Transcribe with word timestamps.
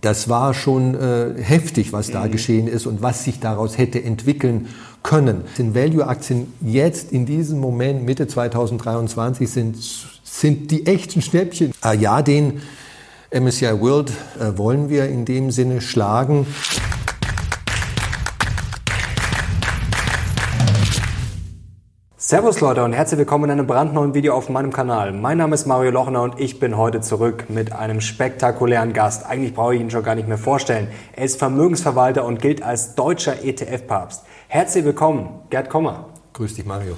das 0.00 0.28
war 0.28 0.54
schon 0.54 0.94
äh, 0.94 1.34
heftig, 1.42 1.92
was 1.92 2.10
da 2.10 2.24
mhm. 2.24 2.32
geschehen 2.32 2.68
ist 2.68 2.86
und 2.86 3.02
was 3.02 3.24
sich 3.24 3.40
daraus 3.40 3.78
hätte 3.78 4.02
entwickeln 4.02 4.68
können. 5.02 5.44
Den 5.58 5.74
Value-Aktien 5.74 6.52
jetzt 6.60 7.12
in 7.12 7.26
diesem 7.26 7.58
Moment, 7.58 8.04
Mitte 8.04 8.26
2023, 8.26 9.48
sind, 9.48 9.76
sind 10.24 10.70
die 10.70 10.86
echten 10.86 11.22
Schnäppchen. 11.22 11.72
Äh, 11.84 11.96
ja, 11.96 12.22
den 12.22 12.60
MSCI 13.30 13.80
World 13.80 14.10
äh, 14.38 14.58
wollen 14.58 14.90
wir 14.90 15.08
in 15.08 15.24
dem 15.24 15.50
Sinne 15.50 15.80
schlagen. 15.80 16.46
Servus 22.30 22.60
Leute 22.60 22.84
und 22.84 22.92
herzlich 22.92 23.18
willkommen 23.18 23.46
in 23.46 23.50
einem 23.50 23.66
brandneuen 23.66 24.14
Video 24.14 24.34
auf 24.34 24.48
meinem 24.48 24.72
Kanal. 24.72 25.12
Mein 25.12 25.38
Name 25.38 25.52
ist 25.52 25.66
Mario 25.66 25.90
Lochner 25.90 26.22
und 26.22 26.38
ich 26.38 26.60
bin 26.60 26.76
heute 26.76 27.00
zurück 27.00 27.46
mit 27.48 27.72
einem 27.72 28.00
spektakulären 28.00 28.92
Gast. 28.92 29.26
Eigentlich 29.26 29.52
brauche 29.52 29.74
ich 29.74 29.80
ihn 29.80 29.90
schon 29.90 30.04
gar 30.04 30.14
nicht 30.14 30.28
mehr 30.28 30.38
vorstellen. 30.38 30.86
Er 31.12 31.24
ist 31.24 31.40
Vermögensverwalter 31.40 32.24
und 32.24 32.40
gilt 32.40 32.62
als 32.62 32.94
deutscher 32.94 33.42
ETF-Papst. 33.42 34.22
Herzlich 34.46 34.84
willkommen, 34.84 35.40
Gerd 35.50 35.70
Kommer. 35.70 36.06
Grüß 36.34 36.54
dich, 36.54 36.64
Mario. 36.64 36.96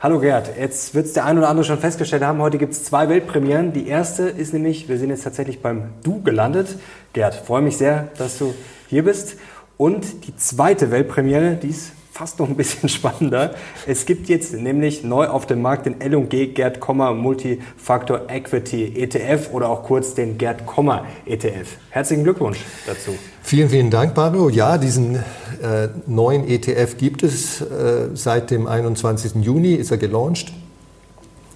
Hallo 0.00 0.20
Gerd, 0.20 0.50
jetzt 0.60 0.94
wird 0.94 1.06
es 1.06 1.14
der 1.14 1.24
ein 1.24 1.38
oder 1.38 1.48
andere 1.48 1.64
schon 1.64 1.78
festgestellt 1.78 2.22
haben, 2.22 2.42
heute 2.42 2.58
gibt 2.58 2.74
es 2.74 2.84
zwei 2.84 3.08
Weltpremieren. 3.08 3.72
Die 3.72 3.88
erste 3.88 4.24
ist 4.24 4.52
nämlich, 4.52 4.90
wir 4.90 4.98
sind 4.98 5.08
jetzt 5.08 5.24
tatsächlich 5.24 5.62
beim 5.62 5.94
Du 6.02 6.20
gelandet. 6.20 6.76
Gerd, 7.14 7.34
freue 7.34 7.62
mich 7.62 7.78
sehr, 7.78 8.08
dass 8.18 8.36
du 8.36 8.52
hier 8.88 9.04
bist. 9.04 9.36
Und 9.78 10.26
die 10.26 10.36
zweite 10.36 10.90
Weltpremiere, 10.90 11.54
die 11.54 11.68
ist 11.68 11.92
fast 12.14 12.38
noch 12.38 12.48
ein 12.48 12.54
bisschen 12.54 12.88
spannender. 12.88 13.56
Es 13.86 14.06
gibt 14.06 14.28
jetzt 14.28 14.54
nämlich 14.54 15.02
neu 15.02 15.26
auf 15.26 15.46
dem 15.46 15.60
Markt 15.60 15.86
den 15.86 16.00
L&G 16.00 16.46
Gerd 16.46 16.78
Kommer 16.78 17.12
Multifactor 17.12 18.28
Equity 18.28 19.02
ETF 19.02 19.52
oder 19.52 19.68
auch 19.68 19.82
kurz 19.82 20.14
den 20.14 20.38
Gerd 20.38 20.64
Kommer 20.64 21.06
ETF. 21.26 21.76
Herzlichen 21.90 22.22
Glückwunsch 22.22 22.58
dazu. 22.86 23.10
Vielen, 23.42 23.68
vielen 23.68 23.90
Dank, 23.90 24.16
Mario. 24.16 24.48
Ja, 24.48 24.78
diesen 24.78 25.16
äh, 25.16 25.88
neuen 26.06 26.48
ETF 26.48 26.96
gibt 26.98 27.24
es 27.24 27.60
äh, 27.60 28.10
seit 28.14 28.52
dem 28.52 28.68
21. 28.68 29.44
Juni, 29.44 29.74
ist 29.74 29.90
er 29.90 29.98
gelauncht. 29.98 30.52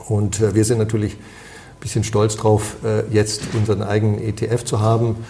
Und 0.08 0.40
äh, 0.40 0.56
wir 0.56 0.64
sind 0.64 0.78
natürlich 0.78 1.12
ein 1.12 1.80
bisschen 1.80 2.02
stolz 2.02 2.36
drauf, 2.36 2.78
äh, 2.84 3.04
jetzt 3.14 3.42
unseren 3.54 3.84
eigenen 3.84 4.18
ETF 4.18 4.64
zu 4.64 4.80
haben. 4.80 5.24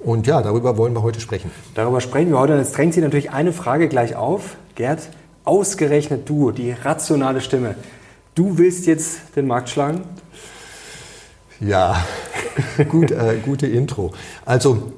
Und 0.00 0.26
ja, 0.26 0.42
darüber 0.42 0.76
wollen 0.76 0.94
wir 0.94 1.02
heute 1.02 1.20
sprechen. 1.20 1.50
Darüber 1.74 2.00
sprechen 2.00 2.30
wir 2.30 2.38
heute. 2.38 2.52
Und 2.52 2.60
jetzt 2.60 2.76
drängt 2.76 2.94
sich 2.94 3.02
natürlich 3.02 3.30
eine 3.30 3.52
Frage 3.52 3.88
gleich 3.88 4.14
auf. 4.14 4.56
Gerd, 4.74 5.08
ausgerechnet 5.44 6.28
du, 6.28 6.52
die 6.52 6.72
rationale 6.72 7.40
Stimme, 7.40 7.74
du 8.34 8.58
willst 8.58 8.86
jetzt 8.86 9.36
den 9.36 9.46
Markt 9.46 9.70
schlagen? 9.70 10.02
Ja, 11.60 12.04
gut, 12.88 13.10
äh, 13.10 13.38
gute 13.44 13.66
Intro. 13.66 14.12
Also 14.44 14.92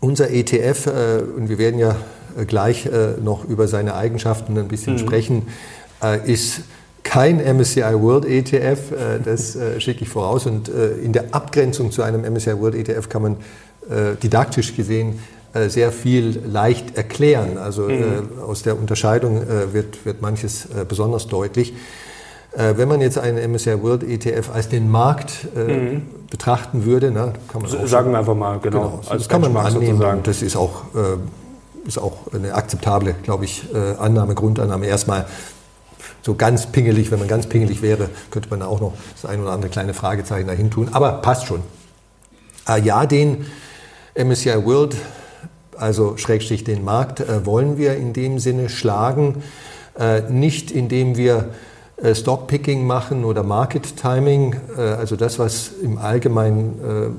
unser 0.00 0.30
ETF, 0.30 0.86
äh, 0.86 1.22
und 1.36 1.48
wir 1.48 1.58
werden 1.58 1.78
ja 1.78 1.96
äh, 2.36 2.44
gleich 2.44 2.86
äh, 2.86 3.14
noch 3.22 3.44
über 3.44 3.68
seine 3.68 3.94
Eigenschaften 3.94 4.58
ein 4.58 4.68
bisschen 4.68 4.94
mhm. 4.94 4.98
sprechen, 4.98 5.48
äh, 6.02 6.30
ist 6.30 6.62
kein 7.02 7.38
MSCI 7.38 7.94
World 8.00 8.24
ETF, 8.26 8.92
äh, 8.92 9.20
das 9.24 9.56
schicke 9.78 10.02
ich 10.02 10.08
voraus. 10.08 10.46
Und 10.46 10.68
in 10.68 11.12
der 11.12 11.34
Abgrenzung 11.34 11.90
zu 11.90 12.02
einem 12.02 12.30
MSCI 12.30 12.58
World 12.58 12.74
ETF 12.74 13.08
kann 13.08 13.22
man 13.22 13.36
didaktisch 14.22 14.76
gesehen 14.76 15.18
äh, 15.52 15.68
sehr 15.68 15.90
viel 15.90 16.40
leicht 16.46 16.96
erklären. 16.96 17.58
Also 17.58 17.82
mhm. 17.82 17.90
Äh, 18.38 18.42
aus 18.42 18.62
der 18.62 18.78
Unterscheidung 18.78 19.42
wird, 19.72 20.04
wird 20.06 20.22
manches 20.22 20.68
besonders 20.88 21.26
deutlich. 21.26 21.74
Wenn 22.52 22.88
man 22.88 23.00
jetzt 23.00 23.16
einen 23.16 23.52
MSCI 23.52 23.80
World 23.80 24.02
ETF 24.02 24.50
als 24.52 24.68
den 24.68 24.90
Markt 24.90 25.46
mhm. 25.54 26.02
betrachten 26.30 26.84
würde, 26.84 27.12
na, 27.12 27.32
kann 27.46 27.62
man 27.62 27.86
sagen 27.86 28.10
wir 28.10 28.18
einfach 28.18 28.34
mal 28.34 28.58
genau. 28.58 29.00
genau 29.02 29.02
das 29.08 29.28
kann 29.28 29.40
man 29.40 29.52
mal 29.52 29.66
annehmen. 29.66 29.98
Sozusagen. 29.98 30.22
Das 30.24 30.42
ist 30.42 30.56
auch, 30.56 30.82
ist 31.86 31.98
auch 31.98 32.32
eine 32.34 32.52
akzeptable, 32.52 33.14
glaube 33.22 33.44
ich, 33.44 33.66
Annahme, 34.00 34.34
Grundannahme. 34.34 34.86
Erstmal 34.86 35.26
so 36.22 36.34
ganz 36.34 36.66
pingelig, 36.66 37.12
wenn 37.12 37.20
man 37.20 37.28
ganz 37.28 37.46
pingelig 37.46 37.82
wäre, 37.82 38.08
könnte 38.32 38.50
man 38.50 38.62
auch 38.62 38.80
noch 38.80 38.94
das 39.14 39.30
ein 39.30 39.40
oder 39.40 39.52
andere 39.52 39.70
kleine 39.70 39.94
Fragezeichen 39.94 40.48
dahin 40.48 40.72
tun. 40.72 40.88
Aber 40.90 41.12
passt 41.22 41.46
schon. 41.46 41.60
Ja, 42.82 43.06
den 43.06 43.46
MSCI 44.14 44.64
World, 44.64 44.96
also 45.76 46.16
Schrägstrich 46.16 46.64
den 46.64 46.84
Markt, 46.84 47.20
äh, 47.20 47.46
wollen 47.46 47.78
wir 47.78 47.96
in 47.96 48.12
dem 48.12 48.38
Sinne 48.38 48.68
schlagen, 48.68 49.42
äh, 49.98 50.22
nicht 50.30 50.70
indem 50.70 51.16
wir 51.16 51.50
äh, 51.96 52.14
Stockpicking 52.14 52.86
machen 52.86 53.24
oder 53.24 53.42
Market 53.42 53.96
Timing, 53.96 54.56
also 54.76 55.16
das, 55.16 55.38
was 55.38 55.70
im 55.82 55.98
Allgemeinen 55.98 57.18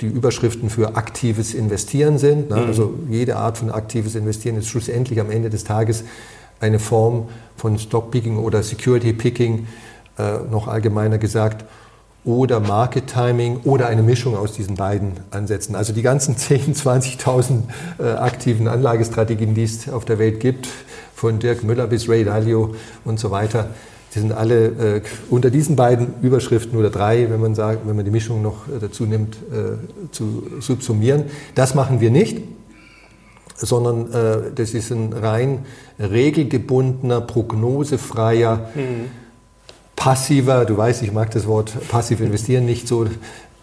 die 0.00 0.06
Überschriften 0.06 0.68
für 0.68 0.96
aktives 0.96 1.54
Investieren 1.54 2.18
sind. 2.18 2.50
Ne? 2.50 2.56
Mhm. 2.56 2.66
Also 2.66 2.94
jede 3.08 3.36
Art 3.36 3.58
von 3.58 3.70
aktives 3.70 4.14
Investieren 4.14 4.56
ist 4.56 4.68
schlussendlich 4.68 5.20
am 5.20 5.30
Ende 5.30 5.50
des 5.50 5.64
Tages 5.64 6.04
eine 6.60 6.78
Form 6.78 7.28
von 7.56 7.78
Stockpicking 7.78 8.38
oder 8.38 8.62
Security 8.62 9.12
Picking, 9.12 9.66
noch 10.50 10.68
allgemeiner 10.68 11.18
gesagt 11.18 11.64
oder 12.26 12.58
Market 12.58 13.06
Timing 13.06 13.60
oder 13.64 13.86
eine 13.86 14.02
Mischung 14.02 14.36
aus 14.36 14.52
diesen 14.52 14.74
beiden 14.74 15.12
Ansätzen. 15.30 15.74
Also 15.76 15.94
die 15.94 16.02
ganzen 16.02 16.34
10.000, 16.36 17.22
20.000 17.22 17.62
äh, 17.98 18.12
aktiven 18.16 18.68
Anlagestrategien, 18.68 19.54
die 19.54 19.62
es 19.62 19.88
auf 19.88 20.04
der 20.04 20.18
Welt 20.18 20.40
gibt, 20.40 20.68
von 21.14 21.38
Dirk 21.38 21.64
Müller 21.64 21.86
bis 21.86 22.08
Ray 22.08 22.24
Dalio 22.24 22.74
und 23.04 23.18
so 23.18 23.30
weiter, 23.30 23.70
die 24.14 24.18
sind 24.18 24.32
alle 24.32 24.66
äh, 24.96 25.02
unter 25.30 25.50
diesen 25.50 25.76
beiden 25.76 26.14
Überschriften 26.20 26.76
oder 26.78 26.90
drei, 26.90 27.30
wenn 27.30 27.40
man 27.40 27.54
sagt, 27.54 27.86
wenn 27.86 27.96
man 27.96 28.04
die 28.04 28.10
Mischung 28.10 28.42
noch 28.42 28.66
äh, 28.66 28.80
dazu 28.80 29.04
nimmt, 29.04 29.36
äh, 29.36 30.10
zu 30.10 30.42
subsumieren. 30.60 31.24
Das 31.54 31.74
machen 31.74 32.00
wir 32.00 32.10
nicht 32.10 32.42
sondern 33.58 34.12
äh, 34.12 34.52
das 34.54 34.74
ist 34.74 34.90
ein 34.90 35.14
rein 35.14 35.60
regelgebundener, 35.98 37.22
prognosefreier 37.22 38.68
mhm 38.74 39.25
passiver, 39.96 40.64
du 40.66 40.76
weißt, 40.76 41.02
ich 41.02 41.12
mag 41.12 41.30
das 41.30 41.46
Wort 41.46 41.72
passiv 41.88 42.20
investieren 42.20 42.66
nicht 42.66 42.86
so, 42.86 43.06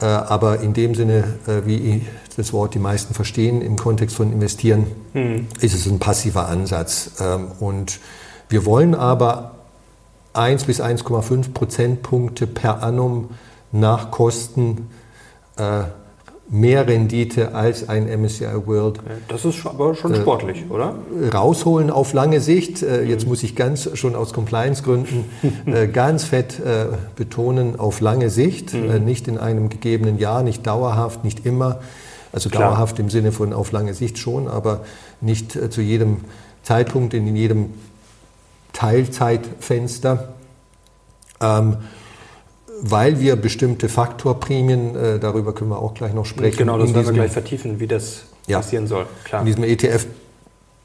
äh, 0.01 0.05
aber 0.05 0.59
in 0.59 0.73
dem 0.73 0.95
Sinne, 0.95 1.23
äh, 1.47 1.65
wie 1.65 2.01
das 2.35 2.51
Wort 2.51 2.73
die 2.73 2.79
meisten 2.79 3.13
verstehen, 3.13 3.61
im 3.61 3.77
Kontext 3.77 4.15
von 4.15 4.33
investieren, 4.33 4.87
mhm. 5.13 5.47
ist 5.61 5.73
es 5.73 5.85
ein 5.85 5.99
passiver 5.99 6.49
Ansatz. 6.49 7.11
Ähm, 7.21 7.51
und 7.59 7.99
wir 8.49 8.65
wollen 8.65 8.95
aber 8.95 9.55
1 10.33 10.65
bis 10.65 10.81
1,5 10.81 11.53
Prozentpunkte 11.53 12.47
per 12.47 12.81
annum 12.81 13.29
nach 13.71 14.11
Kosten 14.11 14.89
äh, 15.57 15.83
mehr 16.53 16.87
Rendite 16.87 17.55
als 17.55 17.89
ein 17.89 18.05
MSCI 18.05 18.45
World. 18.65 18.99
Das 19.27 19.43
ist 19.43 19.65
aber 19.65 19.95
schon 19.95 20.13
äh, 20.13 20.21
sportlich, 20.21 20.63
oder? 20.69 20.95
Rausholen 21.33 21.89
auf 21.89 22.13
lange 22.13 22.39
Sicht. 22.39 22.83
Äh, 22.83 23.03
jetzt 23.03 23.27
muss 23.27 23.41
ich 23.41 23.55
ganz 23.55 23.89
schon 23.97 24.15
aus 24.15 24.33
Compliance-Gründen 24.33 25.25
äh, 25.65 25.87
ganz 25.93 26.23
fett 26.23 26.61
betonen, 27.15 27.79
auf 27.79 27.99
lange 27.99 28.29
Sicht, 28.29 28.73
mhm. 28.73 29.03
nicht 29.03 29.27
in 29.27 29.37
einem 29.37 29.69
gegebenen 29.69 30.19
Jahr, 30.19 30.43
nicht 30.43 30.65
dauerhaft, 30.65 31.23
nicht 31.23 31.45
immer. 31.45 31.79
Also 32.31 32.49
Klar. 32.49 32.69
dauerhaft 32.69 32.99
im 32.99 33.09
Sinne 33.09 33.31
von 33.31 33.53
auf 33.53 33.71
lange 33.71 33.93
Sicht 33.93 34.17
schon, 34.17 34.47
aber 34.47 34.81
nicht 35.21 35.57
zu 35.71 35.81
jedem 35.81 36.17
Zeitpunkt, 36.61 37.13
in 37.13 37.35
jedem 37.35 37.71
Teilzeitfenster. 38.73 40.33
Ähm, 41.41 41.77
weil 42.85 43.19
wir 43.21 43.37
bestimmte 43.37 43.87
Faktorprämien, 43.87 44.95
äh, 44.95 45.19
darüber 45.19 45.53
können 45.53 45.69
wir 45.69 45.79
auch 45.79 45.93
gleich 45.93 46.13
noch 46.13 46.25
sprechen. 46.25 46.57
Genau, 46.57 46.77
das 46.77 46.93
werden 46.93 47.07
wir 47.07 47.13
gleich 47.13 47.31
vertiefen, 47.31 47.79
wie 47.79 47.87
das 47.87 48.25
ja, 48.45 48.57
passieren 48.57 48.87
soll. 48.87 49.05
Klar. 49.23 49.41
In 49.41 49.45
diesem 49.47 49.63
ETF 49.63 50.05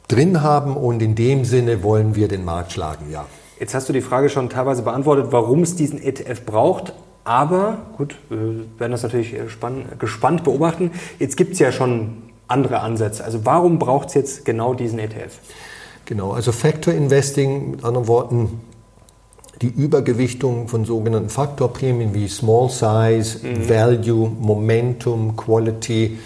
drin 0.07 0.43
haben 0.43 0.77
und 0.77 1.03
in 1.03 1.17
dem 1.17 1.45
Sinne 1.45 1.83
wollen 1.83 2.15
wir 2.15 2.29
den 2.29 2.45
Markt 2.45 2.73
schlagen, 2.73 3.11
ja. 3.11 3.27
Jetzt 3.59 3.75
hast 3.75 3.89
du 3.89 3.93
die 3.93 4.01
Frage 4.01 4.29
schon 4.29 4.49
teilweise 4.49 4.83
beantwortet, 4.83 5.27
warum 5.31 5.63
es 5.63 5.75
diesen 5.75 6.01
ETF 6.01 6.45
braucht. 6.47 6.93
Aber 7.25 7.79
gut, 7.97 8.15
wir 8.29 8.65
werden 8.79 8.93
das 8.93 9.03
natürlich 9.03 9.35
äh, 9.35 9.41
gespannt 9.99 10.45
beobachten. 10.45 10.93
Jetzt 11.19 11.37
gibt 11.37 11.55
es 11.55 11.59
ja 11.59 11.73
schon 11.73 12.23
andere 12.47 12.79
Ansätze. 12.81 13.25
Also 13.25 13.45
warum 13.45 13.81
braucht 13.81 14.09
es 14.09 14.15
jetzt 14.15 14.45
genau 14.45 14.73
diesen 14.73 15.01
ETF? 15.01 15.37
Genau, 16.05 16.31
also 16.31 16.53
Factor 16.53 16.95
Investing, 16.95 17.73
mit 17.73 17.85
anderen 17.85 18.07
Worten, 18.07 18.61
die 19.63 19.69
Übergewichtung 19.69 20.69
von 20.69 20.85
sogenannten 20.85 21.31
Faktorprämien 21.31 22.15
wie 22.15 22.29
Small 22.29 22.71
Size, 22.71 23.39
mhm. 23.43 23.69
Value, 23.69 24.31
Momentum, 24.39 25.37
Quality, 25.37 26.19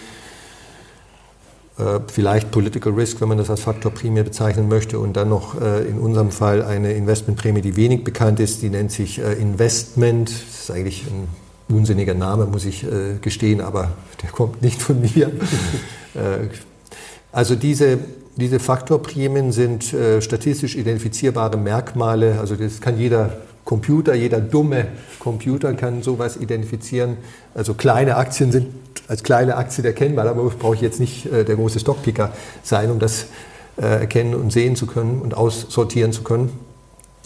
äh, 1.79 1.99
vielleicht 2.07 2.51
Political 2.51 2.93
Risk, 2.93 3.19
wenn 3.21 3.29
man 3.29 3.39
das 3.39 3.49
als 3.49 3.61
Faktorprämie 3.61 4.21
bezeichnen 4.21 4.67
möchte, 4.67 4.99
und 4.99 5.17
dann 5.17 5.29
noch 5.29 5.59
äh, 5.59 5.87
in 5.87 5.97
unserem 5.97 6.29
Fall 6.29 6.61
eine 6.61 6.93
Investmentprämie, 6.93 7.61
die 7.61 7.75
wenig 7.75 8.03
bekannt 8.03 8.39
ist, 8.39 8.61
die 8.61 8.69
nennt 8.69 8.91
sich 8.91 9.19
äh, 9.19 9.33
Investment. 9.33 10.29
Das 10.29 10.61
ist 10.61 10.71
eigentlich 10.71 11.05
ein 11.07 11.27
unsinniger 11.75 12.13
Name, 12.13 12.45
muss 12.45 12.65
ich 12.65 12.85
gestehen, 13.21 13.61
aber 13.61 13.93
der 14.21 14.29
kommt 14.29 14.61
nicht 14.61 14.81
von 14.81 15.01
mir. 15.01 15.31
also 17.31 17.55
diese 17.55 17.97
diese 18.35 18.59
Faktorprämien 18.59 19.51
sind 19.51 19.93
äh, 19.93 20.21
statistisch 20.21 20.75
identifizierbare 20.75 21.57
Merkmale, 21.57 22.39
also 22.39 22.55
das 22.55 22.81
kann 22.81 22.97
jeder 22.97 23.37
Computer, 23.63 24.13
jeder 24.13 24.41
dumme 24.41 24.87
Computer 25.19 25.73
kann 25.73 26.01
sowas 26.01 26.37
identifizieren. 26.37 27.17
Also 27.53 27.73
kleine 27.75 28.17
Aktien 28.17 28.51
sind 28.51 28.67
als 29.07 29.23
kleine 29.23 29.55
Aktien 29.55 29.85
erkennbar, 29.85 30.27
aber 30.27 30.43
brauche 30.49 30.75
ich 30.75 30.81
jetzt 30.81 30.99
nicht 30.99 31.25
äh, 31.25 31.45
der 31.45 31.55
große 31.55 31.79
Stockpicker 31.79 32.33
sein, 32.63 32.91
um 32.91 32.99
das 32.99 33.27
äh, 33.77 33.81
erkennen 33.85 34.35
und 34.35 34.51
sehen 34.51 34.75
zu 34.75 34.85
können 34.85 35.21
und 35.21 35.35
aussortieren 35.35 36.11
zu 36.11 36.23
können. 36.23 36.51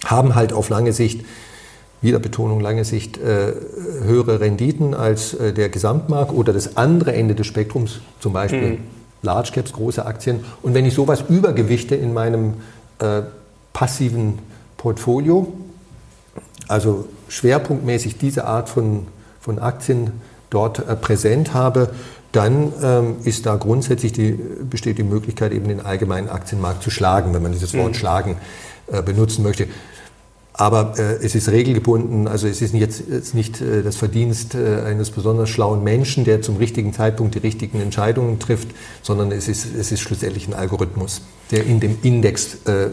Haben 0.06 0.36
halt 0.36 0.54
auf 0.54 0.70
lange 0.70 0.94
Sicht, 0.94 1.26
wieder 2.02 2.20
Betonung 2.20 2.60
lange 2.60 2.86
Sicht, 2.86 3.18
äh, 3.18 3.54
höhere 4.04 4.40
Renditen 4.40 4.94
als 4.94 5.34
äh, 5.34 5.54
der 5.54 5.70
Gesamtmarkt 5.70 6.32
oder 6.34 6.54
das 6.54 6.78
andere 6.78 7.14
Ende 7.14 7.34
des 7.34 7.48
Spektrums, 7.48 8.02
zum 8.20 8.34
Beispiel 8.34 8.74
mhm. 8.74 8.97
Large 9.28 9.52
Caps, 9.54 9.74
große 9.74 10.06
Aktien. 10.06 10.44
Und 10.64 10.74
wenn 10.74 10.86
ich 10.86 10.94
sowas 10.94 11.24
übergewichte 11.30 11.96
in 11.96 12.14
meinem 12.14 12.56
äh, 13.00 13.22
passiven 13.74 14.40
Portfolio, 14.78 15.54
also 16.68 17.06
schwerpunktmäßig 17.28 18.18
diese 18.18 18.46
Art 18.46 18.70
von, 18.70 19.08
von 19.40 19.60
Aktien 19.60 20.14
dort 20.50 20.80
äh, 20.80 20.96
präsent 20.96 21.54
habe, 21.54 21.90
dann 22.32 22.74
ähm, 22.82 23.16
ist 23.24 23.46
da 23.46 23.56
grundsätzlich 23.56 24.14
die, 24.14 24.32
besteht 24.32 24.98
die 24.98 25.04
Möglichkeit, 25.04 25.52
eben 25.52 25.68
den 25.68 25.82
allgemeinen 25.82 26.30
Aktienmarkt 26.30 26.84
zu 26.84 26.90
schlagen, 26.90 27.34
wenn 27.34 27.42
man 27.42 27.52
dieses 27.52 27.74
Wort 27.74 27.90
mhm. 27.90 27.96
schlagen 27.96 28.38
äh, 28.92 29.02
benutzen 29.02 29.44
möchte. 29.44 29.68
Aber 30.60 30.94
äh, 30.98 31.24
es 31.24 31.36
ist 31.36 31.50
regelgebunden, 31.50 32.28
also 32.28 32.48
es 32.48 32.64
ist 32.64 32.74
jetzt, 32.74 33.04
jetzt 33.10 33.36
nicht 33.36 33.62
äh, 33.62 33.84
das 33.84 33.96
Verdienst 33.96 34.56
äh, 34.56 34.82
eines 34.82 35.12
besonders 35.12 35.50
schlauen 35.50 35.84
Menschen, 35.84 36.26
der 36.26 36.42
zum 36.42 36.58
richtigen 36.58 36.94
Zeitpunkt 36.94 37.36
die 37.36 37.40
richtigen 37.40 37.80
Entscheidungen 37.80 38.40
trifft, 38.40 38.70
sondern 39.04 39.32
es 39.32 39.48
ist, 39.48 39.68
es 39.76 39.92
ist 39.92 40.00
schlussendlich 40.00 40.48
ein 40.48 40.56
Algorithmus, 40.56 41.22
der 41.52 41.64
in 41.66 41.80
dem 41.80 42.00
Index 42.02 42.66
äh, 42.66 42.90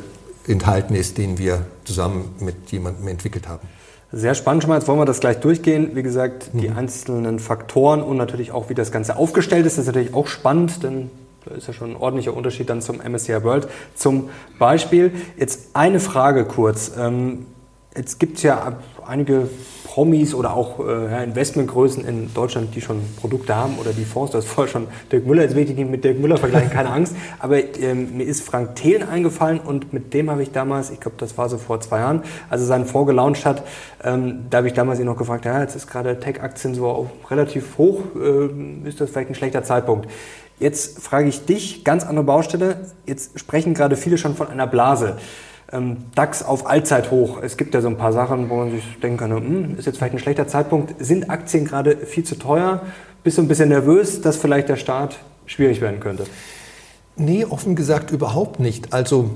enthalten 0.46 0.94
ist, 0.94 1.16
den 1.16 1.38
wir 1.38 1.64
zusammen 1.84 2.34
mit 2.38 2.70
jemandem 2.70 3.08
entwickelt 3.08 3.48
haben. 3.48 3.66
Sehr 4.12 4.34
spannend 4.34 4.62
schon 4.62 4.68
mal. 4.68 4.78
Jetzt 4.78 4.86
wollen 4.86 4.98
wir 4.98 5.06
das 5.06 5.20
gleich 5.20 5.40
durchgehen. 5.40 5.92
Wie 5.94 6.02
gesagt, 6.02 6.50
die 6.52 6.68
mhm. 6.68 6.76
einzelnen 6.76 7.38
Faktoren 7.38 8.02
und 8.02 8.18
natürlich 8.18 8.52
auch, 8.52 8.68
wie 8.68 8.74
das 8.74 8.92
Ganze 8.92 9.16
aufgestellt 9.16 9.64
ist, 9.64 9.78
das 9.78 9.84
ist 9.84 9.86
natürlich 9.86 10.12
auch 10.12 10.26
spannend, 10.26 10.82
denn 10.82 11.10
da 11.46 11.54
ist 11.54 11.66
ja 11.66 11.72
schon 11.72 11.92
ein 11.92 11.96
ordentlicher 11.96 12.36
Unterschied 12.36 12.68
dann 12.68 12.82
zum 12.82 12.98
MSCI 12.98 13.42
World. 13.42 13.68
Zum 13.94 14.28
Beispiel, 14.58 15.12
jetzt 15.38 15.70
eine 15.72 15.98
Frage 15.98 16.44
kurz. 16.44 16.92
Ähm, 16.98 17.46
jetzt 17.96 18.18
gibt 18.18 18.38
es 18.38 18.42
ja 18.42 18.76
einige 19.06 19.48
Promis 19.84 20.34
oder 20.34 20.54
auch 20.54 20.80
äh, 20.80 21.22
Investmentgrößen 21.22 22.04
in 22.04 22.32
Deutschland, 22.34 22.74
die 22.74 22.80
schon 22.80 23.00
Produkte 23.20 23.54
haben 23.54 23.78
oder 23.78 23.92
die 23.92 24.04
Fonds, 24.04 24.32
das 24.32 24.44
ist 24.44 24.50
vorher 24.50 24.72
schon 24.72 24.88
Dirk 25.12 25.26
Müller, 25.26 25.42
jetzt 25.42 25.54
will 25.54 25.68
ich 25.68 25.76
nicht 25.76 25.88
mit 25.88 26.02
Dirk 26.02 26.18
Müller 26.18 26.36
vergleichen, 26.36 26.70
keine 26.70 26.90
Angst, 26.90 27.14
aber 27.38 27.58
ähm, 27.78 28.16
mir 28.16 28.24
ist 28.24 28.42
Frank 28.42 28.74
Thelen 28.74 29.08
eingefallen 29.08 29.60
und 29.60 29.92
mit 29.92 30.12
dem 30.12 30.30
habe 30.30 30.42
ich 30.42 30.50
damals, 30.50 30.90
ich 30.90 30.98
glaube, 30.98 31.16
das 31.18 31.38
war 31.38 31.48
so 31.48 31.58
vor 31.58 31.80
zwei 31.80 32.00
Jahren, 32.00 32.22
als 32.50 32.62
er 32.62 32.66
seinen 32.66 32.86
Fonds 32.86 33.08
gelauncht 33.08 33.46
hat, 33.46 33.62
ähm, 34.02 34.46
da 34.50 34.58
habe 34.58 34.66
ich 34.66 34.74
damals 34.74 34.98
ihn 34.98 35.06
noch 35.06 35.16
gefragt, 35.16 35.44
ja, 35.44 35.60
jetzt 35.60 35.76
ist 35.76 35.86
gerade 35.86 36.18
Tech-Aktien 36.18 36.74
so 36.74 37.10
relativ 37.30 37.78
hoch, 37.78 38.00
äh, 38.16 38.88
ist 38.88 39.00
das 39.00 39.10
vielleicht 39.10 39.28
ein 39.28 39.34
schlechter 39.36 39.62
Zeitpunkt? 39.62 40.08
Jetzt 40.58 41.00
frage 41.00 41.28
ich 41.28 41.44
dich, 41.46 41.84
ganz 41.84 42.04
andere 42.04 42.24
Baustelle, 42.24 42.86
jetzt 43.06 43.38
sprechen 43.38 43.74
gerade 43.74 43.96
viele 43.96 44.18
schon 44.18 44.34
von 44.34 44.48
einer 44.48 44.66
Blase 44.66 45.18
DAX 46.14 46.42
auf 46.42 46.66
Allzeithoch. 46.66 47.42
Es 47.42 47.56
gibt 47.56 47.74
ja 47.74 47.80
so 47.80 47.88
ein 47.88 47.96
paar 47.96 48.12
Sachen, 48.12 48.50
wo 48.50 48.56
man 48.56 48.70
sich 48.70 48.84
denken 49.00 49.16
kann, 49.16 49.30
hm, 49.32 49.78
ist 49.78 49.86
jetzt 49.86 49.98
vielleicht 49.98 50.14
ein 50.14 50.18
schlechter 50.18 50.46
Zeitpunkt. 50.46 50.94
Sind 50.98 51.30
Aktien 51.30 51.64
gerade 51.64 51.96
viel 51.96 52.24
zu 52.24 52.36
teuer? 52.36 52.82
Bist 53.22 53.38
du 53.38 53.42
ein 53.42 53.48
bisschen 53.48 53.70
nervös, 53.70 54.20
dass 54.20 54.36
vielleicht 54.36 54.68
der 54.68 54.76
Start 54.76 55.18
schwierig 55.46 55.80
werden 55.80 56.00
könnte? 56.00 56.24
Nee, 57.16 57.44
offen 57.44 57.76
gesagt 57.76 58.10
überhaupt 58.10 58.60
nicht. 58.60 58.92
Also 58.92 59.30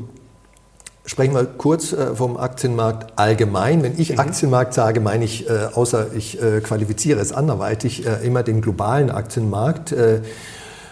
sprechen 1.06 1.34
wir 1.34 1.44
kurz 1.46 1.92
äh, 1.92 2.14
vom 2.14 2.36
Aktienmarkt 2.36 3.18
allgemein. 3.18 3.82
Wenn 3.82 3.98
ich 3.98 4.12
mhm. 4.12 4.20
Aktienmarkt 4.20 4.74
sage, 4.74 5.00
meine 5.00 5.24
ich, 5.24 5.48
äh, 5.48 5.68
außer 5.72 6.12
ich 6.14 6.40
äh, 6.42 6.60
qualifiziere 6.60 7.20
es 7.20 7.32
anderweitig, 7.32 8.04
immer 8.22 8.42
den 8.42 8.60
globalen 8.60 9.10
Aktienmarkt. 9.10 9.94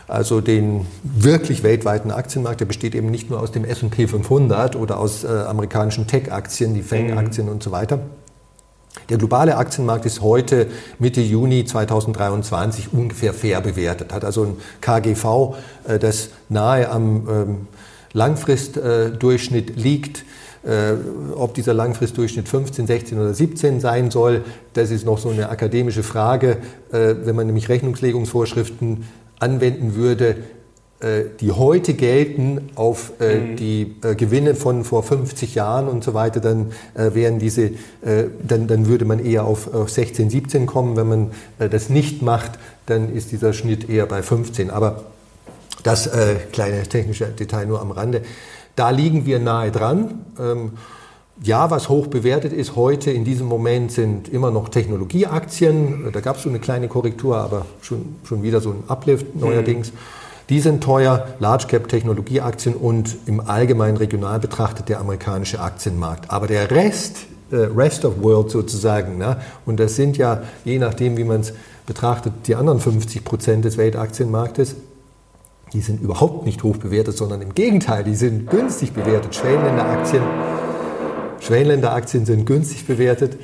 Also 0.09 0.41
den 0.41 0.87
wirklich 1.03 1.63
weltweiten 1.63 2.11
Aktienmarkt, 2.11 2.61
der 2.61 2.67
besteht 2.67 2.95
eben 2.95 3.11
nicht 3.11 3.29
nur 3.29 3.41
aus 3.41 3.51
dem 3.51 3.65
S&P 3.65 4.07
500 4.07 4.77
oder 4.77 4.99
aus 4.99 5.25
äh, 5.25 5.27
amerikanischen 5.27 6.07
Tech-Aktien, 6.07 6.75
die 6.75 6.83
Fang-Aktien 6.83 7.47
mhm. 7.47 7.53
und 7.53 7.63
so 7.63 7.73
weiter. 7.73 7.99
Der 9.09 9.19
globale 9.19 9.57
Aktienmarkt 9.57 10.07
ist 10.07 10.21
heute 10.21 10.69
Mitte 10.99 11.21
Juni 11.21 11.65
2023 11.65 12.93
ungefähr 12.93 13.33
fair 13.33 13.61
bewertet, 13.61 14.13
hat 14.13 14.25
also 14.25 14.45
ein 14.45 14.57
KGV, 14.81 15.55
äh, 15.87 15.99
das 15.99 16.31
nahe 16.49 16.89
am 16.89 17.29
ähm, 17.29 17.69
Langfristdurchschnitt 18.13 19.77
liegt. 19.77 20.25
Äh, 20.65 20.95
ob 21.37 21.55
dieser 21.55 21.75
Langfristdurchschnitt 21.75 22.49
15, 22.49 22.89
16 22.89 23.19
oder 23.19 23.35
17 23.35 23.79
sein 23.79 24.11
soll, 24.11 24.45
das 24.73 24.91
ist 24.91 25.05
noch 25.05 25.19
so 25.19 25.29
eine 25.29 25.49
akademische 25.49 26.03
Frage. 26.03 26.59
Äh, 26.91 27.15
wenn 27.25 27.37
man 27.37 27.47
nämlich 27.47 27.69
Rechnungslegungsvorschriften 27.69 29.05
anwenden 29.39 29.95
würde, 29.95 30.37
äh, 30.99 31.25
die 31.41 31.53
heute 31.53 31.93
gelten 31.93 32.71
auf 32.75 33.13
äh, 33.21 33.39
mhm. 33.39 33.57
die 33.57 33.97
äh, 34.03 34.15
Gewinne 34.15 34.55
von 34.55 34.83
vor 34.83 35.03
50 35.03 35.55
Jahren 35.55 35.89
und 35.89 36.03
so 36.03 36.15
weiter, 36.15 36.41
dann 36.41 36.73
wären 36.95 37.39
diese, 37.39 37.73
dann, 38.03 38.67
dann 38.67 38.87
würde 38.87 39.05
man 39.05 39.19
eher 39.19 39.45
auf 39.45 39.69
16, 39.87 40.31
17 40.31 40.67
kommen. 40.67 40.97
Wenn 40.97 41.09
man 41.09 41.31
das 41.59 41.91
nicht 41.91 42.23
macht, 42.23 42.53
dann 42.87 43.15
ist 43.15 43.33
dieser 43.33 43.53
Schnitt 43.53 43.91
eher 43.91 44.07
bei 44.07 44.23
15. 44.23 44.71
Aber 44.71 45.05
das 45.83 46.11
kleine 46.53 46.83
technische 46.85 47.27
Detail 47.27 47.67
nur 47.67 47.81
am 47.81 47.91
Rande. 47.91 48.23
Da 48.75 48.91
liegen 48.91 49.27
wir 49.27 49.39
nahe 49.39 49.71
dran. 49.71 50.25
Ähm, 50.39 50.73
ja, 51.43 51.71
was 51.71 51.89
hoch 51.89 52.07
bewertet 52.07 52.53
ist 52.53 52.77
heute 52.77 53.11
in 53.11 53.25
diesem 53.25 53.47
Moment 53.47 53.93
sind 53.93 54.29
immer 54.29 54.51
noch 54.51 54.69
Technologieaktien. 54.69 56.11
Da 56.13 56.21
gab 56.21 56.37
es 56.37 56.43
schon 56.43 56.53
eine 56.53 56.61
kleine 56.61 56.89
Korrektur, 56.89 57.37
aber 57.37 57.67
schon, 57.83 58.17
schon 58.25 58.43
wieder 58.43 58.61
so 58.61 58.71
ein 58.71 58.85
Uplift 58.89 59.37
neuerdings. 59.37 59.93
Mhm. 59.93 59.97
Die 60.49 60.61
sind 60.61 60.83
teuer, 60.83 61.27
Large 61.41 61.67
Cap 61.67 61.89
Technologieaktien 61.89 62.75
und 62.75 63.17
im 63.27 63.41
Allgemeinen 63.41 63.97
regional 63.97 64.39
betrachtet 64.39 64.89
der 64.89 65.01
amerikanische 65.01 65.61
Aktienmarkt. 65.61 66.31
Aber 66.31 66.47
der 66.47 66.71
Rest, 66.71 67.27
äh, 67.51 67.57
Rest 67.57 68.05
of 68.05 68.23
World 68.23 68.51
sozusagen, 68.51 69.19
ne? 69.19 69.39
und 69.67 69.81
das 69.81 69.97
sind 69.97 70.17
ja, 70.17 70.43
je 70.65 70.79
nachdem 70.79 71.17
wie 71.17 71.25
man 71.25 71.41
es 71.41 71.53
betrachtet, 71.85 72.33
die 72.47 72.55
anderen 72.55 72.79
50 72.79 73.25
Prozent 73.25 73.65
des 73.65 73.77
Weltaktienmarktes, 73.77 74.77
die 75.73 75.81
sind 75.81 76.01
überhaupt 76.01 76.47
nicht 76.47 76.63
hoch 76.63 76.77
bewertet, 76.77 77.17
sondern 77.17 77.43
im 77.43 77.53
Gegenteil, 77.53 78.05
die 78.05 78.15
sind 78.15 78.49
günstig 78.49 78.93
bewertet. 78.93 79.35
Schwellenländeraktien 79.35 80.23
Schwellenländeraktien 81.41 82.27
sind 82.27 82.47
günstig 82.47 82.87
bewertet. 82.87 83.39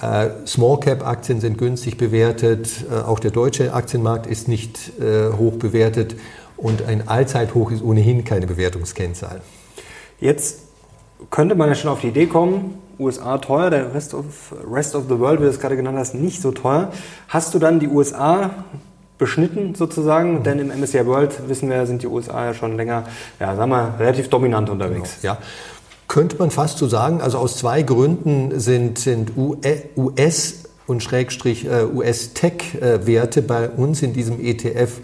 Äh, 0.00 0.30
Small 0.46 0.80
Cap 0.80 1.06
Aktien 1.06 1.40
sind 1.40 1.58
günstig 1.58 1.96
bewertet. 1.96 2.68
Äh, 2.90 3.02
auch 3.02 3.20
der 3.20 3.30
deutsche 3.30 3.72
Aktienmarkt 3.72 4.26
ist 4.26 4.48
nicht 4.48 5.00
äh, 5.00 5.32
hoch 5.32 5.54
bewertet. 5.54 6.16
Und 6.56 6.82
ein 6.86 7.08
Allzeithoch 7.08 7.70
ist 7.70 7.82
ohnehin 7.82 8.24
keine 8.24 8.46
Bewertungskennzahl. 8.46 9.40
Jetzt 10.20 10.60
könnte 11.30 11.54
man 11.54 11.68
ja 11.68 11.74
schon 11.74 11.90
auf 11.90 12.00
die 12.00 12.08
Idee 12.08 12.26
kommen, 12.26 12.78
USA 12.98 13.38
teuer, 13.38 13.70
der 13.70 13.94
Rest 13.94 14.14
of, 14.14 14.54
Rest 14.70 14.94
of 14.94 15.04
the 15.08 15.18
World, 15.18 15.40
wie 15.40 15.44
du 15.44 15.50
es 15.50 15.60
gerade 15.60 15.76
genannt 15.76 15.98
hast, 15.98 16.14
nicht 16.14 16.40
so 16.40 16.52
teuer. 16.52 16.92
Hast 17.28 17.54
du 17.54 17.58
dann 17.58 17.80
die 17.80 17.88
USA 17.88 18.50
beschnitten 19.18 19.74
sozusagen? 19.74 20.38
Mhm. 20.38 20.42
Denn 20.42 20.58
im 20.58 20.80
MSCI 20.80 21.06
World, 21.06 21.48
wissen 21.48 21.70
wir, 21.70 21.86
sind 21.86 22.02
die 22.02 22.06
USA 22.08 22.46
ja 22.46 22.54
schon 22.54 22.76
länger, 22.76 23.04
ja, 23.40 23.54
sagen 23.54 23.70
wir, 23.70 23.94
relativ 23.98 24.28
dominant 24.28 24.68
unterwegs. 24.68 25.18
Genau, 25.20 25.34
ja 25.34 25.40
könnte 26.12 26.36
man 26.36 26.50
fast 26.50 26.76
so 26.76 26.86
sagen. 26.88 27.22
Also 27.22 27.38
aus 27.38 27.56
zwei 27.56 27.80
Gründen 27.80 28.60
sind, 28.60 28.98
sind 28.98 29.32
US 29.96 30.64
und 30.86 31.02
Schrägstrich 31.02 31.64
äh, 31.64 31.84
US-Tech-Werte 31.84 33.40
bei 33.40 33.70
uns 33.70 34.02
in 34.02 34.12
diesem 34.12 34.38
ETF 34.38 35.00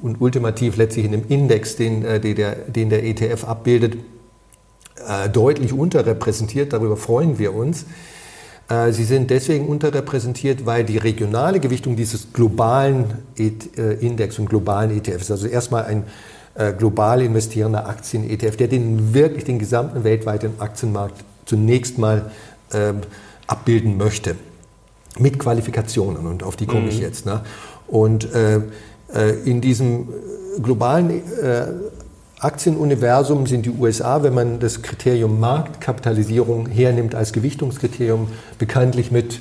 und 0.00 0.22
ultimativ 0.22 0.78
letztlich 0.78 1.04
in 1.04 1.12
dem 1.12 1.24
Index, 1.28 1.76
den, 1.76 2.02
äh, 2.02 2.18
den, 2.18 2.34
der, 2.34 2.54
den 2.54 2.88
der 2.88 3.04
ETF 3.04 3.44
abbildet, 3.44 3.98
äh, 5.06 5.28
deutlich 5.28 5.74
unterrepräsentiert. 5.74 6.72
Darüber 6.72 6.96
freuen 6.96 7.38
wir 7.38 7.54
uns. 7.54 7.84
Sie 8.92 9.02
sind 9.02 9.30
deswegen 9.30 9.66
unterrepräsentiert, 9.66 10.64
weil 10.64 10.84
die 10.84 10.96
regionale 10.96 11.58
Gewichtung 11.58 11.96
dieses 11.96 12.32
globalen 12.32 13.06
Index 13.34 14.38
und 14.38 14.48
globalen 14.48 14.96
ETFs, 14.96 15.28
also 15.32 15.48
erstmal 15.48 15.86
ein 15.86 16.04
äh, 16.04 16.39
global 16.76 17.22
investierender 17.22 17.86
Aktien-ETF, 17.86 18.56
der 18.56 18.68
den 18.68 19.14
wirklich 19.14 19.44
den 19.44 19.58
gesamten 19.58 20.04
weltweiten 20.04 20.52
Aktienmarkt 20.58 21.24
zunächst 21.46 21.98
mal 21.98 22.30
ähm, 22.72 23.00
abbilden 23.46 23.96
möchte. 23.96 24.36
Mit 25.18 25.38
Qualifikationen 25.38 26.26
und 26.26 26.42
auf 26.42 26.56
die 26.56 26.66
komme 26.66 26.82
mhm. 26.82 26.88
ich 26.88 27.00
jetzt. 27.00 27.26
Ne? 27.26 27.40
Und 27.88 28.32
äh, 28.32 28.60
äh 29.12 29.30
in 29.44 29.60
diesem 29.60 30.08
globalen 30.62 31.10
äh, 31.10 31.66
Aktienuniversum 32.38 33.46
sind 33.46 33.66
die 33.66 33.70
USA, 33.70 34.22
wenn 34.22 34.34
man 34.34 34.60
das 34.60 34.82
Kriterium 34.82 35.40
Marktkapitalisierung 35.40 36.68
hernimmt 36.68 37.14
als 37.14 37.32
Gewichtungskriterium, 37.32 38.28
bekanntlich 38.58 39.10
mit 39.10 39.40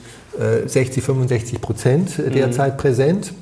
60, 0.66 1.02
65 1.04 1.62
Prozent 1.62 2.18
derzeit 2.18 2.74
mhm. 2.74 2.78
präsent 2.78 3.34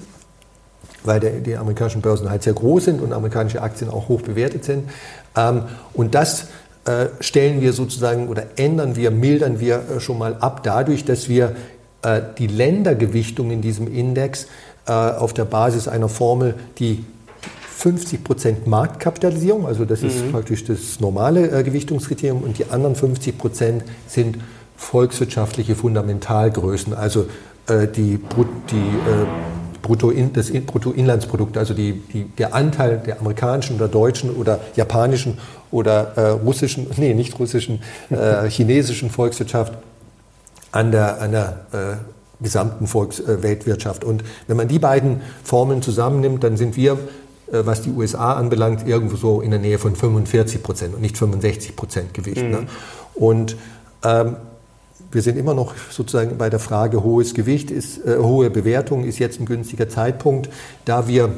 weil 1.07 1.19
der, 1.19 1.31
die 1.39 1.55
amerikanischen 1.57 2.01
Börsen 2.01 2.29
halt 2.29 2.43
sehr 2.43 2.53
groß 2.53 2.85
sind 2.85 3.01
und 3.01 3.13
amerikanische 3.13 3.61
Aktien 3.61 3.89
auch 3.89 4.07
hoch 4.09 4.21
bewertet 4.21 4.63
sind. 4.63 4.89
Ähm, 5.35 5.63
und 5.93 6.13
das 6.13 6.47
äh, 6.85 7.07
stellen 7.19 7.61
wir 7.61 7.73
sozusagen 7.73 8.27
oder 8.27 8.43
ändern 8.57 8.95
wir, 8.95 9.11
mildern 9.11 9.59
wir 9.59 9.81
äh, 9.97 9.99
schon 9.99 10.17
mal 10.17 10.35
ab 10.35 10.61
dadurch, 10.63 11.03
dass 11.03 11.27
wir 11.27 11.55
äh, 12.01 12.21
die 12.37 12.47
Ländergewichtung 12.47 13.51
in 13.51 13.61
diesem 13.61 13.93
Index 13.93 14.47
äh, 14.87 14.91
auf 14.91 15.33
der 15.33 15.45
Basis 15.45 15.87
einer 15.87 16.09
Formel, 16.09 16.55
die 16.79 17.03
50 17.77 18.23
Prozent 18.23 18.67
Marktkapitalisierung, 18.67 19.67
also 19.67 19.85
das 19.85 20.01
ist 20.01 20.25
mhm. 20.25 20.31
praktisch 20.31 20.63
das 20.63 20.99
normale 20.99 21.51
äh, 21.51 21.63
Gewichtungskriterium, 21.63 22.41
und 22.41 22.57
die 22.57 22.65
anderen 22.69 22.95
50 22.95 23.37
Prozent 23.37 23.83
sind 24.07 24.37
volkswirtschaftliche 24.77 25.75
Fundamentalgrößen, 25.75 26.93
also 26.93 27.25
äh, 27.67 27.87
die, 27.87 28.19
die 28.71 29.66
Brutto 29.87 30.11
das 30.33 30.51
Bruttoinlandsprodukt, 30.51 31.57
also 31.57 31.73
die, 31.73 31.93
die, 31.93 32.25
der 32.25 32.53
Anteil 32.53 33.01
der 33.05 33.19
amerikanischen 33.19 33.77
oder 33.77 33.87
deutschen 33.87 34.35
oder 34.35 34.59
japanischen 34.75 35.37
oder 35.71 36.17
äh, 36.17 36.29
russischen, 36.29 36.87
nee, 36.97 37.13
nicht 37.13 37.39
russischen, 37.39 37.81
äh, 38.09 38.49
chinesischen 38.49 39.09
Volkswirtschaft 39.09 39.73
an 40.71 40.91
der, 40.91 41.21
an 41.21 41.31
der 41.31 41.65
äh, 41.71 42.43
gesamten 42.43 42.87
Volks 42.87 43.19
äh, 43.19 43.41
Weltwirtschaft. 43.41 44.03
Und 44.03 44.23
wenn 44.47 44.57
man 44.57 44.67
die 44.67 44.79
beiden 44.79 45.21
Formeln 45.43 45.81
zusammennimmt, 45.81 46.43
dann 46.43 46.57
sind 46.57 46.75
wir, 46.75 46.93
äh, 46.93 46.97
was 47.65 47.81
die 47.81 47.89
USA 47.89 48.33
anbelangt, 48.33 48.87
irgendwo 48.87 49.15
so 49.15 49.41
in 49.41 49.51
der 49.51 49.59
Nähe 49.59 49.79
von 49.79 49.95
45 49.95 50.61
Prozent 50.61 50.95
und 50.95 51.01
nicht 51.01 51.17
65 51.17 51.75
Prozent 51.75 52.13
Gewicht. 52.13 52.43
Ne? 52.43 52.43
Mhm. 52.43 52.51
Ne? 52.51 52.67
Und 53.15 53.55
ähm, 54.03 54.35
wir 55.11 55.21
sind 55.21 55.37
immer 55.37 55.53
noch 55.53 55.73
sozusagen 55.89 56.37
bei 56.37 56.49
der 56.49 56.59
Frage, 56.59 57.03
hohes 57.03 57.33
Gewicht 57.33 57.71
ist, 57.71 58.05
äh, 58.05 58.17
hohe 58.17 58.49
Bewertung 58.49 59.03
ist 59.03 59.19
jetzt 59.19 59.39
ein 59.39 59.45
günstiger 59.45 59.89
Zeitpunkt, 59.89 60.49
da 60.85 61.07
wir 61.07 61.29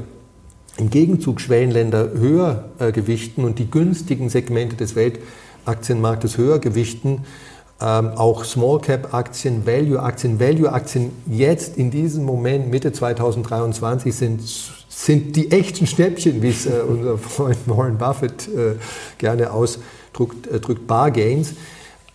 im 0.78 0.90
Gegenzug 0.90 1.42
Schwellenländer 1.42 2.12
höher 2.14 2.70
äh, 2.80 2.92
gewichten 2.92 3.44
und 3.44 3.60
die 3.60 3.70
günstigen 3.70 4.30
Segmente 4.30 4.76
des 4.76 4.96
Weltaktienmarktes 4.96 6.38
höher 6.38 6.60
gewichten, 6.60 7.26
ähm, 7.82 8.10
auch 8.10 8.44
Small 8.44 8.80
Cap 8.80 9.14
Aktien, 9.14 9.66
Value 9.66 10.02
Aktien, 10.02 10.40
Value 10.40 10.72
Aktien 10.72 11.12
jetzt 11.28 11.78
in 11.78 11.92
diesem 11.92 12.26
Moment 12.26 12.70
Mitte 12.70 12.92
2023 12.92 14.16
sind 14.16 14.42
sind 14.90 15.38
die 15.38 15.50
echten 15.52 15.88
Schnäppchen, 15.88 16.42
wie 16.42 16.50
es 16.50 16.66
äh, 16.66 16.82
unser 16.86 17.18
Freund 17.18 17.58
Warren 17.68 17.98
Buffett 17.98 18.50
äh, 18.50 18.76
gerne 19.18 19.52
ausdrückt, 19.52 20.48
äh, 20.48 20.60
drückt 20.60 20.88
Bargains, 20.88 21.54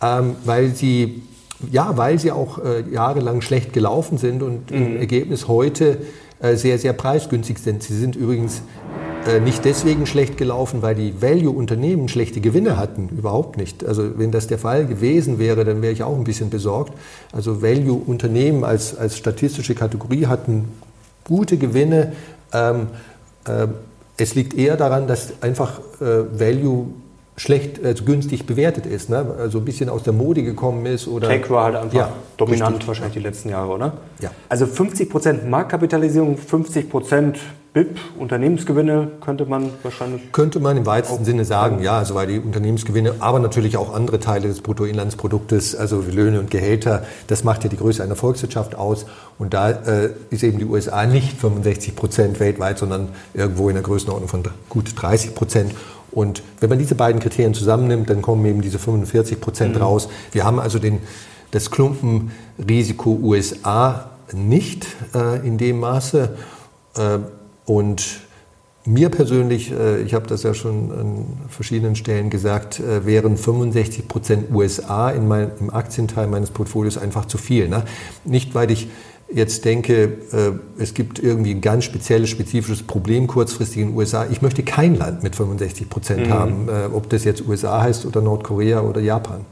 ähm, 0.03 0.35
weil 0.45 0.75
sie 0.75 1.23
ja, 1.71 1.97
weil 1.97 2.19
sie 2.19 2.31
auch 2.31 2.59
äh, 2.63 2.81
jahrelang 2.91 3.41
schlecht 3.41 3.73
gelaufen 3.73 4.17
sind 4.17 4.43
und 4.43 4.71
mhm. 4.71 4.77
im 4.77 4.97
Ergebnis 4.97 5.47
heute 5.47 5.97
äh, 6.39 6.55
sehr, 6.55 6.77
sehr 6.77 6.93
preisgünstig 6.93 7.59
sind. 7.59 7.83
Sie 7.83 7.95
sind 7.97 8.15
übrigens 8.15 8.61
äh, 9.27 9.39
nicht 9.39 9.65
deswegen 9.65 10.05
schlecht 10.05 10.37
gelaufen, 10.37 10.81
weil 10.81 10.93
die 10.93 11.21
Value-Unternehmen 11.21 12.09
schlechte 12.09 12.41
Gewinne 12.41 12.77
hatten. 12.77 13.09
Überhaupt 13.09 13.57
nicht. 13.57 13.85
Also 13.85 14.19
wenn 14.19 14.31
das 14.31 14.47
der 14.47 14.59
Fall 14.59 14.85
gewesen 14.85 15.39
wäre, 15.39 15.65
dann 15.65 15.81
wäre 15.81 15.93
ich 15.93 16.03
auch 16.03 16.15
ein 16.15 16.23
bisschen 16.23 16.49
besorgt. 16.49 16.93
Also 17.31 17.61
Value-Unternehmen 17.61 18.63
als, 18.63 18.95
als 18.95 19.17
statistische 19.17 19.73
Kategorie 19.73 20.27
hatten 20.27 20.65
gute 21.23 21.57
Gewinne. 21.57 22.13
Ähm, 22.53 22.87
äh, 23.47 23.67
es 24.17 24.35
liegt 24.35 24.53
eher 24.53 24.77
daran, 24.77 25.07
dass 25.07 25.41
einfach 25.41 25.79
äh, 25.99 26.39
Value 26.39 26.87
schlecht, 27.37 27.83
also 27.83 28.05
günstig 28.05 28.45
bewertet 28.45 28.85
ist, 28.85 29.09
ne? 29.09 29.35
also 29.37 29.59
ein 29.59 29.65
bisschen 29.65 29.89
aus 29.89 30.03
der 30.03 30.13
Mode 30.13 30.43
gekommen 30.43 30.85
ist. 30.85 31.07
Oder 31.07 31.27
Tech 31.27 31.49
war 31.49 31.65
halt 31.65 31.75
einfach 31.75 31.97
ja, 31.97 32.13
dominant 32.37 32.71
richtig. 32.71 32.87
wahrscheinlich 32.87 33.13
die 33.13 33.19
letzten 33.19 33.49
Jahre, 33.49 33.73
oder? 33.73 33.93
Ja. 34.21 34.31
Also 34.47 34.65
50% 34.65 35.45
Marktkapitalisierung, 35.45 36.37
50% 36.37 37.35
BIP, 37.75 37.97
Unternehmensgewinne 38.17 39.09
könnte 39.19 39.45
man 39.45 39.69
wahrscheinlich. 39.83 40.31
Könnte 40.31 40.61
man 40.61 40.77
im 40.77 40.85
weitesten 40.85 41.25
Sinne 41.25 41.43
sagen, 41.43 41.83
ja, 41.83 41.97
also 41.97 42.15
weil 42.15 42.27
die 42.27 42.39
Unternehmensgewinne, 42.39 43.15
aber 43.19 43.39
natürlich 43.39 43.75
auch 43.75 43.93
andere 43.93 44.21
Teile 44.21 44.47
des 44.47 44.61
Bruttoinlandsproduktes, 44.61 45.75
also 45.75 46.01
Löhne 46.09 46.39
und 46.39 46.49
Gehälter, 46.49 47.03
das 47.27 47.43
macht 47.43 47.65
ja 47.65 47.69
die 47.69 47.75
Größe 47.75 48.01
einer 48.01 48.15
Volkswirtschaft 48.15 48.75
aus. 48.75 49.05
Und 49.37 49.53
da 49.53 49.71
äh, 49.71 50.11
ist 50.29 50.43
eben 50.43 50.57
die 50.57 50.63
USA 50.63 51.05
nicht 51.05 51.37
65 51.37 51.97
Prozent 51.97 52.39
weltweit, 52.39 52.77
sondern 52.77 53.09
irgendwo 53.33 53.67
in 53.67 53.75
der 53.75 53.83
Größenordnung 53.83 54.29
von 54.29 54.43
gut 54.69 54.93
30 54.95 55.35
Prozent. 55.35 55.73
Und 56.15 56.41
wenn 56.61 56.69
man 56.69 56.79
diese 56.79 56.95
beiden 56.95 57.21
Kriterien 57.21 57.53
zusammennimmt, 57.53 58.09
dann 58.09 58.21
kommen 58.21 58.43
eben 58.45 58.61
diese 58.61 58.79
45 58.79 59.39
Prozent 59.39 59.75
mhm. 59.75 59.81
raus. 59.81 60.09
Wir 60.31 60.45
haben 60.45 60.59
also 60.59 60.79
den, 60.79 60.99
das 61.51 61.69
Klumpenrisiko 61.69 63.19
USA 63.21 64.09
nicht 64.33 64.87
äh, 65.13 65.45
in 65.45 65.57
dem 65.57 65.81
Maße. 65.81 66.35
Äh, 66.97 67.19
und 67.65 68.21
mir 68.85 69.09
persönlich, 69.09 69.71
äh, 69.71 70.01
ich 70.03 70.13
habe 70.13 70.27
das 70.27 70.43
ja 70.43 70.53
schon 70.53 70.91
an 70.91 71.25
verschiedenen 71.49 71.95
Stellen 71.95 72.29
gesagt, 72.29 72.79
äh, 72.79 73.05
wären 73.05 73.35
65 73.35 74.07
Prozent 74.07 74.51
USA 74.51 75.09
in 75.09 75.27
mein, 75.27 75.51
im 75.59 75.69
Aktienteil 75.69 76.27
meines 76.27 76.49
Portfolios 76.51 76.97
einfach 76.97 77.25
zu 77.25 77.37
viel. 77.37 77.67
Ne? 77.67 77.83
Nicht, 78.23 78.55
weil 78.55 78.71
ich 78.71 78.87
jetzt 79.31 79.65
denke, 79.65 80.03
äh, 80.31 80.81
es 80.81 80.93
gibt 80.93 81.19
irgendwie 81.19 81.51
ein 81.51 81.61
ganz 81.61 81.83
spezielles, 81.83 82.29
spezifisches 82.29 82.83
Problem 82.83 83.27
kurzfristig 83.27 83.81
in 83.81 83.89
den 83.89 83.97
USA. 83.97 84.25
Ich 84.29 84.41
möchte 84.41 84.63
kein 84.63 84.95
Land 84.95 85.23
mit 85.23 85.35
65 85.35 85.89
Prozent 85.89 86.27
mhm. 86.27 86.33
haben, 86.33 86.69
äh, 86.69 86.85
ob 86.93 87.09
das 87.09 87.23
jetzt 87.23 87.47
USA 87.47 87.81
heißt 87.81 88.05
oder 88.05 88.21
Nordkorea 88.21 88.81
oder 88.81 89.01
Japan. 89.01 89.45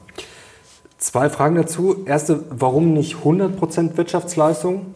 Zwei 0.98 1.30
Fragen 1.30 1.56
dazu. 1.56 1.98
Erste, 2.06 2.44
warum 2.50 2.94
nicht 2.94 3.18
100 3.18 3.58
Prozent 3.58 3.98
Wirtschaftsleistung? 3.98 4.94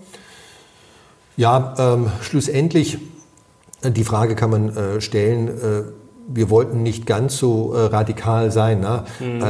Ja, 1.36 1.74
ähm, 1.78 2.12
schlussendlich, 2.22 3.00
äh, 3.82 3.92
die 3.92 4.04
Frage 4.04 4.36
kann 4.36 4.50
man 4.50 4.76
äh, 4.76 5.02
stellen, 5.02 5.48
äh, 5.48 5.84
wir 6.30 6.50
wollten 6.50 6.84
nicht 6.84 7.06
ganz 7.06 7.38
so 7.38 7.74
äh, 7.74 7.86
radikal 7.86 8.52
sein. 8.52 8.82
Ne? 8.82 9.04
Mhm 9.20 9.44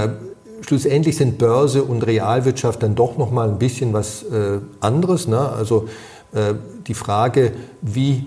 schlussendlich 0.68 1.18
sind 1.18 1.38
Börse 1.38 1.84
und 1.84 2.06
Realwirtschaft 2.06 2.84
dann 2.84 2.96
doch 2.96 3.18
noch 3.18 3.32
mal 3.32 3.50
ein 3.50 3.58
bisschen 3.58 3.94
was 3.94 4.24
äh, 4.24 4.60
anderes. 4.80 5.28
Ne? 5.28 5.40
Also 5.40 5.88
äh, 6.34 6.54
die 6.88 6.94
Frage, 6.94 7.54
wie 7.82 8.26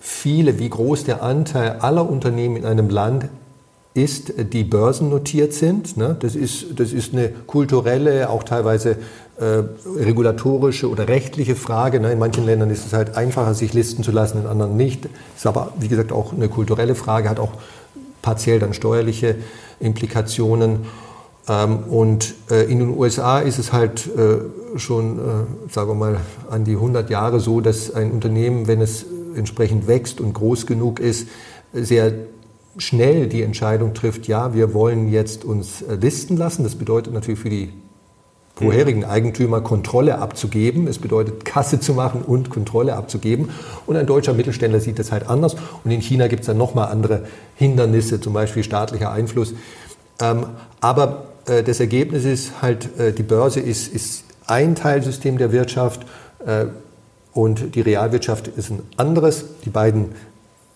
viele, 0.00 0.58
wie 0.58 0.68
groß 0.68 1.04
der 1.04 1.22
Anteil 1.22 1.78
aller 1.80 2.08
Unternehmen 2.08 2.56
in 2.56 2.64
einem 2.64 2.88
Land 2.88 3.28
ist, 3.94 4.32
die 4.52 4.64
börsennotiert 4.64 5.52
sind. 5.52 5.96
Ne? 5.96 6.16
Das, 6.18 6.34
ist, 6.34 6.78
das 6.78 6.92
ist 6.92 7.12
eine 7.12 7.28
kulturelle, 7.28 8.28
auch 8.28 8.42
teilweise 8.42 8.96
äh, 9.38 9.62
regulatorische 9.96 10.88
oder 10.88 11.08
rechtliche 11.08 11.54
Frage. 11.54 12.00
Ne? 12.00 12.12
In 12.12 12.18
manchen 12.18 12.44
Ländern 12.44 12.70
ist 12.70 12.86
es 12.86 12.92
halt 12.92 13.16
einfacher, 13.16 13.54
sich 13.54 13.72
listen 13.72 14.02
zu 14.02 14.10
lassen, 14.10 14.40
in 14.40 14.46
anderen 14.46 14.76
nicht. 14.76 15.08
Ist 15.36 15.46
aber, 15.46 15.72
wie 15.78 15.88
gesagt, 15.88 16.12
auch 16.12 16.32
eine 16.32 16.48
kulturelle 16.48 16.94
Frage, 16.94 17.28
hat 17.28 17.38
auch 17.38 17.52
partiell 18.20 18.58
dann 18.58 18.72
steuerliche 18.72 19.36
Implikationen. 19.80 20.86
Ähm, 21.48 21.78
und 21.90 22.34
äh, 22.50 22.64
in 22.70 22.78
den 22.78 22.96
USA 22.96 23.40
ist 23.40 23.58
es 23.58 23.72
halt 23.72 24.06
äh, 24.06 24.78
schon, 24.78 25.18
äh, 25.18 25.22
sagen 25.70 25.90
wir 25.90 25.94
mal, 25.94 26.16
an 26.50 26.64
die 26.64 26.74
100 26.74 27.10
Jahre 27.10 27.40
so, 27.40 27.60
dass 27.60 27.94
ein 27.94 28.12
Unternehmen, 28.12 28.66
wenn 28.66 28.80
es 28.80 29.04
entsprechend 29.36 29.86
wächst 29.86 30.20
und 30.20 30.32
groß 30.32 30.66
genug 30.66 31.00
ist, 31.00 31.28
sehr 31.72 32.12
schnell 32.78 33.28
die 33.28 33.42
Entscheidung 33.42 33.94
trifft, 33.94 34.26
ja, 34.28 34.54
wir 34.54 34.74
wollen 34.74 35.10
jetzt 35.10 35.44
uns 35.44 35.84
listen 36.00 36.36
lassen. 36.36 36.62
Das 36.62 36.76
bedeutet 36.76 37.12
natürlich 37.12 37.40
für 37.40 37.50
die 37.50 37.72
vorherigen 38.54 39.04
Eigentümer 39.04 39.60
Kontrolle 39.60 40.18
abzugeben. 40.18 40.86
Es 40.86 40.98
bedeutet 40.98 41.44
Kasse 41.44 41.80
zu 41.80 41.94
machen 41.94 42.22
und 42.22 42.50
Kontrolle 42.50 42.94
abzugeben. 42.94 43.50
Und 43.86 43.96
ein 43.96 44.06
deutscher 44.06 44.34
Mittelständler 44.34 44.78
sieht 44.78 45.00
das 45.00 45.10
halt 45.10 45.28
anders. 45.28 45.56
Und 45.82 45.90
in 45.90 46.00
China 46.00 46.28
gibt 46.28 46.42
es 46.42 46.46
dann 46.46 46.58
nochmal 46.58 46.88
andere 46.88 47.26
Hindernisse, 47.56 48.20
zum 48.20 48.32
Beispiel 48.32 48.62
staatlicher 48.62 49.10
Einfluss. 49.10 49.54
Ähm, 50.20 50.46
aber 50.80 51.33
das 51.44 51.80
Ergebnis 51.80 52.24
ist 52.24 52.62
halt, 52.62 52.98
äh, 52.98 53.12
die 53.12 53.22
Börse 53.22 53.60
ist, 53.60 53.92
ist 53.92 54.24
ein 54.46 54.74
Teilsystem 54.74 55.38
der 55.38 55.52
Wirtschaft 55.52 56.06
äh, 56.46 56.66
und 57.32 57.74
die 57.74 57.80
Realwirtschaft 57.80 58.48
ist 58.48 58.70
ein 58.70 58.82
anderes. 58.96 59.44
Die 59.64 59.70
beiden 59.70 60.10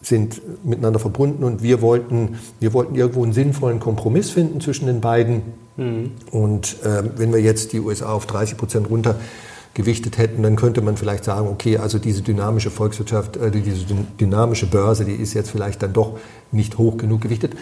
sind 0.01 0.41
miteinander 0.65 0.99
verbunden 0.99 1.45
und 1.45 1.63
wir 1.63 1.83
wollten, 1.83 2.39
wir 2.61 2.73
wollten 2.73 2.95
irgendwo 2.95 3.25
einen 3.25 3.33
sinnvollen 3.33 3.81
Kompromiss 3.81 4.31
finden 4.31 4.61
zwischen 4.61 4.87
den 4.87 5.01
beiden. 5.01 5.43
Mhm. 5.77 6.13
Und 6.31 6.77
äh, 6.85 7.03
wenn 7.17 7.33
wir 7.33 7.41
jetzt 7.41 7.73
die 7.73 7.81
USA 7.81 8.13
auf 8.13 8.27
30 8.27 8.57
Prozent 8.57 8.91
runtergewichtet 8.91 10.19
hätten, 10.19 10.43
dann 10.43 10.57
könnte 10.57 10.83
man 10.83 10.97
vielleicht 10.97 11.25
sagen, 11.25 11.49
okay, 11.49 11.79
also 11.79 11.99
diese 11.99 12.23
dynamische 12.23 12.71
Volkswirtschaft, 12.71 13.37
äh, 13.37 13.51
diese 13.51 13.87
dynamische 14.21 14.67
Börse, 14.67 15.05
die 15.05 15.15
ist 15.15 15.35
jetzt 15.35 15.51
vielleicht 15.51 15.83
dann 15.83 15.93
doch 15.93 16.19
nicht 16.53 16.79
hoch 16.79 16.97
genug 16.97 17.21
gewichtet. 17.21 17.55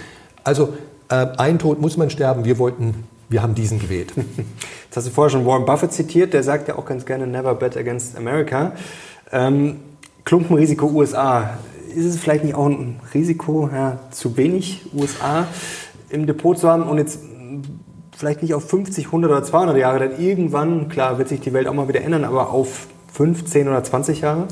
Also 0.45 0.75
äh, 1.09 1.27
ein 1.37 1.59
Tod 1.59 1.81
muss 1.81 1.97
man 1.97 2.11
sterben. 2.11 2.45
Wir 2.45 2.59
wollten, 2.59 3.05
wir 3.29 3.43
haben 3.43 3.55
diesen 3.55 3.79
gewählt. 3.79 4.13
Jetzt 4.17 4.97
hast 4.97 5.07
du 5.07 5.11
vorher 5.11 5.31
schon 5.31 5.47
Warren 5.47 5.65
Buffett 5.65 5.93
zitiert. 5.93 6.33
Der 6.33 6.43
sagt 6.43 6.69
ja 6.69 6.77
auch 6.77 6.87
ganz 6.87 7.07
gerne 7.07 7.27
Never 7.27 7.55
bet 7.55 7.77
against 7.77 8.17
America. 8.17 8.73
Ähm, 9.33 9.77
Klumpenrisiko 10.25 10.87
USA. 10.87 11.59
Ist 11.95 12.05
es 12.05 12.19
vielleicht 12.19 12.45
nicht 12.45 12.55
auch 12.55 12.67
ein 12.67 13.01
Risiko, 13.15 13.71
ja, 13.73 13.99
zu 14.11 14.37
wenig 14.37 14.83
USA 14.95 15.47
im 16.11 16.27
Depot 16.27 16.59
zu 16.59 16.69
haben 16.69 16.83
und 16.83 16.99
jetzt 16.99 17.21
vielleicht 18.17 18.43
nicht 18.43 18.55
auf 18.55 18.69
50, 18.69 19.07
100 19.07 19.31
oder 19.31 19.43
200 19.43 19.77
Jahre, 19.77 20.09
denn 20.09 20.21
irgendwann, 20.21 20.89
klar, 20.89 21.19
wird 21.19 21.29
sich 21.29 21.41
die 21.41 21.53
Welt 21.53 21.69
auch 21.69 21.75
mal 21.75 21.89
wieder 21.89 22.03
ändern, 22.03 22.25
aber 22.25 22.51
auf 22.51 22.87
15 23.13 23.69
oder 23.69 23.85
20 23.85 24.23
Jahre? 24.23 24.49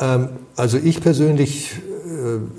Ähm, 0.00 0.28
also 0.56 0.78
ich 0.78 1.00
persönlich 1.00 1.76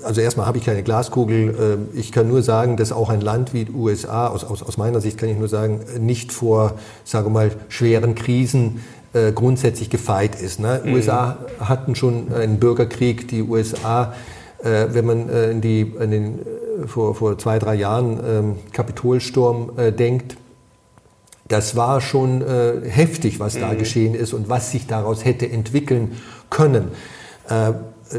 also 0.03 0.21
erstmal 0.21 0.45
habe 0.45 0.57
ich 0.57 0.65
keine 0.65 0.83
Glaskugel. 0.83 1.87
Äh, 1.93 1.97
ich 1.97 2.11
kann 2.11 2.27
nur 2.27 2.41
sagen, 2.41 2.77
dass 2.77 2.91
auch 2.91 3.09
ein 3.09 3.21
Land 3.21 3.53
wie 3.53 3.65
die 3.65 3.71
USA, 3.71 4.27
aus, 4.27 4.43
aus, 4.43 4.63
aus 4.63 4.77
meiner 4.77 5.01
Sicht 5.01 5.17
kann 5.17 5.29
ich 5.29 5.37
nur 5.37 5.47
sagen, 5.47 5.81
nicht 5.99 6.31
vor, 6.31 6.75
sage 7.03 7.29
mal, 7.29 7.51
schweren 7.69 8.15
Krisen 8.15 8.81
äh, 9.13 9.31
grundsätzlich 9.31 9.89
gefeit 9.89 10.39
ist. 10.39 10.59
Ne? 10.59 10.81
Mhm. 10.83 10.93
USA 10.93 11.37
hatten 11.59 11.95
schon 11.95 12.33
einen 12.33 12.59
Bürgerkrieg. 12.59 13.27
Die 13.27 13.41
USA, 13.41 14.13
äh, 14.63 14.87
wenn 14.91 15.05
man 15.05 15.29
äh, 15.29 15.51
in 15.51 15.61
die, 15.61 15.81
in 15.81 16.11
den, 16.11 16.39
äh, 16.39 16.87
vor, 16.87 17.15
vor 17.15 17.37
zwei, 17.37 17.59
drei 17.59 17.75
Jahren 17.75 18.19
ähm, 18.25 18.55
Kapitolsturm 18.71 19.71
äh, 19.77 19.91
denkt, 19.91 20.37
das 21.47 21.75
war 21.75 21.99
schon 21.99 22.43
äh, 22.43 22.87
heftig, 22.87 23.39
was 23.39 23.55
mhm. 23.55 23.61
da 23.61 23.73
geschehen 23.73 24.13
ist 24.13 24.33
und 24.33 24.49
was 24.49 24.71
sich 24.71 24.85
daraus 24.85 25.25
hätte 25.25 25.49
entwickeln 25.49 26.17
können. 26.49 26.89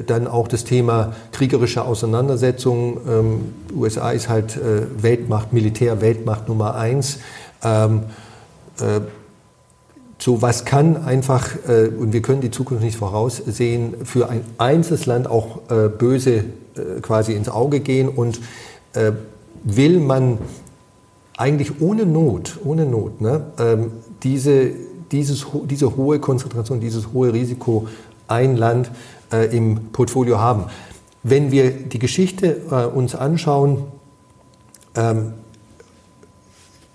Dann 0.07 0.27
auch 0.27 0.49
das 0.49 0.65
Thema 0.65 1.13
kriegerische 1.33 1.85
Auseinandersetzungen. 1.85 2.97
Ähm, 3.09 3.55
USA 3.75 4.11
ist 4.11 4.29
halt 4.29 4.59
Weltmacht, 5.03 5.53
Militär-Weltmacht 5.53 6.49
Nummer 6.49 6.75
eins. 6.75 7.19
Ähm, 7.63 8.03
so 10.23 10.43
was 10.43 10.65
kann 10.65 11.03
einfach, 11.05 11.49
äh, 11.67 11.89
und 11.89 12.13
wir 12.13 12.23
können 12.23 12.41
die 12.41 12.51
Zukunft 12.51 12.85
nicht 12.85 12.97
voraussehen, 12.97 14.05
für 14.05 14.29
ein 14.29 14.43
einzelnes 14.59 15.07
Land 15.07 15.27
auch 15.29 15.61
äh, 15.71 15.89
böse 15.89 16.37
äh, 16.37 17.01
quasi 17.01 17.33
ins 17.33 17.49
Auge 17.49 17.81
gehen 17.81 18.09
und 18.09 18.41
äh, 18.93 19.13
will 19.65 19.99
man 19.99 20.39
eigentlich 21.37 21.81
ohne 21.81 22.05
Not, 22.05 22.59
ohne 22.65 22.85
Not, 22.85 23.21
ne, 23.21 23.47
ähm, 23.59 23.93
diese, 24.23 24.73
dieses, 25.11 25.47
diese 25.65 25.97
hohe 25.97 26.19
Konzentration, 26.19 26.81
dieses 26.81 27.13
hohe 27.13 27.33
Risiko 27.33 27.89
ein 28.29 28.57
Land 28.57 28.91
äh, 29.33 29.57
im 29.57 29.93
Portfolio 29.93 30.39
haben. 30.39 30.65
Wenn 31.23 31.53
wir 31.53 31.71
die 31.71 31.99
Geschichte 31.99 32.63
äh, 32.71 32.87
uns 32.87 33.15
anschauen, 33.15 33.85
ähm, 34.97 35.35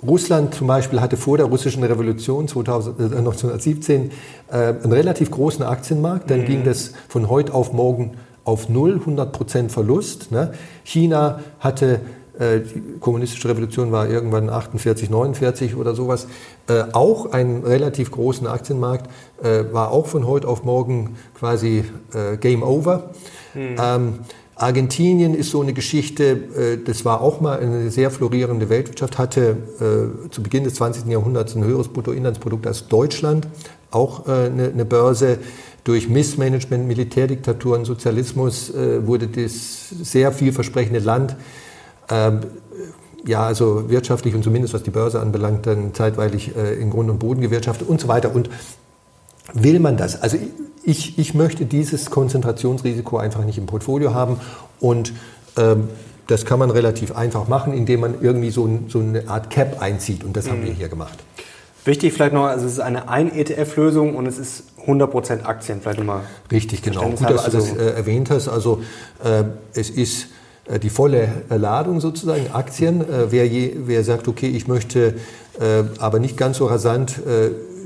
Russland 0.06 0.54
zum 0.54 0.68
Beispiel 0.68 1.02
hatte 1.02 1.18
vor 1.18 1.38
der 1.38 1.48
russischen 1.48 1.84
Revolution 1.84 2.48
2000, 2.48 3.00
äh, 3.00 3.04
1917 3.04 4.12
äh, 4.50 4.56
einen 4.56 4.92
relativ 4.92 5.32
großen 5.32 5.64
Aktienmarkt. 5.64 6.30
Dann 6.30 6.42
mhm. 6.42 6.46
ging 6.46 6.64
das 6.64 6.92
von 7.08 7.30
heute 7.30 7.54
auf 7.54 7.74
morgen 7.74 8.12
auf 8.44 8.70
null, 8.70 8.96
100 9.00 9.32
Prozent 9.32 9.72
Verlust. 9.72 10.32
Ne? 10.32 10.54
China 10.84 11.40
hatte 11.60 12.02
die 12.40 13.00
kommunistische 13.00 13.50
Revolution 13.50 13.92
war 13.92 14.10
irgendwann 14.10 14.50
48, 14.50 15.10
49 15.10 15.76
oder 15.76 15.96
sowas, 15.96 16.28
äh, 16.68 16.84
auch 16.92 17.32
einen 17.32 17.64
relativ 17.64 18.12
großen 18.12 18.48
Aktienmarkt, 18.48 19.10
äh, 19.42 19.64
war 19.72 19.92
auch 19.92 20.08
von 20.08 20.28
heute 20.28 20.48
auf 20.48 20.64
morgen 20.64 21.18
quasi 21.38 21.86
äh, 22.14 22.38
Game 22.38 22.64
Over. 22.64 23.12
Mhm. 23.54 23.76
Ähm, 23.80 24.20
Argentinien 24.56 25.34
ist 25.34 25.52
so 25.52 25.62
eine 25.62 25.74
Geschichte, 25.74 26.24
äh, 26.24 26.78
das 26.84 27.04
war 27.04 27.22
auch 27.22 27.42
mal 27.42 27.60
eine 27.60 27.92
sehr 27.92 28.10
florierende 28.10 28.70
Weltwirtschaft, 28.70 29.18
hatte 29.18 29.58
äh, 29.80 30.30
zu 30.30 30.42
Beginn 30.42 30.64
des 30.64 30.76
20. 30.76 31.08
Jahrhunderts 31.08 31.56
ein 31.56 31.64
höheres 31.64 31.90
Bruttoinlandsprodukt 31.90 32.66
als 32.66 32.88
Deutschland, 32.88 33.48
auch 33.92 34.28
äh, 34.28 34.32
eine 34.32 34.86
Börse. 34.86 35.40
Durch 35.84 36.10
Missmanagement, 36.10 36.88
Militärdiktaturen, 36.88 37.86
Sozialismus 37.86 38.74
wurde 38.74 39.28
das 39.28 39.90
sehr 39.90 40.32
vielversprechende 40.32 40.98
Land 40.98 41.36
ähm, 42.10 42.42
ja, 43.26 43.44
also 43.44 43.90
wirtschaftlich 43.90 44.36
und 44.36 44.44
zumindest 44.44 44.74
was 44.74 44.84
die 44.84 44.92
Börse 44.92 45.20
anbelangt, 45.20 45.66
dann 45.66 45.96
zeitweilig 45.96 46.56
in 46.56 46.92
Grund 46.92 47.10
und 47.10 47.18
Boden 47.18 47.42
gewirtschaftet 47.42 47.88
und 47.88 48.00
so 48.00 48.08
weiter. 48.08 48.36
Und 48.36 48.52
will 49.54 49.80
man 49.80 49.98
das? 49.98 50.22
Also 50.22 50.38
ich, 50.84 51.18
ich 51.18 51.34
möchte 51.34 51.66
dieses 51.66 52.12
Konzentrationsrisiko 52.12 53.18
einfach 53.18 53.44
nicht 53.44 53.58
im 53.58 53.66
Portfolio 53.66 54.14
haben 54.14 54.40
und 54.80 55.14
ähm, 55.58 55.90
das 56.28 56.46
kann 56.46 56.60
man 56.60 56.70
relativ 56.72 57.16
einfach 57.16 57.48
machen, 57.48 57.74
indem 57.74 58.02
man 58.02 58.22
irgendwie 58.22 58.50
so, 58.50 58.68
so 58.88 59.00
eine 59.00 59.28
Art 59.28 59.50
Cap 59.50 59.82
einzieht 59.82 60.24
und 60.24 60.36
das 60.38 60.46
mhm. 60.46 60.52
haben 60.52 60.64
wir 60.64 60.72
mhm. 60.72 60.76
hier 60.76 60.90
gemacht. 60.90 61.18
Wichtig 61.84 62.14
vielleicht 62.14 62.34
noch, 62.34 62.46
also 62.46 62.66
es 62.66 62.74
ist 62.74 62.80
eine 62.80 63.10
Ein-ETF-Lösung 63.10 64.16
und 64.16 64.26
es 64.26 64.40
ist 64.40 64.64
100% 64.88 65.44
Aktien, 65.44 65.82
vielleicht 65.82 66.00
nochmal. 66.00 66.22
Richtig, 66.52 66.82
genau. 66.82 67.10
Gut, 67.10 67.30
dass 67.30 67.46
du 67.46 67.52
das 67.52 67.74
äh, 67.74 67.92
erwähnt 67.92 68.32
hast. 68.32 68.48
Also 68.48 68.82
äh, 69.24 69.44
es 69.74 69.92
ist 69.92 70.24
äh, 70.24 70.28
die 70.82 70.90
volle 70.90 71.28
Ladung 71.50 72.02
sozusagen, 72.02 72.52
Aktien. 72.54 73.02
Äh, 73.02 73.32
wer, 73.32 73.48
je, 73.48 73.76
wer 73.86 74.04
sagt, 74.04 74.28
okay, 74.28 74.48
ich 74.48 74.68
möchte 74.68 75.16
äh, 75.60 75.84
aber 76.00 76.20
nicht 76.20 76.38
ganz 76.38 76.58
so 76.58 76.66
rasant 76.66 77.20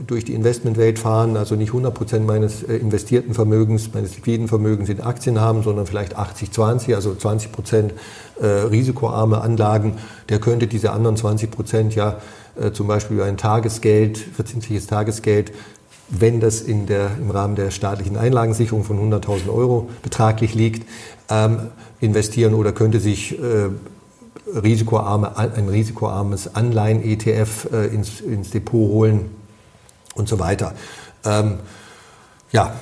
durch 0.08 0.26
die 0.26 0.34
Investmentwelt 0.34 1.00
fahren, 1.00 1.38
also 1.38 1.56
nicht 1.56 1.70
100 1.70 1.94
Prozent 1.94 2.26
meines 2.26 2.64
äh, 2.64 2.78
investierten 2.78 3.34
Vermögens, 3.34 3.94
meines 3.94 4.16
liquiden 4.16 4.48
Vermögens 4.48 4.90
in 4.90 5.02
Aktien 5.02 5.40
haben, 5.40 5.64
sondern 5.64 5.86
vielleicht 5.86 6.16
80, 6.16 6.52
20, 6.52 6.96
also 6.96 7.14
20 7.14 7.52
Prozent 7.52 7.94
äh, 8.40 8.46
risikoarme 8.46 9.42
Anlagen, 9.42 9.98
der 10.30 10.40
könnte 10.40 10.68
diese 10.68 10.92
anderen 10.92 11.18
20 11.18 11.52
Prozent 11.52 11.96
ja 11.96 12.18
äh, 12.60 12.72
zum 12.72 12.88
Beispiel 12.88 13.18
über 13.18 13.26
ein 13.26 13.38
Tagesgeld, 13.38 14.18
verzinsliches 14.18 14.88
Tagesgeld, 14.88 15.52
wenn 16.10 16.40
das 16.40 16.62
in 16.62 16.88
der, 16.88 17.12
im 17.20 17.30
Rahmen 17.30 17.56
der 17.56 17.70
staatlichen 17.70 18.18
Einlagensicherung 18.18 18.84
von 18.84 18.98
100.000 19.12 19.54
Euro 19.54 19.90
betraglich 20.02 20.56
liegt, 20.56 20.88
ähm, 21.30 21.70
investieren 22.02 22.54
oder 22.54 22.72
könnte 22.72 23.00
sich 23.00 23.38
äh, 23.40 23.70
risikoarme, 24.56 25.38
ein 25.38 25.68
risikoarmes 25.68 26.56
Anleihen-ETF 26.56 27.70
äh, 27.72 27.88
ins, 27.88 28.22
ins 28.22 28.52
Depot 28.52 28.90
holen 28.90 29.32
und 30.16 30.28
so 30.28 30.40
weiter. 30.40 30.74
Ähm, 31.26 31.60
ja, 32.52 32.74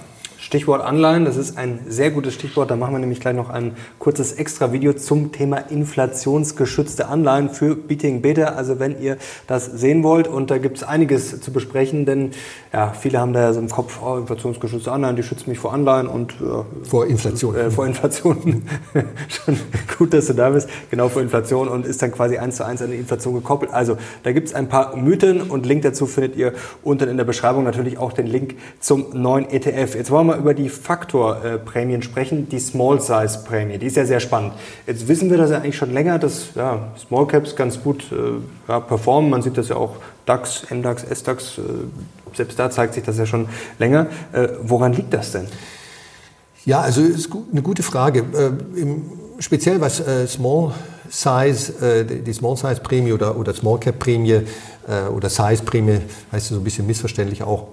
Stichwort 0.47 0.81
Anleihen, 0.81 1.25
das 1.25 1.35
ist 1.35 1.57
ein 1.57 1.81
sehr 1.89 2.09
gutes 2.09 2.33
Stichwort. 2.33 2.71
Da 2.71 2.77
machen 2.77 2.93
wir 2.93 2.99
nämlich 2.99 3.19
gleich 3.19 3.35
noch 3.35 3.49
ein 3.49 3.75
kurzes 3.99 4.31
Extra-Video 4.31 4.93
zum 4.93 5.33
Thema 5.33 5.57
inflationsgeschützte 5.57 7.09
Anleihen 7.09 7.49
für 7.49 7.75
Beating 7.75 8.21
Beta. 8.21 8.53
Also 8.53 8.79
wenn 8.79 8.97
ihr 9.01 9.17
das 9.47 9.65
sehen 9.65 10.03
wollt 10.03 10.29
und 10.29 10.49
da 10.49 10.57
gibt 10.57 10.77
es 10.77 10.83
einiges 10.83 11.41
zu 11.41 11.51
besprechen, 11.51 12.05
denn 12.05 12.31
ja, 12.71 12.93
viele 12.97 13.19
haben 13.19 13.33
da 13.33 13.41
ja 13.41 13.51
so 13.51 13.59
im 13.59 13.67
Kopf, 13.67 13.99
oh, 14.01 14.15
inflationsgeschützte 14.15 14.89
Anleihen, 14.89 15.17
die 15.17 15.23
schützen 15.23 15.49
mich 15.49 15.59
vor 15.59 15.73
Anleihen 15.73 16.07
und 16.07 16.31
äh, 16.35 16.85
vor 16.87 17.07
Inflation. 17.07 17.53
Äh, 17.53 17.69
vor 17.69 17.85
Inflation. 17.85 18.63
Schon 19.27 19.57
gut, 19.97 20.13
dass 20.13 20.27
du 20.27 20.33
da 20.33 20.51
bist. 20.51 20.69
Genau 20.89 21.09
vor 21.09 21.21
Inflation 21.21 21.67
und 21.67 21.85
ist 21.85 22.01
dann 22.01 22.13
quasi 22.13 22.37
eins 22.37 22.55
zu 22.55 22.65
eins 22.65 22.81
an 22.81 22.91
die 22.91 22.95
Inflation 22.95 23.33
gekoppelt. 23.33 23.73
Also 23.73 23.97
da 24.23 24.31
gibt 24.31 24.47
es 24.47 24.55
ein 24.55 24.69
paar 24.69 24.95
Mythen 24.95 25.41
und 25.41 25.65
Link 25.65 25.81
dazu 25.81 26.05
findet 26.05 26.37
ihr 26.37 26.53
unten 26.83 27.09
in 27.09 27.17
der 27.17 27.25
Beschreibung 27.25 27.65
natürlich 27.65 27.97
auch 27.97 28.13
den 28.13 28.27
Link 28.27 28.55
zum 28.79 29.07
neuen 29.11 29.49
ETF. 29.49 29.93
Jetzt 29.95 30.09
wollen 30.09 30.27
wir 30.27 30.36
über 30.37 30.53
die 30.53 30.69
Faktorprämien 30.69 32.01
sprechen, 32.01 32.49
die 32.49 32.59
Small 32.59 33.01
Size 33.01 33.39
Prämie, 33.45 33.77
die 33.77 33.87
ist 33.87 33.97
ja 33.97 34.05
sehr 34.05 34.19
spannend. 34.19 34.53
Jetzt 34.85 35.07
wissen 35.07 35.29
wir 35.29 35.37
das 35.37 35.51
ja 35.51 35.57
eigentlich 35.57 35.77
schon 35.77 35.93
länger, 35.93 36.19
dass 36.19 36.55
ja, 36.55 36.91
Small 36.97 37.27
Caps 37.27 37.55
ganz 37.55 37.81
gut 37.81 38.05
äh, 38.11 38.15
ja, 38.67 38.79
performen. 38.79 39.29
Man 39.29 39.41
sieht 39.41 39.57
das 39.57 39.69
ja 39.69 39.75
auch 39.75 39.97
DAX, 40.25 40.65
MDAX, 40.69 41.03
SDAX, 41.03 41.57
äh, 41.57 41.61
selbst 42.33 42.59
da 42.59 42.69
zeigt 42.69 42.93
sich 42.93 43.03
das 43.03 43.17
ja 43.17 43.25
schon 43.25 43.47
länger. 43.79 44.07
Äh, 44.31 44.49
woran 44.61 44.93
liegt 44.93 45.13
das 45.13 45.31
denn? 45.31 45.47
Ja, 46.65 46.81
also 46.81 47.01
ist 47.01 47.29
eine 47.51 47.61
gute 47.61 47.81
Frage. 47.81 48.19
Äh, 48.19 48.79
Im, 48.79 49.03
speziell 49.39 49.79
was 49.79 50.01
äh, 50.01 50.27
Small 50.27 50.73
Size, 51.09 51.71
äh, 51.85 52.03
die 52.03 52.33
Small 52.33 52.57
Size 52.57 52.81
Prämie 52.81 53.13
oder, 53.13 53.37
oder 53.37 53.53
Small 53.53 53.79
Cap 53.79 53.99
Prämie 53.99 54.41
oder 55.13 55.29
Size 55.29 55.63
Prämie, 55.65 55.99
heißt 56.31 56.47
so 56.47 56.55
ein 56.55 56.63
bisschen 56.63 56.87
missverständlich 56.87 57.43
auch, 57.43 57.67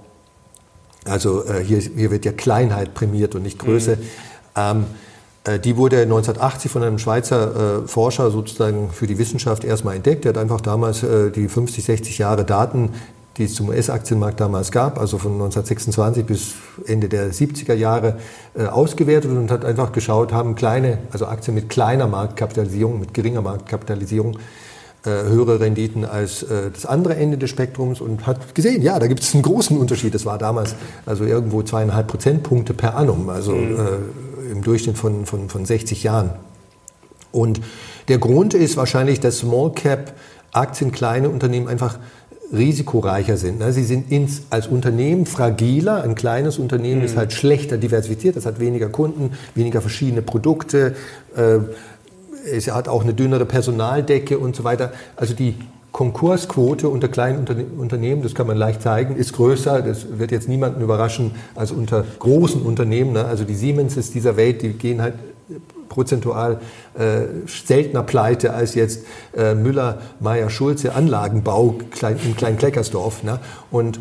also 1.05 1.45
äh, 1.45 1.63
hier, 1.63 1.79
hier 1.79 2.11
wird 2.11 2.25
ja 2.25 2.33
Kleinheit 2.33 2.95
prämiert 2.95 3.35
und 3.35 3.43
nicht 3.43 3.59
Größe. 3.59 3.97
Mhm. 3.97 4.03
Ähm, 4.57 4.85
äh, 5.45 5.59
die 5.59 5.77
wurde 5.77 6.01
1980 6.03 6.71
von 6.71 6.83
einem 6.83 6.99
Schweizer 6.99 7.83
äh, 7.85 7.89
Forscher 7.89 8.31
sozusagen 8.31 8.91
für 8.91 9.07
die 9.07 9.19
Wissenschaft 9.19 9.65
erstmal 9.65 9.97
entdeckt. 9.97 10.25
Der 10.25 10.31
hat 10.31 10.39
einfach 10.39 10.61
damals 10.61 11.03
äh, 11.03 11.31
die 11.31 11.49
50, 11.49 11.85
60 11.85 12.19
Jahre 12.19 12.45
Daten, 12.45 12.91
die 13.37 13.45
es 13.45 13.55
zum 13.55 13.69
US-Aktienmarkt 13.69 14.41
damals 14.41 14.71
gab, 14.71 14.99
also 14.99 15.19
von 15.19 15.33
1926 15.33 16.25
bis 16.25 16.55
Ende 16.87 17.09
der 17.09 17.33
70er 17.33 17.75
Jahre, 17.75 18.19
äh, 18.55 18.67
ausgewertet 18.67 19.31
und 19.31 19.51
hat 19.51 19.65
einfach 19.65 19.93
geschaut, 19.93 20.33
haben 20.33 20.55
kleine, 20.55 20.99
also 21.11 21.27
Aktien 21.27 21.55
mit 21.55 21.69
kleiner 21.69 22.07
Marktkapitalisierung, 22.07 23.01
mit 23.01 23.13
geringer 23.13 23.43
Marktkapitalisierung, 23.43 24.39
höhere 25.11 25.61
Renditen 25.61 26.05
als 26.05 26.43
äh, 26.43 26.71
das 26.73 26.87
andere 26.87 27.17
Ende 27.17 27.39
des 27.39 27.51
Spektrums 27.51 28.01
und 28.01 28.27
hat 28.27 28.55
gesehen, 28.55 28.83
ja, 28.83 28.99
da 28.99 29.07
gibt 29.07 29.21
es 29.21 29.35
einen 29.35 29.43
großen 29.43 29.77
Unterschied. 29.77 30.15
Das 30.15 30.25
war 30.25 30.39
damals 30.39 30.75
also 31.07 31.25
irgendwo 31.25 31.63
zweieinhalb 31.63 32.07
Prozentpunkte 32.07 32.75
per 32.75 32.97
annum, 32.97 33.29
also 33.29 33.53
mhm. 33.53 33.77
äh, 33.77 34.53
im 34.53 34.63
Durchschnitt 34.63 34.97
von, 34.97 35.27
von, 35.27 35.49
von 35.49 35.65
60 35.65 36.03
Jahren. 36.03 36.31
Und 37.33 37.61
der 38.09 38.19
Grund 38.19 38.55
ist 38.55 38.77
wahrscheinlich, 38.77 39.21
dass 39.21 39.39
Small 39.39 39.73
Cap 39.73 40.15
Aktien, 40.55 40.93
kleine 40.93 41.29
Unternehmen 41.29 41.69
einfach 41.69 41.99
risikoreicher 42.53 43.37
sind. 43.37 43.59
Ne? 43.59 43.73
Sie 43.73 43.83
sind 43.83 44.13
ins, 44.13 44.43
als 44.51 44.67
Unternehmen 44.69 45.27
fragiler. 45.27 46.03
Ein 46.03 46.15
kleines 46.15 46.59
Unternehmen 46.59 47.01
mhm. 47.01 47.07
ist 47.07 47.17
halt 47.17 47.33
schlechter 47.33 47.77
diversifiziert. 47.77 48.37
Das 48.37 48.47
hat 48.47 48.61
weniger 48.61 48.89
Kunden, 48.89 49.33
weniger 49.55 49.81
verschiedene 49.81 50.23
Produkte. 50.23 50.95
Äh, 51.37 51.59
es 52.45 52.71
hat 52.71 52.89
auch 52.89 53.03
eine 53.03 53.15
dünnere 53.15 53.47
Personaldecke 53.47 54.39
und 54.39 54.57
so 54.57 54.65
weiter. 54.65 54.93
Also 55.17 55.35
die 55.35 55.57
Konkursquote 55.93 56.89
unter 56.89 57.07
kleinen 57.07 57.47
Unternehmen, 57.79 58.23
das 58.23 58.35
kann 58.35 58.49
man 58.49 58.57
leicht 58.57 58.83
zeigen, 58.83 59.15
ist 59.15 59.33
größer. 59.33 59.81
Das 59.81 60.19
wird 60.19 60.33
jetzt 60.33 60.49
niemanden 60.49 60.83
überraschen 60.83 61.33
als 61.55 61.71
unter 61.71 62.05
großen 62.19 62.63
Unternehmen. 62.63 63.13
Ne? 63.13 63.25
Also 63.25 63.45
die 63.45 63.55
Siemenses 63.55 64.11
dieser 64.11 64.37
Welt, 64.37 64.63
die 64.63 64.71
gehen 64.71 65.01
halt 65.01 65.15
prozentual 65.89 66.59
äh, 66.99 67.47
seltener 67.47 68.03
pleite 68.03 68.55
als 68.55 68.75
jetzt 68.75 69.05
äh, 69.37 69.55
Müller, 69.55 69.99
Meyer, 70.19 70.51
Schulze 70.51 70.95
Anlagenbau 70.95 71.77
klein, 71.93 72.19
im 72.25 72.37
kleinen 72.37 72.59
Kleckersdorf. 72.59 73.23
Ne? 73.23 73.39
Und 73.71 74.01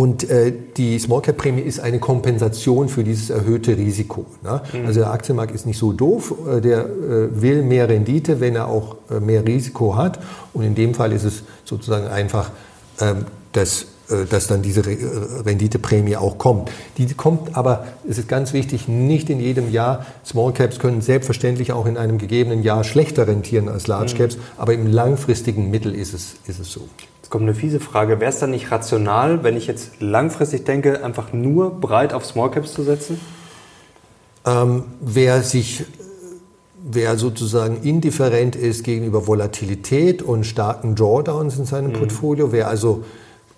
und 0.00 0.30
äh, 0.30 0.50
die 0.78 0.98
Small 0.98 1.20
Cap 1.20 1.36
Prämie 1.36 1.60
ist 1.60 1.78
eine 1.78 1.98
Kompensation 1.98 2.88
für 2.88 3.04
dieses 3.04 3.28
erhöhte 3.28 3.76
Risiko. 3.76 4.24
Ne? 4.42 4.62
Mhm. 4.72 4.86
Also 4.86 5.00
der 5.00 5.10
Aktienmarkt 5.10 5.54
ist 5.54 5.66
nicht 5.66 5.76
so 5.76 5.92
doof, 5.92 6.32
äh, 6.48 6.62
der 6.62 6.86
äh, 6.86 7.42
will 7.42 7.62
mehr 7.62 7.86
Rendite, 7.86 8.40
wenn 8.40 8.56
er 8.56 8.68
auch 8.68 8.96
äh, 9.10 9.20
mehr 9.20 9.46
Risiko 9.46 9.96
hat. 9.96 10.18
Und 10.54 10.62
in 10.62 10.74
dem 10.74 10.94
Fall 10.94 11.12
ist 11.12 11.24
es 11.24 11.42
sozusagen 11.66 12.06
einfach, 12.06 12.50
ähm, 12.98 13.26
dass, 13.52 13.82
äh, 14.08 14.24
dass 14.24 14.46
dann 14.46 14.62
diese 14.62 14.86
Re 14.86 14.96
Renditeprämie 15.44 16.16
auch 16.16 16.38
kommt. 16.38 16.70
Die 16.96 17.06
kommt 17.12 17.54
aber, 17.54 17.84
es 18.08 18.16
ist 18.16 18.26
ganz 18.26 18.54
wichtig, 18.54 18.88
nicht 18.88 19.28
in 19.28 19.38
jedem 19.38 19.70
Jahr. 19.70 20.06
Small 20.24 20.54
Caps 20.54 20.78
können 20.78 21.02
selbstverständlich 21.02 21.72
auch 21.72 21.84
in 21.84 21.98
einem 21.98 22.16
gegebenen 22.16 22.62
Jahr 22.62 22.84
schlechter 22.84 23.28
rentieren 23.28 23.68
als 23.68 23.86
Large 23.86 24.14
mhm. 24.14 24.18
Caps, 24.18 24.36
mhm. 24.38 24.40
aber 24.56 24.72
im 24.72 24.86
langfristigen 24.86 25.70
Mittel 25.70 25.94
ist 25.94 26.14
es, 26.14 26.36
ist 26.46 26.58
es 26.58 26.72
so. 26.72 26.88
Jetzt 27.30 27.34
kommt 27.34 27.44
eine 27.44 27.54
fiese 27.54 27.78
Frage. 27.78 28.18
Wäre 28.18 28.32
es 28.32 28.40
dann 28.40 28.50
nicht 28.50 28.72
rational, 28.72 29.44
wenn 29.44 29.56
ich 29.56 29.68
jetzt 29.68 30.00
langfristig 30.00 30.64
denke, 30.64 31.04
einfach 31.04 31.32
nur 31.32 31.80
breit 31.80 32.12
auf 32.12 32.26
Small 32.26 32.50
Caps 32.50 32.72
zu 32.72 32.82
setzen? 32.82 33.20
Ähm, 34.44 34.82
wer 35.00 35.44
sich 35.44 35.84
wer 36.82 37.16
sozusagen 37.16 37.84
indifferent 37.84 38.56
ist 38.56 38.82
gegenüber 38.82 39.28
Volatilität 39.28 40.22
und 40.22 40.42
starken 40.42 40.96
Drawdowns 40.96 41.56
in 41.56 41.66
seinem 41.66 41.92
mhm. 41.92 41.98
Portfolio, 41.98 42.50
wer 42.50 42.66
also 42.66 43.04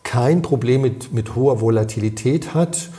kein 0.03 0.43
Problem 0.43 0.83
mit, 0.83 1.15
mit 1.15 1.35
hoher 1.35 1.63
Volatilität 1.63 2.53
hat, 2.53 2.91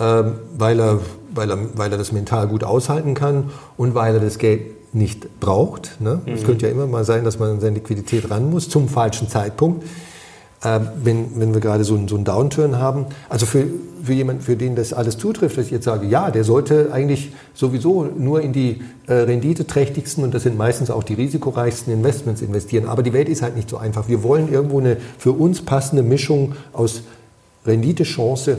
ähm, 0.00 0.40
weil, 0.58 0.80
er, 0.80 0.98
weil, 1.32 1.52
er, 1.52 1.58
weil 1.74 1.92
er 1.92 1.98
das 1.98 2.10
mental 2.10 2.48
gut 2.48 2.64
aushalten 2.64 3.14
kann 3.14 3.50
und 3.76 3.94
weil 3.94 4.14
er 4.14 4.20
das 4.20 4.38
Geld 4.38 4.92
nicht 4.92 5.38
braucht. 5.38 6.00
Ne? 6.00 6.20
Es 6.26 6.42
mhm. 6.42 6.46
könnte 6.46 6.66
ja 6.66 6.72
immer 6.72 6.88
mal 6.88 7.04
sein, 7.04 7.22
dass 7.22 7.38
man 7.38 7.50
an 7.50 7.60
seine 7.60 7.76
Liquidität 7.76 8.28
ran 8.28 8.50
muss 8.50 8.68
zum 8.68 8.88
falschen 8.88 9.28
Zeitpunkt 9.28 9.84
äh, 10.66 10.80
wenn, 11.02 11.38
wenn 11.38 11.54
wir 11.54 11.60
gerade 11.60 11.84
so, 11.84 11.94
einen, 11.94 12.08
so 12.08 12.16
einen 12.16 12.24
Downturn 12.24 12.78
haben. 12.78 13.06
Also 13.28 13.46
für, 13.46 13.66
für 14.02 14.12
jemanden, 14.12 14.42
für 14.42 14.56
den 14.56 14.74
das 14.74 14.92
alles 14.92 15.16
zutrifft, 15.16 15.56
dass 15.56 15.66
ich 15.66 15.70
jetzt 15.70 15.84
sage, 15.84 16.06
ja, 16.08 16.30
der 16.32 16.42
sollte 16.42 16.92
eigentlich 16.92 17.32
sowieso 17.54 18.04
nur 18.04 18.40
in 18.40 18.52
die 18.52 18.82
äh, 19.06 19.12
renditeträchtigsten 19.12 20.24
und 20.24 20.34
das 20.34 20.42
sind 20.42 20.58
meistens 20.58 20.90
auch 20.90 21.04
die 21.04 21.14
risikoreichsten 21.14 21.92
Investments 21.92 22.42
investieren. 22.42 22.86
Aber 22.86 23.04
die 23.04 23.12
Welt 23.12 23.28
ist 23.28 23.42
halt 23.42 23.54
nicht 23.54 23.70
so 23.70 23.76
einfach. 23.76 24.08
Wir 24.08 24.24
wollen 24.24 24.52
irgendwo 24.52 24.80
eine 24.80 24.96
für 25.18 25.32
uns 25.32 25.62
passende 25.62 26.02
Mischung 26.02 26.56
aus 26.72 27.02
Renditechance, 27.64 28.58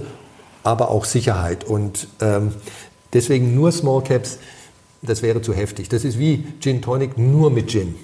aber 0.63 0.91
auch 0.91 1.03
Sicherheit. 1.03 1.65
Und 1.65 2.07
ähm, 2.21 2.51
deswegen 3.11 3.53
nur 3.53 3.73
Small 3.73 4.01
Caps, 4.01 4.39
das 5.01 5.21
wäre 5.21 5.41
zu 5.41 5.53
heftig. 5.53 5.89
Das 5.89 6.05
ist 6.05 6.17
wie 6.17 6.45
Gin 6.61 6.81
Tonic 6.81 7.17
nur 7.17 7.51
mit 7.51 7.67
Gin. 7.67 7.95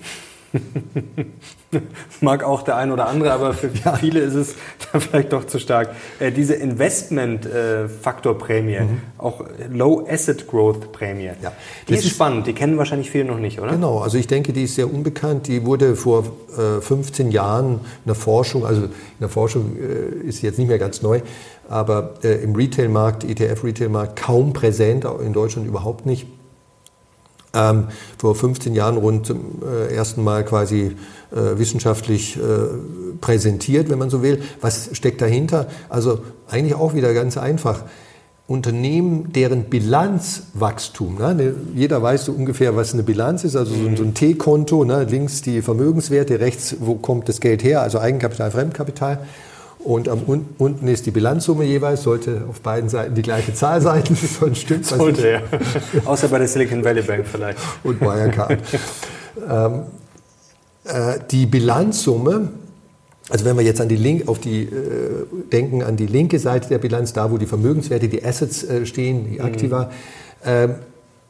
Mag 2.21 2.43
auch 2.43 2.61
der 2.61 2.77
ein 2.77 2.91
oder 2.91 3.07
andere, 3.07 3.33
aber 3.33 3.53
für 3.53 3.71
ja. 3.83 3.93
viele 3.93 4.19
ist 4.19 4.35
es 4.35 4.53
dann 4.91 5.01
vielleicht 5.01 5.33
doch 5.33 5.47
zu 5.47 5.57
stark. 5.59 5.89
Äh, 6.19 6.31
diese 6.31 6.53
Investment-Faktor-Prämie, 6.53 8.81
mhm. 8.81 9.01
auch 9.17 9.43
Low 9.71 10.05
Asset 10.07 10.47
Growth 10.47 10.91
Prämie, 10.91 11.31
ja. 11.41 11.51
die 11.87 11.95
ist, 11.95 12.05
ist, 12.05 12.11
spannend. 12.11 12.45
Die 12.47 12.53
kennen 12.53 12.77
wahrscheinlich 12.77 13.09
viele 13.09 13.25
noch 13.25 13.39
nicht, 13.39 13.59
oder? 13.59 13.71
Genau, 13.71 13.97
also 13.99 14.17
ich 14.17 14.27
denke, 14.27 14.53
die 14.53 14.63
ist 14.63 14.75
sehr 14.75 14.93
unbekannt. 14.93 15.47
Die 15.47 15.65
wurde 15.65 15.95
vor 15.95 16.25
äh, 16.57 16.81
15 16.81 17.31
Jahren 17.31 17.75
in 17.75 17.79
der 18.05 18.15
Forschung, 18.15 18.65
also 18.65 18.83
in 18.83 18.91
der 19.19 19.29
Forschung 19.29 19.77
äh, 19.77 20.27
ist 20.27 20.41
sie 20.41 20.47
jetzt 20.47 20.59
nicht 20.59 20.67
mehr 20.67 20.79
ganz 20.79 21.01
neu, 21.01 21.21
aber 21.67 22.15
äh, 22.23 22.43
im 22.43 22.55
Retail-Markt, 22.55 23.23
ETF-Retail-Markt 23.23 24.21
kaum 24.21 24.53
präsent, 24.53 25.07
in 25.25 25.33
Deutschland 25.33 25.67
überhaupt 25.67 26.05
nicht 26.05 26.27
ähm, 27.53 27.87
vor 28.17 28.35
15 28.35 28.73
Jahren 28.73 28.97
rund 28.97 29.25
zum 29.25 29.61
äh, 29.63 29.93
ersten 29.93 30.23
Mal 30.23 30.43
quasi 30.43 30.95
äh, 31.31 31.57
wissenschaftlich 31.57 32.37
äh, 32.37 32.41
präsentiert, 33.21 33.89
wenn 33.89 33.99
man 33.99 34.09
so 34.09 34.23
will. 34.23 34.41
Was 34.61 34.89
steckt 34.93 35.21
dahinter? 35.21 35.67
Also 35.89 36.21
eigentlich 36.49 36.75
auch 36.75 36.93
wieder 36.93 37.13
ganz 37.13 37.37
einfach. 37.37 37.83
Unternehmen, 38.45 39.31
deren 39.31 39.65
Bilanzwachstum, 39.65 41.17
ne, 41.17 41.55
jeder 41.75 42.03
weiß 42.03 42.25
so 42.25 42.33
ungefähr, 42.33 42.75
was 42.75 42.93
eine 42.93 43.03
Bilanz 43.03 43.45
ist, 43.45 43.55
also 43.55 43.73
so, 43.73 43.95
so 43.95 44.03
ein 44.03 44.13
T-Konto, 44.13 44.83
ne, 44.83 45.05
links 45.05 45.41
die 45.41 45.61
Vermögenswerte, 45.61 46.41
rechts, 46.41 46.75
wo 46.81 46.95
kommt 46.95 47.29
das 47.29 47.39
Geld 47.39 47.63
her, 47.63 47.81
also 47.81 47.99
Eigenkapital, 47.99 48.51
Fremdkapital. 48.51 49.25
Und 49.83 50.07
am, 50.07 50.45
unten 50.57 50.87
ist 50.87 51.05
die 51.05 51.11
Bilanzsumme 51.11 51.65
jeweils, 51.65 52.03
sollte 52.03 52.43
auf 52.49 52.61
beiden 52.61 52.89
Seiten 52.89 53.15
die 53.15 53.21
gleiche 53.21 53.53
Zahl 53.53 53.81
sein, 53.81 54.03
sonst 54.39 54.59
stimmt 54.59 54.85
Sollte, 54.85 55.29
ja. 55.29 55.41
Außer 56.05 56.29
bei 56.29 56.39
der 56.39 56.47
Silicon 56.47 56.83
Valley 56.83 57.01
Bank 57.01 57.25
vielleicht. 57.29 57.59
Und 57.83 57.99
Wirecard. 57.99 58.59
ähm, 59.49 59.83
äh, 60.85 61.19
die 61.29 61.45
Bilanzsumme, 61.45 62.49
also 63.29 63.45
wenn 63.45 63.57
wir 63.57 63.63
jetzt 63.63 63.81
an 63.81 63.89
die 63.89 63.97
Link, 63.97 64.27
auf 64.27 64.39
die, 64.39 64.63
äh, 64.63 64.69
denken 65.51 65.83
an 65.83 65.97
die 65.97 66.07
linke 66.07 66.39
Seite 66.39 66.69
der 66.69 66.77
Bilanz, 66.77 67.11
da 67.11 67.29
wo 67.29 67.37
die 67.37 67.45
Vermögenswerte, 67.45 68.07
die 68.07 68.23
Assets 68.23 68.63
äh, 68.63 68.85
stehen, 68.85 69.31
die 69.31 69.41
Aktiva, 69.41 69.91
mhm 70.45 70.75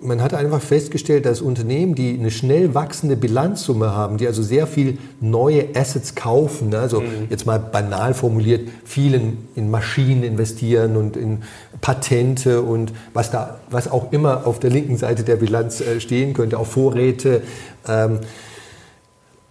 man 0.04 0.22
hat 0.22 0.34
einfach 0.34 0.62
festgestellt, 0.62 1.26
dass 1.26 1.42
Unternehmen, 1.42 1.96
die 1.96 2.18
eine 2.18 2.32
schnell 2.32 2.74
wachsende 2.74 3.16
Bilanzsumme 3.16 3.96
haben, 3.96 4.18
die 4.18 4.28
also 4.28 4.44
sehr 4.44 4.68
viel 4.68 4.98
neue 5.22 5.76
Assets 5.76 6.16
kaufen, 6.16 6.70
ne, 6.70 6.80
also 6.80 7.02
mhm. 7.02 7.28
jetzt 7.30 7.46
mal 7.46 7.60
banal 7.60 8.14
formuliert, 8.14 8.70
vielen 8.84 9.48
in 9.56 9.72
Maschinen 9.72 10.24
investieren 10.24 10.98
und 10.98 11.16
in 11.16 11.44
Patente 11.82 12.62
und 12.62 12.94
was 13.14 13.32
da, 13.32 13.60
was 13.70 13.90
auch 13.90 14.12
immer 14.12 14.46
auf 14.46 14.60
der 14.60 14.70
linken 14.70 14.98
Seite 14.98 15.24
der 15.24 15.38
Bilanz 15.38 15.82
äh, 15.82 16.00
stehen 16.00 16.34
könnte, 16.34 16.60
auch 16.60 16.68
Vorräte. 16.68 17.42
Ähm, 17.88 18.20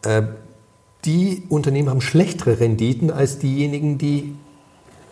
äh, 0.04 0.22
die 1.04 1.42
Unternehmen 1.48 1.90
haben 1.90 2.00
schlechtere 2.00 2.60
Renditen 2.60 3.10
als 3.10 3.38
diejenigen, 3.38 3.98
die 3.98 4.34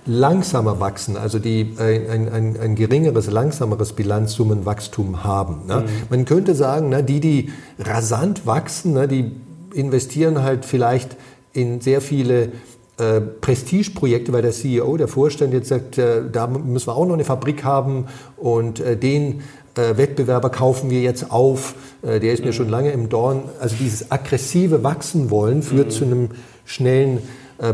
langsamer 0.06 0.80
wachsen, 0.80 1.16
also 1.16 1.38
die 1.38 1.74
ein, 1.78 2.28
ein, 2.28 2.56
ein 2.60 2.74
geringeres, 2.74 3.30
langsameres 3.30 3.92
Bilanzsummenwachstum 3.92 5.24
haben. 5.24 5.66
Ne? 5.66 5.80
Mhm. 5.80 5.86
Man 6.08 6.24
könnte 6.24 6.54
sagen, 6.54 6.88
ne, 6.88 7.04
die, 7.04 7.20
die 7.20 7.50
rasant 7.78 8.46
wachsen, 8.46 8.94
ne, 8.94 9.08
die 9.08 9.32
investieren 9.74 10.42
halt 10.42 10.64
vielleicht 10.64 11.16
in 11.52 11.80
sehr 11.80 12.00
viele 12.00 12.52
äh, 12.98 13.20
Prestigeprojekte, 13.20 14.32
weil 14.32 14.42
der 14.42 14.52
CEO, 14.52 14.96
der 14.96 15.08
Vorstand 15.08 15.52
jetzt 15.52 15.68
sagt, 15.68 15.98
äh, 15.98 16.22
da 16.30 16.46
müssen 16.46 16.88
wir 16.88 16.96
auch 16.96 17.06
noch 17.06 17.14
eine 17.14 17.24
Fabrik 17.24 17.64
haben 17.64 18.06
und 18.36 18.80
äh, 18.80 18.96
den 18.96 19.42
äh, 19.74 19.96
Wettbewerber 19.96 20.50
kaufen 20.50 20.90
wir 20.90 21.00
jetzt 21.00 21.30
auf, 21.30 21.74
äh, 22.02 22.20
der 22.20 22.32
ist 22.32 22.40
mhm. 22.40 22.46
mir 22.46 22.52
schon 22.52 22.68
lange 22.68 22.90
im 22.92 23.08
Dorn. 23.08 23.42
Also 23.60 23.76
dieses 23.78 24.10
aggressive 24.10 24.82
Wachsen 24.82 25.30
wollen 25.30 25.62
führt 25.62 25.88
mhm. 25.88 25.90
zu 25.90 26.04
einem 26.04 26.28
schnellen 26.64 27.18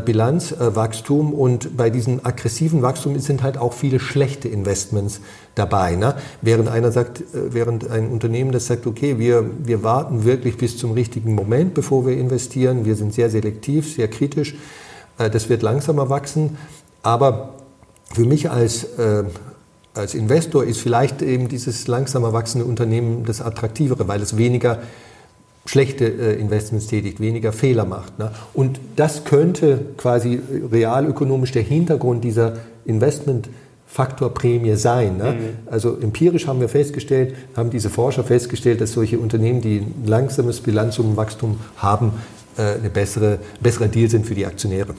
Bilanzwachstum 0.05 1.33
und 1.33 1.77
bei 1.77 1.91
diesem 1.91 2.25
aggressiven 2.25 2.83
Wachstum 2.83 3.19
sind 3.21 3.43
halt 3.43 3.57
auch 3.57 3.73
viele 3.73 4.01
schlechte 4.01 4.49
Investments 4.49 5.21
dabei. 5.55 5.95
Ne? 5.95 6.17
Während 6.43 6.69
einer 6.69 6.91
sagt, 6.91 7.21
äh, 7.21 7.55
während 7.55 7.89
ein 7.89 8.09
Unternehmen 8.09 8.51
das 8.51 8.67
sagt, 8.67 8.87
okay, 8.87 9.19
wir, 9.19 9.49
wir 9.65 9.83
warten 9.83 10.25
wirklich 10.25 10.57
bis 10.57 10.77
zum 10.77 10.93
richtigen 10.93 11.35
Moment, 11.35 11.75
bevor 11.75 12.07
wir 12.07 12.17
investieren, 12.17 12.85
wir 12.85 12.97
sind 12.97 13.15
sehr 13.15 13.31
selektiv, 13.31 13.95
sehr 13.95 14.09
kritisch, 14.09 14.57
äh, 15.19 15.31
das 15.31 15.49
wird 15.49 15.63
langsamer 15.63 16.09
wachsen, 16.11 16.57
aber 17.03 17.55
für 18.13 18.25
mich 18.25 18.51
als 18.51 18.87
als 19.97 20.15
Investor 20.15 20.65
ist 20.65 20.81
vielleicht 20.81 21.23
eben 21.23 21.49
dieses 21.49 21.89
langsamer 21.89 22.33
wachsende 22.33 22.67
Unternehmen 22.67 23.25
das 23.25 23.41
attraktivere, 23.41 24.07
weil 24.07 24.21
es 24.21 24.37
weniger 24.37 24.83
schlechte 25.67 26.07
äh, 26.07 26.41
Investments 26.41 26.87
tätigt, 26.87 27.21
weniger 27.21 27.53
Fehler 27.53 27.85
macht. 27.85 28.19
Ne? 28.19 28.31
Und 28.55 28.81
das 28.97 29.25
könnte 29.25 29.81
quasi 29.97 30.41
realökonomisch 30.73 31.53
der 31.53 31.63
Hintergrund 31.63 32.25
dieser 32.25 32.55
Investmentfaktorprämie 32.85 34.77
sein. 34.77 35.19
Ne? 35.19 35.33
Mhm. 35.33 35.39
Also 35.71 35.99
empirisch 35.99 36.47
haben 36.47 36.61
wir 36.61 36.69
festgestellt, 36.69 37.35
haben 37.57 37.71
diese 37.71 37.91
Forscher 37.91 38.25
festgestellt, 38.25 38.81
dass 38.81 38.93
solche 38.93 39.19
Unternehmen, 39.19 39.61
die 39.61 39.79
ein 39.79 40.05
langsames 40.07 40.61
Bilanzsummenwachstum 40.61 41.59
haben, 41.77 42.13
äh, 42.57 42.79
eine 42.79 42.91
bessere, 42.91 43.39
besserer 43.61 43.89
Deal 43.89 44.09
sind 44.09 44.27
für 44.27 44.35
die 44.35 44.47
Aktionäre. 44.47 44.95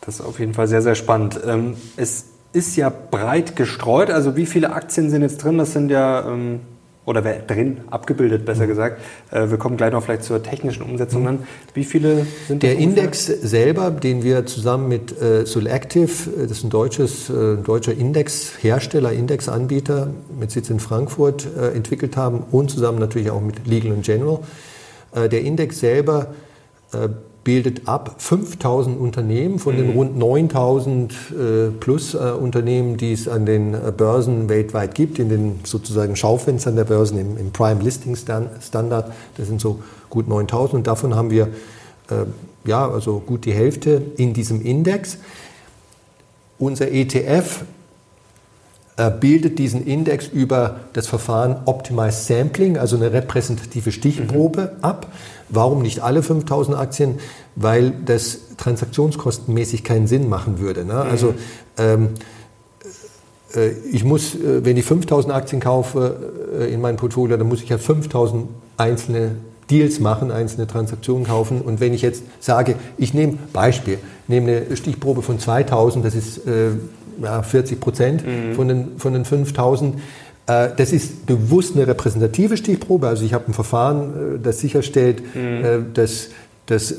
Das 0.00 0.16
ist 0.16 0.20
auf 0.20 0.40
jeden 0.40 0.54
Fall 0.54 0.68
sehr, 0.68 0.82
sehr 0.82 0.94
spannend. 0.94 1.40
Ähm, 1.46 1.74
es 1.96 2.26
ist 2.52 2.76
ja 2.76 2.90
breit 2.90 3.56
gestreut. 3.56 4.10
Also 4.10 4.36
wie 4.36 4.46
viele 4.46 4.72
Aktien 4.72 5.10
sind 5.10 5.22
jetzt 5.22 5.38
drin? 5.38 5.58
Das 5.58 5.72
sind 5.72 5.90
ja 5.90 6.28
ähm, 6.28 6.60
oder 7.04 7.20
drin 7.22 7.80
abgebildet, 7.90 8.44
besser 8.44 8.64
mhm. 8.64 8.68
gesagt. 8.68 9.00
Äh, 9.30 9.50
wir 9.50 9.58
kommen 9.58 9.76
gleich 9.76 9.92
noch 9.92 10.04
vielleicht 10.04 10.22
zur 10.22 10.42
technischen 10.42 10.82
Umsetzung 10.82 11.22
mhm. 11.22 11.28
an. 11.28 11.38
Wie 11.74 11.84
viele 11.84 12.26
sind 12.46 12.62
das? 12.62 12.70
Der 12.70 12.78
Index 12.78 13.26
selber, 13.26 13.90
den 13.90 14.22
wir 14.22 14.46
zusammen 14.46 14.88
mit 14.88 15.20
äh, 15.20 15.44
Solactive, 15.44 16.30
äh, 16.30 16.42
das 16.42 16.58
ist 16.58 16.64
ein 16.64 16.70
deutsches, 16.70 17.28
äh, 17.28 17.56
deutscher 17.56 17.92
Indexhersteller, 17.92 19.12
Indexanbieter 19.12 20.10
mit 20.38 20.52
Sitz 20.52 20.70
in 20.70 20.78
Frankfurt 20.78 21.46
äh, 21.56 21.72
entwickelt 21.72 22.16
haben 22.16 22.44
und 22.50 22.70
zusammen 22.70 22.98
natürlich 22.98 23.30
auch 23.30 23.40
mit 23.40 23.66
Legal 23.66 23.96
General. 24.02 24.38
Äh, 25.12 25.28
der 25.28 25.42
Index 25.42 25.80
selber 25.80 26.28
bildet 27.44 27.88
ab 27.88 28.16
5000 28.18 28.98
Unternehmen 28.98 29.58
von 29.58 29.76
den 29.76 29.90
rund 29.90 30.16
9000 30.16 31.12
äh, 31.12 31.70
plus 31.70 32.14
äh, 32.14 32.18
Unternehmen, 32.18 32.96
die 32.96 33.12
es 33.12 33.26
an 33.26 33.46
den 33.46 33.74
äh, 33.74 33.92
Börsen 33.96 34.48
weltweit 34.48 34.94
gibt, 34.94 35.18
in 35.18 35.28
den 35.28 35.60
sozusagen 35.64 36.14
Schaufenstern 36.14 36.76
der 36.76 36.84
Börsen 36.84 37.18
im, 37.18 37.36
im 37.36 37.50
Prime 37.50 37.82
Listing 37.82 38.16
Standard. 38.16 39.12
Das 39.36 39.48
sind 39.48 39.60
so 39.60 39.80
gut 40.08 40.28
9000 40.28 40.74
und 40.74 40.86
davon 40.86 41.14
haben 41.16 41.30
wir 41.30 41.48
äh, 42.10 42.24
ja 42.64 42.88
also 42.88 43.18
gut 43.18 43.44
die 43.44 43.52
Hälfte 43.52 44.02
in 44.16 44.34
diesem 44.34 44.62
Index. 44.62 45.18
Unser 46.58 46.92
ETF 46.92 47.64
äh, 48.96 49.10
bildet 49.10 49.58
diesen 49.58 49.84
Index 49.84 50.28
über 50.28 50.80
das 50.92 51.08
Verfahren 51.08 51.56
Optimized 51.64 52.26
Sampling, 52.26 52.78
also 52.78 52.96
eine 52.96 53.12
repräsentative 53.12 53.90
Stichprobe, 53.90 54.74
mhm. 54.76 54.84
ab. 54.84 55.06
Warum 55.52 55.82
nicht 55.82 56.00
alle 56.00 56.22
5000 56.22 56.76
Aktien? 56.76 57.18
Weil 57.54 57.92
das 58.04 58.56
transaktionskostenmäßig 58.56 59.84
keinen 59.84 60.06
Sinn 60.06 60.28
machen 60.28 60.58
würde. 60.58 60.84
Ne? 60.84 60.94
Also 60.94 61.28
mhm. 61.28 61.34
ähm, 61.78 62.08
äh, 63.54 63.70
ich 63.92 64.04
muss, 64.04 64.34
äh, 64.34 64.64
wenn 64.64 64.76
ich 64.76 64.84
5000 64.84 65.34
Aktien 65.34 65.60
kaufe 65.60 66.16
äh, 66.58 66.72
in 66.72 66.80
meinem 66.80 66.96
Portfolio, 66.96 67.36
dann 67.36 67.48
muss 67.48 67.62
ich 67.62 67.68
ja 67.68 67.78
5000 67.78 68.48
einzelne 68.76 69.32
Deals 69.70 70.00
machen, 70.00 70.30
einzelne 70.30 70.66
Transaktionen 70.66 71.24
kaufen. 71.24 71.60
Und 71.60 71.80
wenn 71.80 71.94
ich 71.94 72.02
jetzt 72.02 72.24
sage, 72.40 72.76
ich 72.98 73.14
nehme 73.14 73.38
Beispiel, 73.52 73.98
nehme 74.28 74.64
eine 74.66 74.76
Stichprobe 74.76 75.22
von 75.22 75.38
2000, 75.38 76.04
das 76.04 76.14
ist 76.14 76.46
äh, 76.46 76.70
ja, 77.22 77.42
40 77.42 77.80
Prozent 77.80 78.26
mhm. 78.26 78.54
von, 78.54 78.68
den, 78.68 78.98
von 78.98 79.12
den 79.12 79.24
5000, 79.24 79.96
äh, 79.96 79.98
das 80.46 80.92
ist 80.92 81.26
bewusst 81.26 81.76
eine 81.76 81.86
repräsentative 81.86 82.56
Stichprobe. 82.56 83.08
Also 83.08 83.24
ich 83.24 83.32
habe 83.32 83.44
ein 83.48 83.54
Verfahren, 83.54 84.36
äh, 84.36 84.38
das 84.42 84.58
sicherstellt, 84.58 85.22
mhm. 85.34 85.64
Äh, 85.64 85.78
dass, 85.94 86.28
dass, 86.66 86.94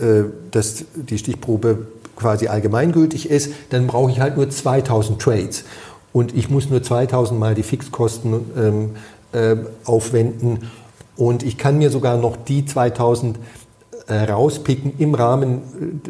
dass 0.51 0.85
die 0.93 1.17
Stichprobe 1.17 1.87
quasi 2.15 2.47
allgemeingültig 2.47 3.29
ist. 3.29 3.51
Dann 3.69 3.87
brauche 3.87 4.11
ich 4.11 4.19
halt 4.19 4.37
nur 4.37 4.49
2000 4.49 5.21
Trades. 5.21 5.63
Und 6.11 6.35
ich 6.35 6.49
muss 6.49 6.69
nur 6.69 6.83
2000 6.83 7.39
mal 7.39 7.55
die 7.55 7.63
Fixkosten 7.63 8.33
ähm, 8.55 8.89
äh, 9.31 9.55
aufwenden. 9.85 10.69
Und 11.15 11.43
ich 11.43 11.57
kann 11.57 11.77
mir 11.77 11.89
sogar 11.89 12.17
noch 12.17 12.37
die 12.37 12.65
2000 12.65 13.37
äh, 13.37 13.39
rauspicken 14.11 14.93
im 14.97 15.15
Rahmen 15.15 15.61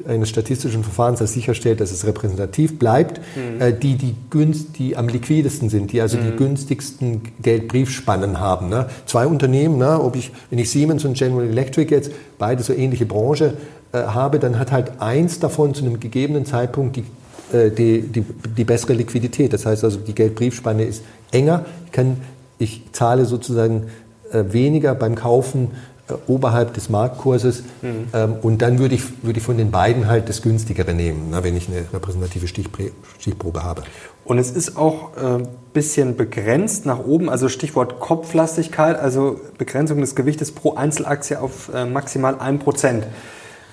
äh, 0.08 0.13
eines 0.13 0.29
statistischen 0.29 0.84
Verfahrens, 0.84 1.19
das 1.19 1.34
sicherstellt, 1.34 1.79
dass 1.79 1.91
es 1.91 2.06
repräsentativ 2.06 2.79
bleibt, 2.79 3.21
mhm. 3.36 3.62
Äh, 3.62 3.73
die, 3.73 3.95
die, 3.95 4.15
günst, 4.29 4.79
die 4.79 4.97
am 4.97 5.08
liquidesten 5.08 5.69
sind, 5.69 5.91
die 5.91 6.01
also 6.01 6.17
mhm. 6.17 6.23
die 6.23 6.38
günstigsten 6.38 7.21
Geldbriefspannen 7.41 8.39
haben. 8.39 8.69
Ne? 8.69 8.88
Zwei 9.06 9.27
Unternehmen, 9.27 9.77
ne? 9.77 10.01
ob 10.01 10.15
ich, 10.15 10.32
wenn 10.49 10.60
ich 10.60 10.71
Siemens 10.71 11.06
und 11.06 11.15
General 11.15 11.45
Electric 11.45 11.93
jetzt 11.93 12.12
beide 12.39 12.63
so 12.63 12.73
ähnliche 12.73 13.06
Branche 13.06 13.53
äh, 13.91 13.97
habe, 13.99 14.39
dann 14.39 14.58
hat 14.58 14.71
halt 14.71 14.99
eins 14.99 15.39
davon 15.39 15.75
zu 15.75 15.86
einem 15.86 15.99
gegebenen 15.99 16.45
Zeitpunkt 16.45 16.95
die 16.95 17.03
die, 17.51 18.01
die, 18.01 18.25
die, 18.58 18.63
bessere 18.63 18.93
Liquidität. 18.93 19.53
Das 19.53 19.67
heißt 19.67 19.84
also, 19.84 19.99
die 19.99 20.15
Geldbriefspanne 20.15 20.86
ist 20.86 21.03
enger. 21.32 21.65
Ich, 21.86 21.91
kann, 21.91 22.17
ich 22.58 22.82
zahle 22.93 23.25
sozusagen 23.25 23.89
weniger 24.32 24.95
beim 24.95 25.13
Kaufen 25.13 25.65
äh, 25.65 25.92
oberhalb 26.28 26.74
des 26.74 26.89
Marktkurses. 26.89 27.63
Mhm. 27.82 28.08
Ähm, 28.13 28.36
und 28.42 28.62
dann 28.62 28.80
würde 28.80 28.96
ich, 28.96 29.24
würde 29.24 29.39
ich 29.39 29.46
von 29.46 29.58
den 29.58 29.72
beiden 29.72 30.08
halt 30.08 30.30
das 30.30 30.42
günstigere 30.42 30.94
nehmen, 30.94 31.28
na, 31.32 31.44
wenn 31.44 31.56
ich 31.56 31.70
eine 31.70 31.86
repräsentative 31.94 32.48
Stichprobe 32.48 33.63
habe. 33.63 33.84
Und 34.26 34.38
es 34.38 34.52
ist 34.52 34.78
auch 34.78 35.18
ein 35.18 35.42
äh, 35.42 35.48
bisschen 35.74 36.16
begrenzt 36.16 36.86
nach 36.86 37.00
oben, 37.00 37.30
also 37.30 37.50
Stichwort 37.50 38.00
Kopflastigkeit, 38.00 38.98
also 38.98 39.39
Begrenzung 39.58 40.00
des 40.00 40.16
Gewichtes 40.16 40.52
pro 40.52 40.76
Einzelaktie 40.76 41.39
auf 41.39 41.70
äh, 41.74 41.86
maximal 41.86 42.36
1%. 42.36 43.04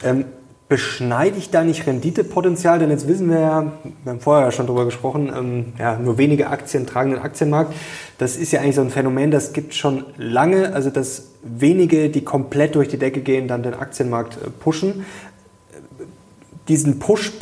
Ähm, 0.03 0.25
beschneide 0.71 1.37
ich 1.37 1.51
da 1.51 1.65
nicht 1.65 1.87
Renditepotenzial? 1.87 2.79
Denn 2.79 2.91
jetzt 2.91 3.09
wissen 3.09 3.29
wir 3.29 3.41
ja, 3.41 3.73
wir 4.05 4.13
haben 4.13 4.21
vorher 4.21 4.47
ja 4.47 4.53
schon 4.53 4.67
darüber 4.67 4.85
gesprochen, 4.87 5.31
ähm, 5.37 5.65
ja, 5.79 5.99
nur 5.99 6.17
wenige 6.17 6.49
Aktien 6.49 6.87
tragen 6.87 7.11
den 7.11 7.19
Aktienmarkt. 7.19 7.75
Das 8.19 8.37
ist 8.37 8.53
ja 8.53 8.61
eigentlich 8.61 8.77
so 8.77 8.81
ein 8.81 8.91
Phänomen, 8.91 9.33
das 9.33 9.53
gibt 9.53 9.75
schon 9.75 10.05
lange, 10.17 10.73
also 10.73 10.89
dass 10.89 11.33
wenige, 11.43 12.09
die 12.09 12.23
komplett 12.23 12.77
durch 12.77 12.87
die 12.87 12.99
Decke 12.99 13.21
gehen, 13.21 13.49
dann 13.49 13.65
den 13.65 13.75
Aktienmarkt 13.75 14.37
äh, 14.37 14.49
pushen. 14.49 15.05
Diesen 16.69 17.01
Push 17.01 17.33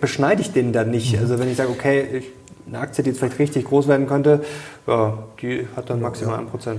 beschneide 0.00 0.40
ich 0.40 0.52
den 0.52 0.72
dann 0.72 0.90
nicht. 0.90 1.14
Mhm. 1.14 1.18
Also 1.20 1.38
wenn 1.38 1.50
ich 1.50 1.58
sage, 1.58 1.68
okay, 1.68 2.06
ich, 2.10 2.32
eine 2.66 2.78
Aktie, 2.78 3.04
die 3.04 3.10
jetzt 3.10 3.18
vielleicht 3.18 3.38
richtig 3.38 3.66
groß 3.66 3.86
werden 3.86 4.06
könnte, 4.06 4.42
ja, 4.86 5.18
die 5.42 5.66
hat 5.76 5.90
dann 5.90 6.00
maximal 6.00 6.40
1%. 6.40 6.76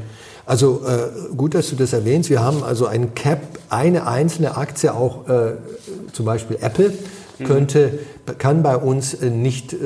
Also 0.50 0.82
äh, 0.84 1.36
gut, 1.36 1.54
dass 1.54 1.70
du 1.70 1.76
das 1.76 1.94
erwähnst. 1.94 2.32
Wir 2.32 2.42
haben 2.42 2.64
also 2.64 2.88
ein 2.88 3.14
Cap, 3.14 3.40
eine 3.70 4.08
einzelne 4.08 4.58
Aktie, 4.58 4.92
auch 4.92 5.30
äh, 5.30 5.52
zum 6.12 6.26
Beispiel 6.26 6.58
Apple, 6.60 6.92
mhm. 7.38 7.44
könnte, 7.44 8.00
kann 8.40 8.64
bei 8.64 8.76
uns 8.76 9.14
äh, 9.14 9.30
nicht 9.30 9.74
äh, 9.74 9.78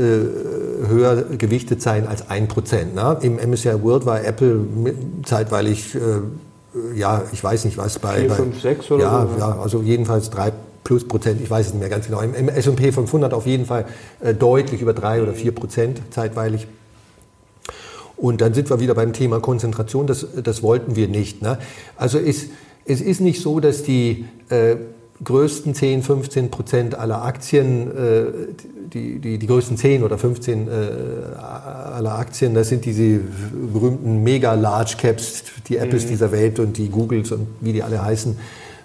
höher 0.87 1.23
gewichtet 1.37 1.81
sein 1.81 2.07
als 2.07 2.29
1%. 2.29 2.93
Ne? 2.95 3.17
Im 3.23 3.35
MSCI 3.35 3.83
World 3.83 4.05
war 4.05 4.23
Apple 4.23 4.61
zeitweilig, 5.25 5.95
äh, 5.95 6.97
ja, 6.97 7.23
ich 7.33 7.43
weiß 7.43 7.65
nicht 7.65 7.77
was, 7.77 7.99
bei... 7.99 8.21
4, 8.21 8.31
5, 8.31 8.61
6 8.61 8.91
oder 8.91 9.03
ja, 9.03 9.27
so? 9.33 9.39
Ja, 9.39 9.59
also 9.61 9.81
jedenfalls 9.81 10.29
3 10.29 10.53
plus 10.85 11.05
Prozent, 11.05 11.41
ich 11.41 11.49
weiß 11.49 11.67
es 11.67 11.73
nicht 11.73 11.81
mehr 11.81 11.89
ganz 11.89 12.05
genau. 12.05 12.21
Im, 12.21 12.33
im 12.35 12.47
S&P 12.47 12.93
500 12.93 13.33
auf 13.33 13.45
jeden 13.45 13.65
Fall 13.65 13.83
äh, 14.21 14.33
deutlich 14.33 14.81
über 14.81 14.93
3 14.93 15.23
oder 15.23 15.33
4 15.33 15.53
Prozent 15.53 16.01
zeitweilig. 16.11 16.67
Und 18.15 18.41
dann 18.41 18.53
sind 18.53 18.69
wir 18.69 18.79
wieder 18.79 18.93
beim 18.93 19.13
Thema 19.13 19.39
Konzentration, 19.39 20.07
das, 20.07 20.25
das 20.43 20.63
wollten 20.63 20.95
wir 20.95 21.07
nicht. 21.07 21.41
Ne? 21.41 21.57
Also 21.97 22.19
es, 22.19 22.47
es 22.85 23.01
ist 23.01 23.21
nicht 23.21 23.41
so, 23.41 23.59
dass 23.59 23.83
die 23.83 24.25
äh, 24.49 24.75
größten 25.23 25.73
10, 25.73 26.03
15 26.03 26.51
Prozent 26.51 26.95
aller 26.95 27.23
Aktien, 27.23 27.91
äh, 27.95 28.25
die, 28.93 29.19
die, 29.19 29.37
die 29.37 29.47
größten 29.47 29.77
10 29.77 30.03
oder 30.03 30.17
15 30.17 30.67
äh, 30.67 30.71
aller 31.35 32.17
Aktien, 32.17 32.53
das 32.53 32.69
sind 32.69 32.85
diese 32.85 33.19
berühmten 33.73 34.23
Mega-Large 34.23 34.95
Caps, 34.97 35.43
die 35.67 35.77
Apples 35.77 36.05
mhm. 36.05 36.09
dieser 36.09 36.31
Welt 36.31 36.59
und 36.59 36.77
die 36.77 36.89
Googles 36.89 37.31
und 37.31 37.47
wie 37.61 37.73
die 37.73 37.83
alle 37.83 38.03
heißen. 38.03 38.37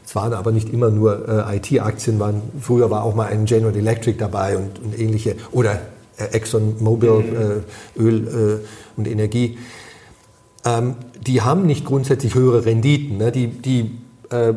Es 0.04 0.14
waren 0.14 0.32
aber 0.32 0.52
nicht 0.52 0.72
immer 0.72 0.90
nur 0.90 1.28
äh, 1.28 1.56
IT-Aktien, 1.56 2.20
früher 2.60 2.90
war 2.90 3.04
auch 3.04 3.14
mal 3.14 3.26
ein 3.26 3.44
General 3.44 3.76
Electric 3.76 4.18
dabei 4.18 4.56
und, 4.56 4.78
und 4.82 4.98
ähnliche. 4.98 5.36
Oder 5.52 5.80
ExxonMobil, 6.24 7.10
mhm. 7.10 7.62
Äh, 7.96 8.00
Öl 8.00 8.60
äh, 8.62 8.98
und 8.98 9.08
Energie, 9.08 9.58
ähm, 10.64 10.96
die 11.26 11.42
haben 11.42 11.66
nicht 11.66 11.84
grundsätzlich 11.84 12.34
höhere 12.34 12.64
Renditen. 12.64 13.18
Ne? 13.18 13.32
Die, 13.32 13.48
die 13.48 13.98
äh, 14.30 14.54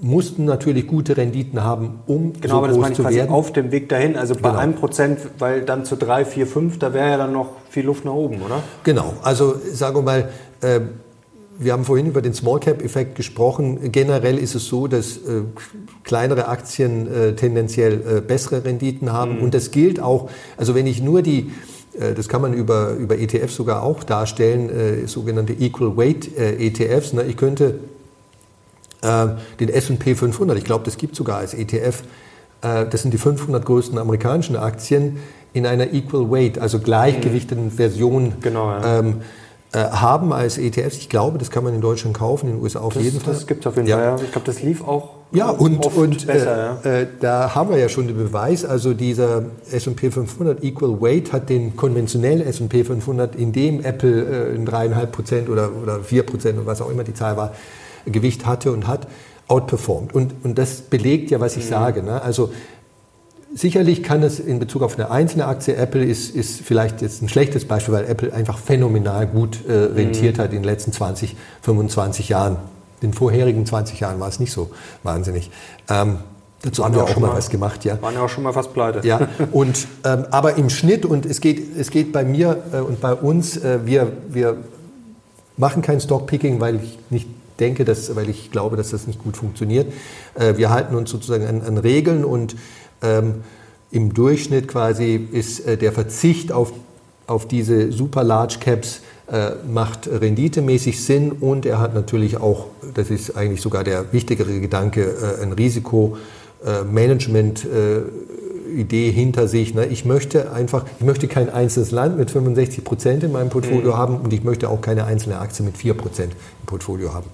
mussten 0.00 0.44
natürlich 0.44 0.86
gute 0.86 1.16
Renditen 1.16 1.62
haben, 1.62 2.00
um 2.06 2.32
genau, 2.32 2.54
so 2.54 2.58
aber 2.58 2.68
das 2.68 2.78
meine 2.78 2.92
ich 2.92 3.00
quasi 3.00 3.16
werden. 3.16 3.30
auf 3.30 3.52
dem 3.52 3.72
Weg 3.72 3.88
dahin. 3.88 4.16
Also 4.16 4.34
bei 4.34 4.50
genau. 4.50 4.60
einem 4.60 4.74
Prozent, 4.74 5.18
weil 5.38 5.62
dann 5.62 5.84
zu 5.84 5.96
drei, 5.96 6.24
vier, 6.24 6.46
fünf, 6.46 6.78
da 6.78 6.94
wäre 6.94 7.10
ja 7.10 7.16
dann 7.16 7.32
noch 7.32 7.50
viel 7.68 7.84
Luft 7.84 8.04
nach 8.04 8.12
oben, 8.12 8.40
oder? 8.42 8.62
Genau. 8.84 9.14
Also 9.22 9.56
sagen 9.72 9.96
wir 9.96 10.02
mal, 10.02 10.28
äh, 10.60 10.80
wir 11.58 11.72
haben 11.72 11.84
vorhin 11.84 12.06
über 12.06 12.22
den 12.22 12.34
Small 12.34 12.60
Cap 12.60 12.82
Effekt 12.82 13.16
gesprochen. 13.16 13.90
Generell 13.90 14.38
ist 14.38 14.54
es 14.54 14.66
so, 14.66 14.86
dass 14.86 15.16
äh, 15.16 15.42
kleinere 16.04 16.46
Aktien 16.48 17.12
äh, 17.12 17.34
tendenziell 17.34 18.18
äh, 18.18 18.20
bessere 18.20 18.64
Renditen 18.64 19.12
haben. 19.12 19.36
Mhm. 19.36 19.42
Und 19.42 19.54
das 19.54 19.72
gilt 19.72 20.00
auch, 20.00 20.30
also 20.56 20.74
wenn 20.76 20.86
ich 20.86 21.02
nur 21.02 21.20
die, 21.20 21.50
äh, 21.98 22.14
das 22.14 22.28
kann 22.28 22.42
man 22.42 22.54
über, 22.54 22.92
über 22.92 23.18
ETFs 23.18 23.56
sogar 23.56 23.82
auch 23.82 24.04
darstellen, 24.04 24.70
äh, 24.70 25.06
sogenannte 25.08 25.52
Equal 25.52 25.96
Weight 25.96 26.36
äh, 26.38 26.64
ETFs. 26.64 27.12
Ne? 27.12 27.24
Ich 27.24 27.36
könnte 27.36 27.80
den 29.00 29.68
S&P 29.68 30.16
500, 30.16 30.58
ich 30.58 30.64
glaube, 30.64 30.84
das 30.84 30.96
gibt 30.96 31.14
sogar 31.14 31.38
als 31.38 31.54
ETF, 31.54 32.02
das 32.60 33.02
sind 33.02 33.14
die 33.14 33.18
500 33.18 33.64
größten 33.64 33.96
amerikanischen 33.96 34.56
Aktien, 34.56 35.18
in 35.52 35.66
einer 35.66 35.92
Equal 35.92 36.28
Weight, 36.32 36.58
also 36.58 36.80
gleichgewichteten 36.80 37.66
mhm. 37.66 37.70
Version 37.70 38.32
genau, 38.40 38.70
ja. 38.70 38.98
ähm, 38.98 39.08
äh, 39.08 39.22
haben 39.74 40.32
als 40.32 40.56
ETFs. 40.56 40.96
Ich 40.96 41.08
glaube, 41.08 41.38
das 41.38 41.50
kann 41.50 41.62
man 41.62 41.74
in 41.74 41.80
Deutschland 41.80 42.16
kaufen, 42.16 42.48
in 42.48 42.56
den 42.56 42.62
USA 42.62 42.80
auf 42.80 42.94
das, 42.94 43.02
jeden 43.02 43.20
Fall. 43.20 43.34
Das 43.34 43.46
gibt 43.46 43.60
es 43.60 43.66
auf 43.66 43.76
jeden 43.76 43.88
Fall, 43.88 44.02
ja. 44.02 44.16
Ich 44.16 44.32
glaube, 44.32 44.46
das 44.46 44.62
lief 44.62 44.82
auch 44.82 45.18
ja, 45.30 45.50
und, 45.50 45.84
und 45.94 46.26
besser, 46.26 46.80
äh, 46.84 46.88
ja. 46.88 47.00
Äh, 47.00 47.06
da 47.20 47.54
haben 47.54 47.68
wir 47.68 47.76
ja 47.76 47.90
schon 47.90 48.06
den 48.06 48.16
Beweis, 48.16 48.64
also 48.64 48.94
dieser 48.94 49.44
S&P 49.70 50.10
500 50.10 50.64
Equal 50.64 51.02
Weight 51.02 51.32
hat 51.34 51.50
den 51.50 51.76
konventionellen 51.76 52.40
S&P 52.46 52.82
500, 52.82 53.36
in 53.36 53.52
dem 53.52 53.84
Apple 53.84 54.52
äh, 54.52 54.54
in 54.54 54.64
dreieinhalb 54.64 55.12
Prozent 55.12 55.50
oder, 55.50 55.70
oder 55.82 56.00
vier 56.00 56.22
Prozent 56.22 56.56
oder 56.56 56.66
was 56.66 56.80
auch 56.80 56.90
immer 56.90 57.04
die 57.04 57.12
Zahl 57.12 57.36
war, 57.36 57.52
Gewicht 58.06 58.46
hatte 58.46 58.72
und 58.72 58.86
hat, 58.86 59.06
outperformed. 59.48 60.14
Und, 60.14 60.32
und 60.44 60.56
das 60.56 60.80
belegt 60.80 61.30
ja, 61.30 61.40
was 61.40 61.56
ich 61.58 61.64
mhm. 61.64 61.70
sage. 61.70 62.02
Ne? 62.02 62.22
Also 62.22 62.50
Sicherlich 63.54 64.02
kann 64.02 64.22
es 64.22 64.40
in 64.40 64.58
Bezug 64.58 64.82
auf 64.82 64.98
eine 64.98 65.10
einzelne 65.10 65.46
Aktie, 65.46 65.74
Apple 65.74 66.04
ist, 66.04 66.34
ist 66.34 66.60
vielleicht 66.60 67.00
jetzt 67.00 67.22
ein 67.22 67.30
schlechtes 67.30 67.64
Beispiel, 67.64 67.94
weil 67.94 68.04
Apple 68.04 68.32
einfach 68.32 68.58
phänomenal 68.58 69.26
gut 69.26 69.66
äh, 69.66 69.72
rentiert 69.72 70.36
mhm. 70.36 70.42
hat 70.42 70.50
in 70.50 70.58
den 70.58 70.64
letzten 70.64 70.92
20, 70.92 71.34
25 71.62 72.28
Jahren. 72.28 72.56
In 73.00 73.10
den 73.10 73.14
vorherigen 73.14 73.64
20 73.64 74.00
Jahren 74.00 74.20
war 74.20 74.28
es 74.28 74.38
nicht 74.38 74.52
so 74.52 74.70
wahnsinnig. 75.02 75.50
Ähm, 75.88 76.18
dazu 76.62 76.84
haben 76.84 76.94
wir 76.94 77.04
auch, 77.04 77.10
auch 77.10 77.20
mal 77.20 77.32
was 77.32 77.48
gemacht, 77.48 77.86
ja. 77.86 78.00
Waren 78.02 78.14
ja 78.14 78.20
auch 78.20 78.28
schon 78.28 78.44
mal 78.44 78.52
fast 78.52 78.74
pleite. 78.74 79.06
Ja, 79.06 79.28
und, 79.52 79.86
ähm, 80.04 80.26
aber 80.30 80.56
im 80.56 80.68
Schnitt, 80.68 81.06
und 81.06 81.24
es 81.24 81.40
geht, 81.40 81.76
es 81.78 81.90
geht 81.90 82.12
bei 82.12 82.24
mir 82.24 82.64
äh, 82.72 82.80
und 82.80 83.00
bei 83.00 83.14
uns, 83.14 83.56
äh, 83.56 83.78
wir, 83.86 84.12
wir 84.28 84.58
machen 85.56 85.80
kein 85.80 86.00
Stockpicking, 86.00 86.60
weil 86.60 86.76
ich 86.76 86.98
nicht 87.08 87.28
denke, 87.60 87.84
dass, 87.84 88.14
weil 88.14 88.28
ich 88.28 88.50
glaube, 88.50 88.76
dass 88.76 88.90
das 88.90 89.06
nicht 89.06 89.22
gut 89.22 89.36
funktioniert. 89.36 89.92
Äh, 90.34 90.56
wir 90.56 90.70
halten 90.70 90.94
uns 90.94 91.10
sozusagen 91.10 91.46
an, 91.46 91.62
an 91.62 91.78
Regeln 91.78 92.24
und 92.24 92.56
ähm, 93.02 93.42
im 93.90 94.14
Durchschnitt 94.14 94.68
quasi 94.68 95.28
ist 95.32 95.66
äh, 95.66 95.76
der 95.76 95.92
Verzicht 95.92 96.52
auf, 96.52 96.72
auf 97.26 97.48
diese 97.48 97.92
super 97.92 98.24
Large 98.24 98.56
Caps 98.60 99.02
äh, 99.30 99.50
macht 99.70 100.08
renditemäßig 100.08 101.04
Sinn 101.04 101.32
und 101.32 101.66
er 101.66 101.80
hat 101.80 101.92
natürlich 101.94 102.38
auch, 102.38 102.68
das 102.94 103.10
ist 103.10 103.36
eigentlich 103.36 103.60
sogar 103.60 103.84
der 103.84 104.10
wichtigere 104.12 104.58
Gedanke, 104.60 105.02
äh, 105.02 105.42
ein 105.42 105.52
Risikomanagement. 105.52 107.64
Äh, 107.64 107.68
Idee 108.68 109.10
hinter 109.10 109.48
sich. 109.48 109.74
Ne? 109.74 109.86
Ich 109.86 110.04
möchte 110.04 110.52
einfach, 110.52 110.84
ich 110.98 111.04
möchte 111.04 111.28
kein 111.28 111.50
einzelnes 111.50 111.90
Land 111.90 112.18
mit 112.18 112.30
65 112.30 112.84
Prozent 112.84 113.24
in 113.24 113.32
meinem 113.32 113.48
Portfolio 113.48 113.92
mhm. 113.92 113.96
haben 113.96 114.16
und 114.18 114.32
ich 114.32 114.44
möchte 114.44 114.68
auch 114.68 114.80
keine 114.80 115.04
einzelne 115.04 115.38
Aktie 115.38 115.64
mit 115.64 115.76
4 115.76 115.94
Prozent 115.94 116.32
im 116.32 116.66
Portfolio 116.66 117.14
haben. 117.14 117.26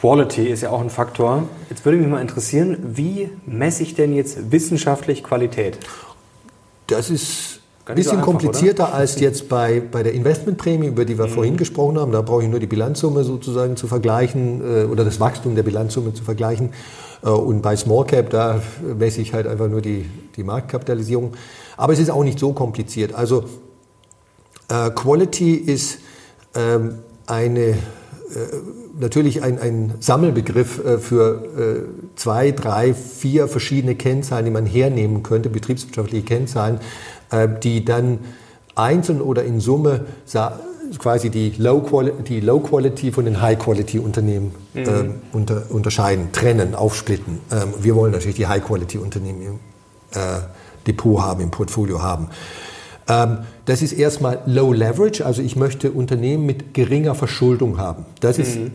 Quality 0.00 0.46
ist 0.46 0.62
ja 0.62 0.70
auch 0.70 0.80
ein 0.80 0.88
Faktor. 0.88 1.48
Jetzt 1.68 1.84
würde 1.84 1.98
mich 1.98 2.08
mal 2.08 2.22
interessieren, 2.22 2.78
wie 2.94 3.28
messe 3.44 3.82
ich 3.82 3.94
denn 3.94 4.14
jetzt 4.14 4.50
wissenschaftlich 4.50 5.22
Qualität? 5.22 5.78
Das 6.86 7.10
ist 7.10 7.60
ein 7.84 7.96
bisschen 7.96 8.12
so 8.12 8.16
einfach, 8.16 8.26
komplizierter 8.26 8.84
oder? 8.84 8.94
als 8.94 9.20
jetzt 9.20 9.50
bei, 9.50 9.80
bei 9.80 10.02
der 10.02 10.14
Investmentprämie, 10.14 10.86
über 10.86 11.04
die 11.04 11.18
wir 11.18 11.26
mhm. 11.26 11.30
vorhin 11.30 11.56
gesprochen 11.58 11.98
haben. 11.98 12.12
Da 12.12 12.22
brauche 12.22 12.42
ich 12.42 12.48
nur 12.48 12.60
die 12.60 12.66
Bilanzsumme 12.66 13.24
sozusagen 13.24 13.76
zu 13.76 13.88
vergleichen 13.88 14.62
äh, 14.62 14.84
oder 14.84 15.04
das 15.04 15.20
Wachstum 15.20 15.54
der 15.54 15.64
Bilanzsumme 15.64 16.14
zu 16.14 16.24
vergleichen. 16.24 16.72
Äh, 17.22 17.28
und 17.28 17.60
bei 17.60 17.76
Small 17.76 18.06
Cap, 18.06 18.30
da 18.30 18.62
messe 18.98 19.20
ich 19.20 19.34
halt 19.34 19.46
einfach 19.46 19.68
nur 19.68 19.82
die, 19.82 20.06
die 20.34 20.44
Marktkapitalisierung. 20.44 21.34
Aber 21.76 21.92
es 21.92 21.98
ist 21.98 22.10
auch 22.10 22.24
nicht 22.24 22.38
so 22.38 22.54
kompliziert. 22.54 23.14
Also 23.14 23.44
äh, 24.68 24.88
Quality 24.90 25.56
ist 25.56 25.98
ähm, 26.54 27.00
eine 27.26 27.74
natürlich 28.98 29.42
ein, 29.42 29.58
ein 29.58 29.94
Sammelbegriff 30.00 30.80
für 31.00 31.88
zwei, 32.16 32.52
drei, 32.52 32.94
vier 32.94 33.48
verschiedene 33.48 33.94
Kennzahlen, 33.94 34.44
die 34.44 34.50
man 34.50 34.66
hernehmen 34.66 35.22
könnte, 35.22 35.48
betriebswirtschaftliche 35.48 36.24
Kennzahlen, 36.24 36.80
äh, 37.30 37.48
die 37.62 37.84
dann 37.84 38.18
einzeln 38.74 39.20
oder 39.20 39.44
in 39.44 39.60
Summe 39.60 40.06
quasi 40.98 41.30
die 41.30 41.50
Low 41.58 41.80
Quality, 41.80 42.22
die 42.22 42.40
Low 42.40 42.58
-Quality 42.58 43.12
von 43.12 43.24
den 43.24 43.40
High 43.40 43.58
Quality 43.58 43.98
Unternehmen 43.98 44.52
mhm. 44.74 44.84
ähm, 44.86 45.14
unter, 45.32 45.64
unterscheiden, 45.68 46.32
trennen, 46.32 46.74
aufsplitten. 46.74 47.40
Ähm, 47.52 47.74
wir 47.80 47.94
wollen 47.94 48.12
natürlich 48.12 48.36
die 48.36 48.46
High 48.46 48.64
Quality 48.64 48.98
Unternehmen 48.98 49.42
im 49.42 49.54
äh, 50.12 50.40
Depot 50.86 51.20
haben, 51.20 51.42
im 51.42 51.50
Portfolio 51.50 52.02
haben. 52.02 52.28
Ähm, 53.10 53.38
das 53.64 53.82
ist 53.82 53.92
erstmal 53.92 54.40
Low 54.46 54.72
Leverage, 54.72 55.26
also 55.26 55.42
ich 55.42 55.56
möchte 55.56 55.90
Unternehmen 55.90 56.46
mit 56.46 56.72
geringer 56.72 57.14
Verschuldung 57.14 57.78
haben. 57.78 58.06
Das 58.20 58.38
ist 58.38 58.56
mhm. 58.56 58.70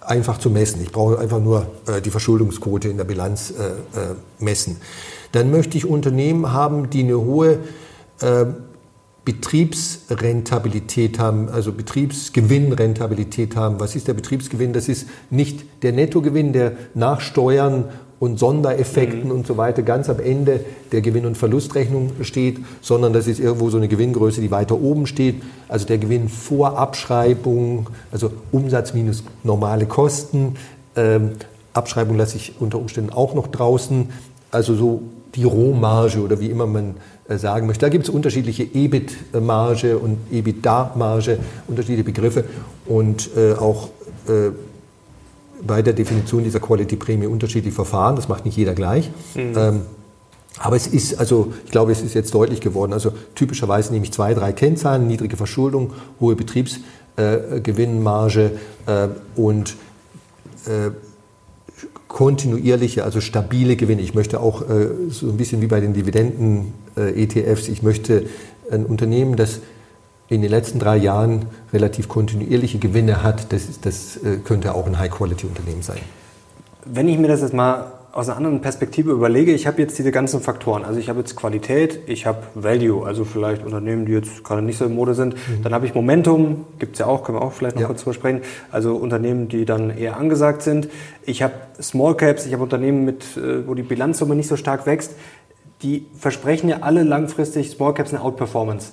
einfach 0.00 0.38
zu 0.38 0.48
messen. 0.48 0.80
Ich 0.82 0.92
brauche 0.92 1.18
einfach 1.18 1.40
nur 1.40 1.66
äh, 1.86 2.00
die 2.00 2.10
Verschuldungsquote 2.10 2.88
in 2.88 2.96
der 2.96 3.04
Bilanz 3.04 3.50
äh, 3.50 3.54
äh 4.00 4.14
messen 4.38 4.76
dann 5.32 5.50
möchte 5.50 5.76
ich 5.76 5.84
Unternehmen 5.86 6.52
haben, 6.52 6.90
die 6.90 7.02
eine 7.02 7.18
hohe 7.18 7.58
äh, 8.20 8.46
Betriebsrentabilität 9.24 11.18
haben, 11.18 11.48
also 11.50 11.72
Betriebsgewinnrentabilität 11.72 13.56
haben. 13.56 13.78
Was 13.78 13.94
ist 13.94 14.08
der 14.08 14.14
Betriebsgewinn? 14.14 14.72
Das 14.72 14.88
ist 14.88 15.06
nicht 15.28 15.82
der 15.82 15.92
Nettogewinn, 15.92 16.54
der 16.54 16.72
nach 16.94 17.20
Steuern 17.20 17.90
und 18.20 18.38
Sondereffekten 18.38 19.26
mhm. 19.26 19.30
und 19.30 19.46
so 19.46 19.56
weiter 19.56 19.82
ganz 19.82 20.08
am 20.08 20.20
Ende 20.20 20.60
der 20.92 21.00
Gewinn- 21.00 21.26
und 21.26 21.36
Verlustrechnung 21.36 22.12
steht, 22.22 22.58
sondern 22.80 23.12
das 23.12 23.26
ist 23.26 23.38
irgendwo 23.38 23.70
so 23.70 23.76
eine 23.76 23.88
Gewinngröße, 23.88 24.40
die 24.40 24.50
weiter 24.50 24.80
oben 24.80 25.06
steht. 25.06 25.36
Also 25.68 25.86
der 25.86 25.98
Gewinn 25.98 26.28
vor 26.28 26.78
Abschreibung, 26.78 27.90
also 28.10 28.32
Umsatz 28.50 28.94
minus 28.94 29.22
normale 29.44 29.86
Kosten. 29.86 30.56
Ähm, 30.96 31.32
Abschreibung 31.74 32.16
lasse 32.16 32.36
ich 32.36 32.54
unter 32.60 32.78
Umständen 32.78 33.10
auch 33.10 33.34
noch 33.34 33.46
draußen. 33.46 34.08
Also 34.50 34.74
so 34.74 35.02
die 35.34 35.44
Rohmarge 35.44 36.20
oder 36.20 36.40
wie 36.40 36.50
immer 36.50 36.66
man 36.66 36.94
äh, 37.28 37.36
sagen 37.36 37.66
möchte. 37.66 37.84
Da 37.84 37.90
gibt 37.90 38.04
es 38.04 38.10
unterschiedliche 38.10 38.64
EBIT-Marge 38.64 39.98
und 39.98 40.18
EBITDA-Marge, 40.32 41.38
unterschiedliche 41.68 42.04
Begriffe 42.04 42.44
und 42.86 43.30
äh, 43.36 43.52
auch 43.52 43.90
äh, 44.26 44.50
bei 45.66 45.82
der 45.82 45.92
Definition 45.92 46.44
dieser 46.44 46.60
Quality-Prämie 46.60 47.26
unterschiedliche 47.26 47.74
Verfahren. 47.74 48.16
Das 48.16 48.28
macht 48.28 48.44
nicht 48.44 48.56
jeder 48.56 48.74
gleich. 48.74 49.10
Mhm. 49.34 49.52
Ähm, 49.56 49.80
aber 50.58 50.76
es 50.76 50.86
ist, 50.86 51.18
also 51.18 51.54
ich 51.64 51.70
glaube, 51.70 51.92
es 51.92 52.02
ist 52.02 52.12
jetzt 52.14 52.34
deutlich 52.34 52.60
geworden. 52.60 52.92
Also 52.92 53.12
typischerweise 53.34 53.92
nehme 53.92 54.04
ich 54.04 54.12
zwei, 54.12 54.34
drei 54.34 54.52
Kennzahlen, 54.52 55.06
niedrige 55.06 55.36
Verschuldung, 55.36 55.92
hohe 56.20 56.36
Betriebsgewinnmarge 56.36 58.50
äh, 58.86 59.08
und 59.36 59.76
äh, 60.66 60.90
kontinuierliche, 62.08 63.04
also 63.04 63.20
stabile 63.20 63.76
Gewinne. 63.76 64.02
Ich 64.02 64.14
möchte 64.14 64.40
auch 64.40 64.62
äh, 64.62 64.88
so 65.10 65.28
ein 65.28 65.36
bisschen 65.36 65.60
wie 65.60 65.66
bei 65.66 65.80
den 65.80 65.92
Dividenden-ETFs, 65.92 67.68
äh, 67.68 67.72
ich 67.72 67.82
möchte 67.82 68.24
ein 68.70 68.86
Unternehmen, 68.86 69.36
das 69.36 69.60
in 70.28 70.42
den 70.42 70.50
letzten 70.50 70.78
drei 70.78 70.96
Jahren 70.96 71.46
relativ 71.72 72.08
kontinuierliche 72.08 72.78
Gewinne 72.78 73.22
hat, 73.22 73.52
das, 73.52 73.80
das 73.80 74.16
äh, 74.18 74.36
könnte 74.44 74.74
auch 74.74 74.86
ein 74.86 74.98
High-Quality-Unternehmen 74.98 75.82
sein. 75.82 75.98
Wenn 76.84 77.08
ich 77.08 77.18
mir 77.18 77.28
das 77.28 77.40
jetzt 77.40 77.54
mal 77.54 77.92
aus 78.12 78.28
einer 78.28 78.36
anderen 78.36 78.60
Perspektive 78.60 79.12
überlege, 79.12 79.52
ich 79.52 79.66
habe 79.66 79.80
jetzt 79.80 79.98
diese 79.98 80.10
ganzen 80.10 80.40
Faktoren. 80.40 80.84
Also 80.84 80.98
ich 80.98 81.08
habe 81.08 81.20
jetzt 81.20 81.36
Qualität, 81.36 82.00
ich 82.06 82.26
habe 82.26 82.42
Value, 82.54 83.06
also 83.06 83.24
vielleicht 83.24 83.64
Unternehmen, 83.64 84.06
die 84.06 84.12
jetzt 84.12 84.42
gerade 84.44 84.62
nicht 84.62 84.78
so 84.78 84.86
in 84.86 84.94
Mode 84.94 85.14
sind. 85.14 85.34
Mhm. 85.34 85.62
Dann 85.62 85.72
habe 85.72 85.86
ich 85.86 85.94
Momentum, 85.94 86.64
gibt 86.78 86.94
es 86.94 86.98
ja 87.00 87.06
auch, 87.06 87.22
können 87.22 87.38
wir 87.38 87.42
auch 87.42 87.52
vielleicht 87.52 87.76
noch 87.76 87.82
ja. 87.82 87.86
kurz 87.86 88.02
drüber 88.02 88.14
sprechen. 88.14 88.40
Also 88.72 88.96
Unternehmen, 88.96 89.48
die 89.48 89.64
dann 89.64 89.96
eher 89.96 90.16
angesagt 90.16 90.62
sind. 90.62 90.88
Ich 91.24 91.42
habe 91.42 91.54
Small 91.80 92.16
Caps, 92.16 92.46
ich 92.46 92.52
habe 92.52 92.62
Unternehmen, 92.62 93.04
mit, 93.04 93.36
äh, 93.36 93.66
wo 93.68 93.74
die 93.74 93.82
Bilanzsumme 93.82 94.34
nicht 94.34 94.48
so 94.48 94.56
stark 94.56 94.86
wächst. 94.86 95.12
Die 95.82 96.06
versprechen 96.18 96.68
ja 96.68 96.78
alle 96.80 97.04
langfristig 97.04 97.70
Small 97.70 97.94
Caps 97.94 98.12
eine 98.12 98.22
Outperformance. 98.22 98.92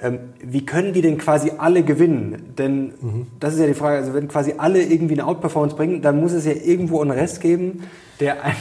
Ähm, 0.00 0.18
wie 0.40 0.64
können 0.64 0.92
die 0.92 1.02
denn 1.02 1.18
quasi 1.18 1.52
alle 1.58 1.82
gewinnen? 1.82 2.54
Denn 2.56 2.92
mhm. 3.00 3.26
das 3.40 3.54
ist 3.54 3.60
ja 3.60 3.66
die 3.66 3.74
Frage, 3.74 3.96
also 3.98 4.14
wenn 4.14 4.28
quasi 4.28 4.54
alle 4.56 4.80
irgendwie 4.80 5.14
eine 5.14 5.26
Outperformance 5.26 5.74
bringen, 5.74 6.02
dann 6.02 6.20
muss 6.20 6.32
es 6.32 6.44
ja 6.44 6.52
irgendwo 6.52 7.00
einen 7.00 7.10
Rest 7.10 7.40
geben, 7.40 7.82
der 8.20 8.44
eine 8.44 8.54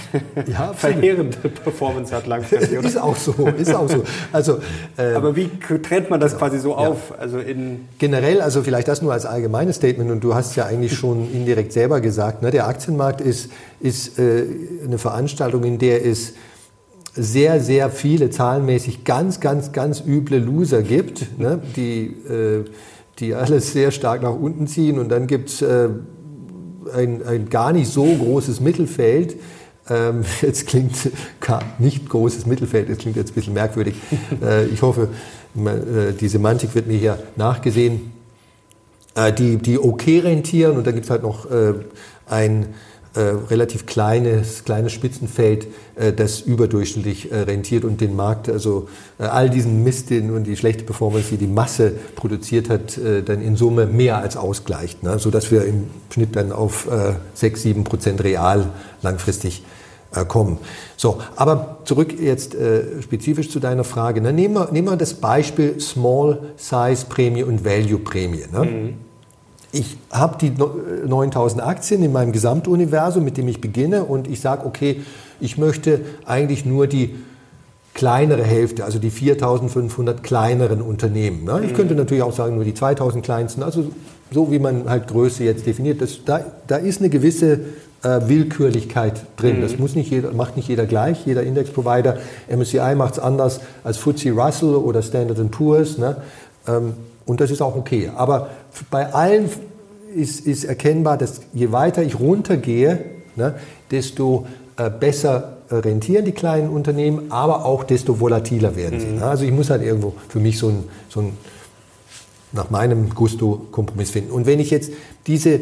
ja, 0.48 0.74
verheerende 0.76 1.38
Performance 1.38 2.16
hat 2.16 2.26
langfristig. 2.26 2.78
Oder? 2.80 2.88
ist 2.88 2.98
auch 2.98 3.16
so, 3.16 3.34
ist 3.56 3.74
auch 3.74 3.88
so. 3.88 4.04
Also, 4.32 4.60
ähm, 4.98 5.16
Aber 5.16 5.36
wie 5.36 5.50
trennt 5.84 6.10
man 6.10 6.20
das 6.20 6.32
ja, 6.32 6.38
quasi 6.40 6.58
so 6.58 6.72
ja. 6.72 6.78
auf? 6.78 7.14
Also 7.20 7.38
in 7.38 7.88
Generell, 8.00 8.42
also 8.42 8.64
vielleicht 8.64 8.88
das 8.88 9.04
nur 9.04 9.14
als 9.14 9.28
allgemeines 9.28 9.76
Statement 9.76 10.10
und 10.10 10.24
du 10.24 10.34
hast 10.34 10.56
ja 10.56 10.66
eigentlich 10.66 10.98
schon 10.98 11.32
indirekt 11.32 11.72
selber 11.72 12.02
gesagt, 12.02 12.42
ne, 12.42 12.50
der 12.50 12.68
Aktienmarkt 12.68 13.22
ist, 13.22 13.52
ist 13.80 14.18
äh, 14.18 14.44
eine 14.84 14.98
Veranstaltung, 14.98 15.64
in 15.64 15.78
der 15.78 16.04
es 16.04 16.34
sehr, 17.18 17.60
sehr 17.60 17.90
viele 17.90 18.30
zahlenmäßig 18.30 19.04
ganz, 19.04 19.40
ganz, 19.40 19.72
ganz 19.72 20.04
üble 20.06 20.38
Loser 20.38 20.84
gibt, 20.84 21.40
ne, 21.40 21.60
die, 21.76 22.06
äh, 22.30 22.66
die 23.20 23.34
alles 23.34 23.74
sehr 23.74 23.92
stark 23.92 24.22
nach 24.22 24.36
unten 24.36 24.68
ziehen. 24.68 25.00
Und 25.00 25.10
dann 25.10 25.28
gibt 25.28 25.50
es 25.50 25.62
äh, 25.62 25.90
ein, 26.96 27.26
ein 27.26 27.50
gar 27.50 27.74
nicht 27.74 27.92
so 27.92 28.06
großes 28.06 28.62
Mittelfeld. 28.62 29.36
Ähm, 29.90 30.24
jetzt 30.42 30.68
klingt 30.68 30.96
gar 31.40 31.64
nicht 31.80 32.08
großes 32.08 32.46
Mittelfeld, 32.46 32.90
das 32.90 33.00
klingt 33.00 33.18
jetzt 33.18 33.32
ein 33.32 33.36
bisschen 33.36 33.54
merkwürdig. 33.54 33.96
Äh, 34.44 34.66
ich 34.68 34.82
hoffe, 34.84 35.10
äh, 35.56 36.14
die 36.14 36.28
Semantik 36.28 36.76
wird 36.76 36.86
mir 36.86 36.98
hier 36.98 37.18
nachgesehen. 37.36 38.12
Äh, 39.16 39.34
die, 39.34 39.58
die 39.58 39.80
okay 39.80 40.20
rentieren 40.20 40.78
und 40.78 40.86
dann 40.86 40.94
gibt 40.94 41.06
es 41.06 41.10
halt 41.10 41.24
noch 41.24 41.50
äh, 41.50 41.74
ein 42.28 42.68
äh, 43.18 43.34
relativ 43.50 43.88
kleines, 43.88 44.64
kleines 44.64 44.94
Spitzenfeld, 44.94 45.68
äh, 45.96 46.14
das 46.14 46.42
überdurchschnittlich 46.42 47.32
äh, 47.32 47.40
rentiert 47.40 47.84
und 47.84 48.00
den 48.00 48.16
Markt, 48.16 48.48
also 48.48 48.90
äh, 49.18 49.24
all 49.24 49.50
diesen 49.50 49.84
Mist 49.84 50.12
den, 50.12 50.30
und 50.30 50.44
die 50.44 50.56
schlechte 50.56 50.84
Performance, 50.84 51.30
die 51.32 51.38
die 51.38 51.48
Masse 51.48 51.94
produziert 52.16 52.70
hat, 52.70 52.96
äh, 53.00 53.24
dann 53.24 53.42
in 53.42 53.56
Summe 53.56 53.88
mehr 53.88 54.20
als 54.20 54.38
ausgleicht, 54.38 55.02
ne? 55.02 55.18
sodass 55.18 55.50
wir 55.50 55.66
im 55.66 55.86
Schnitt 56.12 56.36
dann 56.36 56.52
auf 56.52 56.88
6, 57.34 57.62
7 57.62 57.84
Prozent 57.84 58.24
real 58.24 58.70
langfristig 59.02 59.64
kommen. 60.28 60.60
So, 60.96 61.20
aber 61.36 61.80
zurück 61.86 62.18
jetzt 62.20 62.56
äh, 62.56 63.02
spezifisch 63.02 63.50
zu 63.50 63.60
deiner 63.60 63.84
Frage. 63.84 64.22
Ne? 64.22 64.32
Nehmen, 64.32 64.54
wir, 64.54 64.70
nehmen 64.72 64.88
wir 64.88 64.96
das 64.96 65.16
Beispiel 65.16 65.80
Small 65.80 66.54
Size 66.56 67.06
Prämie 67.10 67.44
und 67.44 67.66
Value 67.66 68.00
Prämie. 68.00 68.46
Ne? 68.52 68.64
Mhm 68.64 69.07
ich 69.72 69.98
habe 70.12 70.38
die 70.40 70.54
9000 71.08 71.62
Aktien 71.62 72.04
in 72.04 72.12
meinem 72.12 72.32
Gesamtuniversum, 72.32 73.24
mit 73.24 73.38
dem 73.38 73.48
ich 73.48 73.62
beginne 73.62 74.04
und 74.04 74.28
ich 74.28 74.40
sage, 74.40 74.66
okay, 74.66 75.02
ich 75.40 75.58
möchte 75.58 76.02
eigentlich 76.26 76.66
nur 76.66 76.88
die 76.88 77.16
kleinere 77.94 78.44
Hälfte, 78.44 78.86
also 78.86 79.00
die 79.00 79.10
4500 79.10 80.24
kleineren 80.24 80.82
Unternehmen. 80.82 81.44
Ne? 81.44 81.64
Ich 81.66 81.74
könnte 81.74 81.96
mhm. 81.96 82.02
natürlich 82.02 82.24
auch 82.24 82.34
sagen, 82.34 82.56
nur 82.56 82.64
die 82.64 82.76
2000 82.76 83.26
kleinsten, 83.26 83.64
also 83.64 83.92
so 84.32 84.52
wie 84.52 84.60
man 84.60 84.88
halt 84.88 85.08
Größe 85.08 85.44
jetzt 85.44 85.66
definiert. 85.66 86.02
Das, 86.02 86.24
da, 86.24 86.42
da 86.68 86.78
ist 86.78 87.02
eine 87.02 87.10
gewisse 87.10 87.60
äh, 88.04 88.22
Willkürlichkeit 88.28 89.22
drin. 89.36 89.58
Mhm. 89.58 89.62
Das 89.62 89.80
muss 89.80 89.96
nicht 89.96 90.12
jeder, 90.12 90.32
macht 90.32 90.58
nicht 90.58 90.70
jeder 90.70 90.86
gleich, 90.86 91.26
jeder 91.26 91.42
Index-Provider. 91.42 92.18
MSCI 92.56 92.94
macht 92.96 93.14
es 93.14 93.20
anders 93.20 93.62
als 93.84 93.98
FTSE 93.98 94.32
Russell 94.32 94.76
oder 94.76 95.02
Standard 95.02 95.52
Poor's. 95.52 95.98
Ne? 95.98 96.18
Ähm, 96.68 96.94
und 97.26 97.42
das 97.42 97.50
ist 97.50 97.62
auch 97.62 97.76
okay. 97.76 98.12
Aber 98.16 98.50
bei 98.90 99.14
allen 99.14 99.50
ist, 100.16 100.46
ist 100.46 100.64
erkennbar, 100.64 101.18
dass 101.18 101.42
je 101.54 101.72
weiter 101.72 102.04
ich 102.04 102.20
runtergehe, 102.20 103.00
ne, 103.36 103.56
desto 103.92 104.48
äh, 104.78 104.90
besser 104.90 105.58
rentieren 105.70 106.26
die 106.26 106.32
kleinen 106.32 106.70
Unternehmen, 106.70 107.32
aber 107.32 107.66
auch 107.66 107.84
desto 107.84 108.20
volatiler 108.20 108.76
werden 108.76 109.00
sie. 109.00 109.08
Mhm. 109.08 109.16
Ne? 109.18 109.26
Also 109.26 109.44
ich 109.44 109.52
muss 109.52 109.70
halt 109.70 109.84
irgendwo 109.84 110.14
für 110.30 110.40
mich 110.40 110.58
so 110.58 110.70
ein, 110.70 110.84
so 111.10 111.22
ein 111.22 111.34
nach 112.54 112.70
meinem 112.70 113.14
Gusto 113.14 113.68
Kompromiss 113.72 114.12
finden. 114.12 114.32
Und 114.32 114.46
wenn 114.46 114.60
ich 114.60 114.72
jetzt 114.72 114.92
diese 115.28 115.60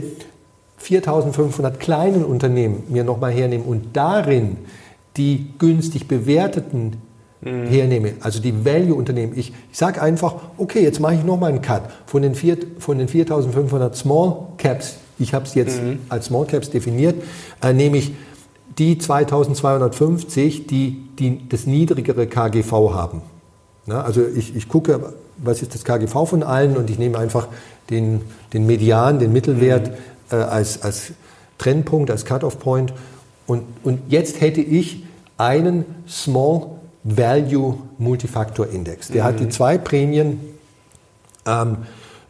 4500 0.77 1.79
kleinen 1.79 2.23
Unternehmen 2.23 2.83
mir 2.89 3.03
nochmal 3.03 3.31
hernehme 3.31 3.63
und 3.63 3.95
darin 3.95 4.57
die 5.17 5.47
günstig 5.57 6.07
bewerteten 6.07 6.97
mhm. 7.45 7.67
hernehme, 7.67 8.13
also 8.19 8.41
die 8.41 8.65
Value-Unternehmen. 8.65 9.33
Ich, 9.37 9.53
ich 9.71 9.77
sage 9.77 10.01
einfach, 10.01 10.35
okay, 10.57 10.81
jetzt 10.81 10.99
mache 10.99 11.13
ich 11.15 11.23
nochmal 11.23 11.51
einen 11.51 11.61
Cut 11.61 11.83
von 12.05 12.21
den, 12.21 12.35
4, 12.35 12.57
von 12.79 12.97
den 12.97 13.07
4500 13.07 13.95
Small 13.95 14.47
Caps, 14.57 14.97
ich 15.17 15.33
habe 15.33 15.45
es 15.45 15.53
jetzt 15.53 15.81
mhm. 15.81 15.99
als 16.09 16.25
Small 16.25 16.45
Caps 16.45 16.69
definiert, 16.69 17.15
äh, 17.61 17.71
nehme 17.71 17.97
ich 17.97 18.13
die 18.77 18.97
2250, 18.97 20.67
die, 20.67 21.07
die 21.17 21.47
das 21.47 21.65
niedrigere 21.65 22.27
KGV 22.27 22.71
haben. 22.93 23.21
Na, 23.85 24.01
also 24.01 24.25
ich, 24.25 24.55
ich 24.55 24.67
gucke, 24.67 25.13
was 25.37 25.61
ist 25.61 25.73
das 25.73 25.85
KGV 25.85 26.25
von 26.25 26.43
allen 26.43 26.75
und 26.75 26.89
ich 26.89 26.99
nehme 26.99 27.17
einfach 27.17 27.47
den, 27.89 28.21
den 28.51 28.65
Median, 28.65 29.19
den 29.19 29.31
Mittelwert 29.31 29.91
mhm. 29.91 29.95
äh, 30.31 30.35
als, 30.35 30.81
als 30.81 31.13
Trennpunkt, 31.57 32.11
als 32.11 32.25
Cut-off-Point. 32.25 32.93
Und, 33.47 33.63
und 33.83 33.99
jetzt 34.09 34.41
hätte 34.41 34.61
ich 34.61 35.03
einen 35.37 35.85
Small 36.07 36.67
Value 37.05 37.77
Multifactor 37.99 38.67
Index. 38.67 39.09
Der 39.09 39.23
mhm. 39.23 39.27
hat 39.27 39.39
die 39.39 39.49
zwei 39.49 39.77
Prämien 39.77 40.39
ähm, 41.45 41.77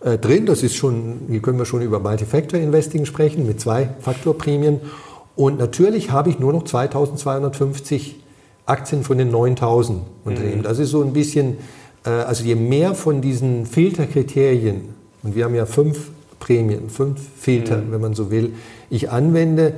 äh, 0.01 0.17
drin. 0.17 0.45
Das 0.45 0.63
ist 0.63 0.75
schon, 0.75 1.21
hier 1.29 1.41
können 1.41 1.57
wir 1.57 1.65
schon 1.65 1.81
über 1.81 1.99
Multifactor 1.99 2.59
Investing 2.59 3.05
sprechen 3.05 3.47
mit 3.47 3.61
zwei 3.61 3.89
Faktorprämien. 4.01 4.81
Und 5.35 5.59
natürlich 5.59 6.11
habe 6.11 6.29
ich 6.29 6.39
nur 6.39 6.51
noch 6.51 6.65
2250 6.65 8.17
Aktien 8.65 9.03
von 9.03 9.17
den 9.17 9.31
9000 9.31 10.01
Unternehmen. 10.25 10.59
Mhm. 10.59 10.63
Das 10.63 10.79
ist 10.79 10.89
so 10.89 11.01
ein 11.01 11.13
bisschen, 11.13 11.57
äh, 12.05 12.09
also 12.09 12.43
je 12.43 12.55
mehr 12.55 12.95
von 12.95 13.21
diesen 13.21 13.65
Filterkriterien, 13.65 14.93
und 15.23 15.35
wir 15.35 15.45
haben 15.45 15.55
ja 15.55 15.65
fünf 15.65 16.09
Prämien, 16.39 16.89
fünf 16.89 17.21
Filter, 17.37 17.77
mhm. 17.77 17.91
wenn 17.91 18.01
man 18.01 18.13
so 18.13 18.29
will, 18.29 18.53
ich 18.89 19.09
anwende, 19.09 19.75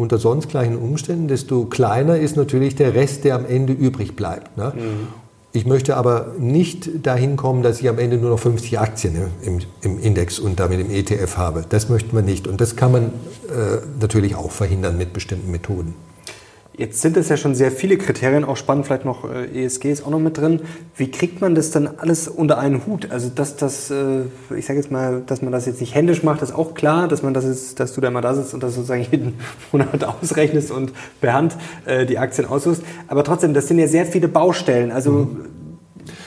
unter 0.00 0.16
sonst 0.16 0.48
gleichen 0.48 0.78
Umständen, 0.78 1.28
desto 1.28 1.66
kleiner 1.66 2.16
ist 2.16 2.34
natürlich 2.34 2.74
der 2.74 2.94
Rest, 2.94 3.24
der 3.24 3.34
am 3.34 3.44
Ende 3.44 3.74
übrig 3.74 4.16
bleibt. 4.16 4.56
Ne? 4.56 4.72
Mhm. 4.74 5.08
Ich 5.52 5.66
möchte 5.66 5.96
aber 5.96 6.34
nicht 6.38 7.04
dahin 7.06 7.36
kommen, 7.36 7.62
dass 7.62 7.80
ich 7.80 7.88
am 7.88 7.98
Ende 7.98 8.16
nur 8.16 8.30
noch 8.30 8.38
50 8.38 8.78
Aktien 8.78 9.16
im, 9.42 9.58
im 9.82 10.00
Index 10.00 10.38
und 10.38 10.58
damit 10.58 10.80
im 10.80 10.90
ETF 10.90 11.36
habe. 11.36 11.64
Das 11.68 11.90
möchten 11.90 12.16
wir 12.16 12.22
nicht. 12.22 12.46
Und 12.46 12.62
das 12.62 12.76
kann 12.76 12.92
man 12.92 13.04
äh, 13.04 13.78
natürlich 14.00 14.36
auch 14.36 14.52
verhindern 14.52 14.96
mit 14.96 15.12
bestimmten 15.12 15.50
Methoden. 15.50 15.94
Jetzt 16.80 17.02
sind 17.02 17.18
es 17.18 17.28
ja 17.28 17.36
schon 17.36 17.54
sehr 17.54 17.70
viele 17.70 17.98
Kriterien, 17.98 18.42
auch 18.42 18.56
spannend 18.56 18.86
vielleicht 18.86 19.04
noch 19.04 19.30
äh, 19.30 19.64
ESG 19.64 19.92
ist 19.92 20.06
auch 20.06 20.08
noch 20.08 20.18
mit 20.18 20.38
drin. 20.38 20.62
Wie 20.96 21.10
kriegt 21.10 21.42
man 21.42 21.54
das 21.54 21.70
dann 21.70 21.86
alles 21.86 22.26
unter 22.26 22.56
einen 22.56 22.86
Hut? 22.86 23.10
Also 23.10 23.28
dass 23.28 23.56
das, 23.56 23.90
äh, 23.90 24.22
ich 24.56 24.64
sage 24.64 24.78
jetzt 24.78 24.90
mal, 24.90 25.22
dass 25.26 25.42
man 25.42 25.52
das 25.52 25.66
jetzt 25.66 25.82
nicht 25.82 25.94
händisch 25.94 26.22
macht, 26.22 26.40
ist 26.40 26.54
auch 26.54 26.72
klar, 26.72 27.06
dass 27.06 27.22
man 27.22 27.34
das 27.34 27.44
ist, 27.44 27.80
dass 27.80 27.92
du 27.92 28.00
da 28.00 28.10
mal 28.10 28.22
da 28.22 28.32
sitzt 28.32 28.54
und 28.54 28.62
das 28.62 28.76
sozusagen 28.76 29.06
jeden 29.10 29.34
Monat 29.72 30.02
ausrechnest 30.04 30.70
und 30.70 30.94
per 31.20 31.34
Hand 31.34 31.54
äh, 31.84 32.06
die 32.06 32.16
Aktien 32.16 32.48
aussuchst. 32.48 32.82
Aber 33.08 33.24
trotzdem, 33.24 33.52
das 33.52 33.68
sind 33.68 33.78
ja 33.78 33.86
sehr 33.86 34.06
viele 34.06 34.28
Baustellen. 34.28 34.90
Also 34.90 35.12
mhm. 35.12 35.44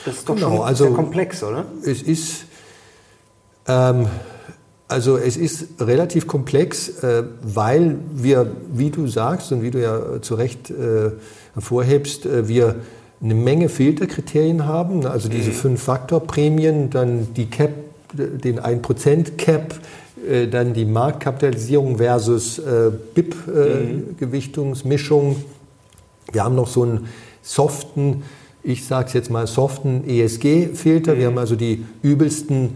das 0.04 0.18
ist 0.18 0.28
doch 0.28 0.36
genau, 0.36 0.58
schon 0.58 0.66
also 0.66 0.84
sehr 0.84 0.94
komplex, 0.94 1.42
oder? 1.42 1.64
Es 1.82 2.00
ist 2.00 2.44
ähm, 3.66 4.06
also 4.88 5.16
es 5.16 5.36
ist 5.36 5.80
relativ 5.80 6.26
komplex, 6.26 6.88
äh, 7.02 7.22
weil 7.42 7.96
wir, 8.14 8.50
wie 8.72 8.90
du 8.90 9.06
sagst 9.06 9.52
und 9.52 9.62
wie 9.62 9.70
du 9.70 9.80
ja 9.80 10.20
zu 10.20 10.34
Recht 10.34 10.68
äh, 10.70 11.12
hervorhebst, 11.54 12.26
äh, 12.26 12.48
wir 12.48 12.74
eine 13.22 13.34
Menge 13.34 13.70
Filterkriterien 13.70 14.66
haben, 14.66 15.06
also 15.06 15.30
diese 15.30 15.50
mhm. 15.50 15.54
Fünf-Faktor-Prämien, 15.54 16.90
dann 16.90 17.28
die 17.34 17.46
Cap, 17.46 17.70
den 18.12 18.60
1%-Cap, 18.60 19.76
dann 20.50 20.74
die 20.74 20.84
Marktkapitalisierung 20.84 21.96
versus 21.98 22.60
BIP-Gewichtungsmischung. 23.14 25.30
Mhm. 25.30 25.36
Wir 26.32 26.44
haben 26.44 26.54
noch 26.54 26.68
so 26.68 26.82
einen 26.82 27.08
soften, 27.42 28.24
ich 28.62 28.84
sage 28.84 29.08
es 29.08 29.14
jetzt 29.14 29.30
mal, 29.30 29.46
soften 29.46 30.04
ESG-Filter. 30.06 31.16
Wir 31.16 31.22
mhm. 31.22 31.26
haben 31.32 31.38
also 31.38 31.56
die 31.56 31.86
übelsten 32.02 32.74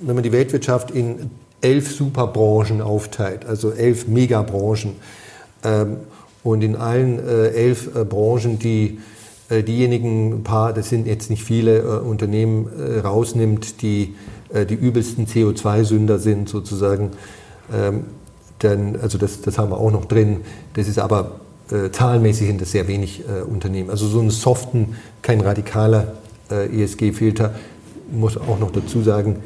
wenn 0.00 0.14
man 0.14 0.22
die 0.22 0.32
Weltwirtschaft 0.32 0.90
in 0.90 1.30
elf 1.60 1.94
Superbranchen 1.94 2.80
aufteilt, 2.80 3.44
also 3.46 3.70
elf 3.72 4.06
Megabranchen, 4.06 4.96
ähm, 5.64 5.96
und 6.44 6.62
in 6.62 6.76
allen 6.76 7.18
äh, 7.18 7.48
elf 7.48 7.94
äh, 7.94 8.04
Branchen 8.04 8.58
die 8.58 9.00
äh, 9.48 9.62
diejenigen 9.62 10.44
paar, 10.44 10.72
das 10.72 10.88
sind 10.88 11.06
jetzt 11.06 11.30
nicht 11.30 11.42
viele 11.42 11.78
äh, 11.78 11.82
Unternehmen, 11.82 12.68
äh, 12.78 13.00
rausnimmt, 13.00 13.82
die 13.82 14.14
äh, 14.52 14.64
die 14.64 14.74
übelsten 14.74 15.26
CO2-Sünder 15.26 16.18
sind 16.18 16.48
sozusagen, 16.48 17.10
ähm, 17.72 18.04
dann, 18.60 18.96
also 18.96 19.18
das, 19.18 19.40
das 19.40 19.58
haben 19.58 19.70
wir 19.70 19.78
auch 19.78 19.90
noch 19.90 20.06
drin. 20.06 20.38
Das 20.74 20.88
ist 20.88 20.98
aber 20.98 21.40
zahlenmäßig 21.92 22.46
sind 22.46 22.62
das 22.62 22.72
sehr 22.72 22.88
wenig 22.88 23.22
Unternehmen. 23.46 23.90
Also 23.90 24.08
so 24.08 24.20
einen 24.20 24.30
soften, 24.30 24.96
kein 25.20 25.42
radikaler 25.42 26.14
ESG-Filter 26.48 27.54
muss 28.10 28.38
auch 28.38 28.58
noch 28.58 28.72
dazu 28.72 29.02
sagen, 29.02 29.36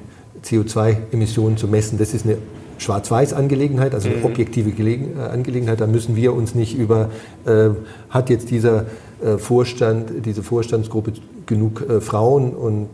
CO2-Emissionen 0.44 1.56
zu 1.56 1.68
messen. 1.68 1.98
Das 1.98 2.14
ist 2.14 2.24
eine 2.24 2.38
Schwarz-Weiß-Angelegenheit, 2.78 3.94
also 3.94 4.08
eine 4.08 4.18
mhm. 4.18 4.24
objektive 4.24 4.72
Gelegen 4.72 5.16
äh, 5.18 5.22
Angelegenheit. 5.22 5.80
Da 5.80 5.86
müssen 5.86 6.16
wir 6.16 6.34
uns 6.34 6.54
nicht 6.54 6.76
über, 6.76 7.10
äh, 7.46 7.70
hat 8.10 8.30
jetzt 8.30 8.50
dieser 8.50 8.86
äh, 9.24 9.38
Vorstand, 9.38 10.26
diese 10.26 10.42
Vorstandsgruppe 10.42 11.12
genug 11.46 11.88
äh, 11.88 12.00
Frauen 12.00 12.52
und 12.52 12.88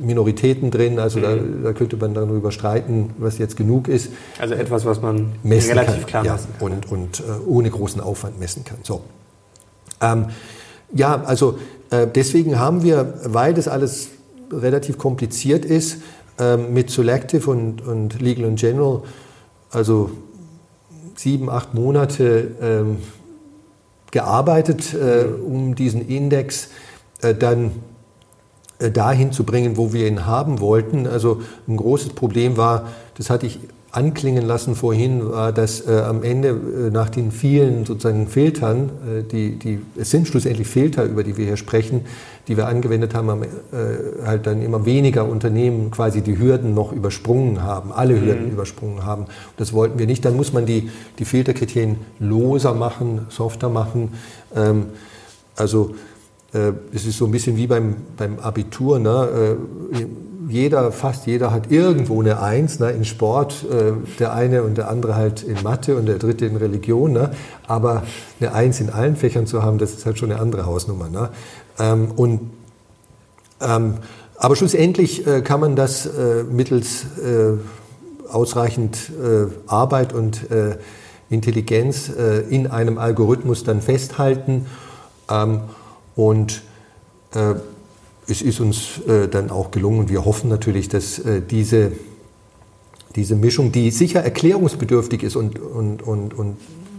Minoritäten 0.00 0.70
drin, 0.70 0.98
also 0.98 1.18
mhm. 1.18 1.22
da, 1.22 1.36
da, 1.64 1.72
könnte 1.72 1.96
man 1.96 2.14
darüber 2.14 2.50
streiten, 2.50 3.10
was 3.18 3.38
jetzt 3.38 3.56
genug 3.56 3.88
ist. 3.88 4.10
Also 4.38 4.54
etwas, 4.54 4.84
was 4.84 5.02
man 5.02 5.32
relativ 5.44 5.74
kann. 5.74 6.06
klar 6.06 6.24
ja, 6.24 6.32
messen 6.32 6.48
kann. 6.58 6.72
Und, 6.72 6.90
und 6.90 7.20
äh, 7.20 7.46
ohne 7.46 7.70
großen 7.70 8.00
Aufwand 8.00 8.40
messen 8.40 8.64
kann. 8.64 8.78
So. 8.82 9.02
Ähm, 10.00 10.26
ja, 10.92 11.22
also 11.24 11.58
äh, 11.90 12.06
deswegen 12.06 12.58
haben 12.58 12.82
wir, 12.82 13.14
weil 13.24 13.54
das 13.54 13.68
alles 13.68 14.08
relativ 14.50 14.98
kompliziert 14.98 15.64
ist, 15.64 15.98
ähm, 16.42 16.72
mit 16.72 16.90
Selective 16.90 17.48
und, 17.50 17.86
und 17.86 18.20
Legal 18.20 18.46
and 18.46 18.58
General, 18.58 19.02
also 19.70 20.10
sieben, 21.14 21.48
acht 21.48 21.74
Monate 21.74 22.50
ähm, 22.60 22.96
gearbeitet, 24.10 24.94
äh, 24.94 25.24
um 25.24 25.74
diesen 25.74 26.06
Index 26.06 26.68
äh, 27.20 27.34
dann 27.34 27.72
äh, 28.78 28.90
dahin 28.90 29.32
zu 29.32 29.44
bringen, 29.44 29.76
wo 29.76 29.92
wir 29.92 30.06
ihn 30.06 30.26
haben 30.26 30.60
wollten. 30.60 31.06
Also 31.06 31.42
ein 31.68 31.76
großes 31.76 32.10
Problem 32.10 32.56
war, 32.56 32.88
das 33.16 33.30
hatte 33.30 33.46
ich 33.46 33.60
anklingen 33.92 34.46
lassen 34.46 34.74
vorhin, 34.74 35.30
war, 35.30 35.52
dass 35.52 35.86
äh, 35.86 36.00
am 36.00 36.22
Ende 36.22 36.48
äh, 36.48 36.90
nach 36.90 37.10
den 37.10 37.30
vielen 37.30 37.84
sozusagen 37.84 38.26
Filtern, 38.26 38.90
äh, 39.06 39.22
die, 39.22 39.58
die, 39.58 39.80
es 39.96 40.10
sind 40.10 40.26
schlussendlich 40.26 40.66
Filter, 40.66 41.04
über 41.04 41.22
die 41.22 41.36
wir 41.36 41.44
hier 41.44 41.58
sprechen, 41.58 42.00
die 42.48 42.56
wir 42.56 42.68
angewendet 42.68 43.14
haben, 43.14 43.30
haben 43.30 43.42
äh, 43.42 43.46
halt 44.24 44.46
dann 44.46 44.62
immer 44.62 44.86
weniger 44.86 45.28
Unternehmen 45.28 45.90
quasi 45.90 46.22
die 46.22 46.38
Hürden 46.38 46.72
noch 46.72 46.92
übersprungen 46.92 47.62
haben, 47.62 47.92
alle 47.92 48.18
Hürden 48.18 48.46
mhm. 48.46 48.52
übersprungen 48.52 49.04
haben. 49.04 49.26
Das 49.58 49.74
wollten 49.74 49.98
wir 49.98 50.06
nicht. 50.06 50.24
Dann 50.24 50.36
muss 50.36 50.54
man 50.54 50.64
die, 50.64 50.90
die 51.18 51.26
Filterkriterien 51.26 51.96
loser 52.18 52.72
machen, 52.72 53.26
softer 53.28 53.68
machen. 53.68 54.14
Ähm, 54.56 54.86
also 55.54 55.94
äh, 56.54 56.72
es 56.94 57.04
ist 57.04 57.18
so 57.18 57.26
ein 57.26 57.30
bisschen 57.30 57.58
wie 57.58 57.66
beim, 57.66 57.96
beim 58.16 58.38
Abitur. 58.38 58.98
Ne? 58.98 59.58
Jeder, 60.48 60.92
fast 60.92 61.26
jeder 61.26 61.52
hat 61.52 61.70
irgendwo 61.70 62.20
eine 62.20 62.40
Eins 62.40 62.78
ne, 62.78 62.90
in 62.90 63.04
Sport, 63.04 63.64
äh, 63.70 63.92
der 64.18 64.32
eine 64.32 64.62
und 64.62 64.78
der 64.78 64.88
andere 64.90 65.14
halt 65.14 65.42
in 65.42 65.62
Mathe 65.62 65.96
und 65.96 66.06
der 66.06 66.18
dritte 66.18 66.46
in 66.46 66.56
Religion. 66.56 67.12
Ne? 67.12 67.30
Aber 67.66 68.02
eine 68.40 68.52
Eins 68.52 68.80
in 68.80 68.90
allen 68.90 69.16
Fächern 69.16 69.46
zu 69.46 69.62
haben, 69.62 69.78
das 69.78 69.92
ist 69.92 70.06
halt 70.06 70.18
schon 70.18 70.32
eine 70.32 70.40
andere 70.40 70.66
Hausnummer. 70.66 71.08
Ne? 71.08 71.28
Ähm, 71.78 72.12
und, 72.16 72.50
ähm, 73.60 73.94
aber 74.36 74.56
schlussendlich 74.56 75.26
äh, 75.26 75.42
kann 75.42 75.60
man 75.60 75.76
das 75.76 76.06
äh, 76.06 76.44
mittels 76.44 77.04
äh, 77.18 77.58
ausreichend 78.28 79.10
äh, 79.10 79.46
Arbeit 79.66 80.12
und 80.12 80.50
äh, 80.50 80.78
Intelligenz 81.28 82.10
in 82.50 82.66
einem 82.66 82.98
Algorithmus 82.98 83.64
dann 83.64 83.80
festhalten. 83.80 84.66
Ähm, 85.30 85.60
und 86.14 86.60
es 88.26 88.42
ist 88.42 88.60
uns 88.60 89.00
äh, 89.08 89.28
dann 89.28 89.50
auch 89.50 89.70
gelungen 89.70 90.00
und 90.00 90.10
wir 90.10 90.24
hoffen 90.24 90.48
natürlich, 90.48 90.88
dass 90.88 91.18
äh, 91.18 91.42
diese, 91.42 91.92
diese 93.16 93.36
Mischung, 93.36 93.72
die 93.72 93.90
sicher 93.90 94.20
erklärungsbedürftig 94.20 95.22
ist 95.22 95.36
und, 95.36 95.58
und, 95.58 96.02
und, 96.02 96.34
und 96.34 96.56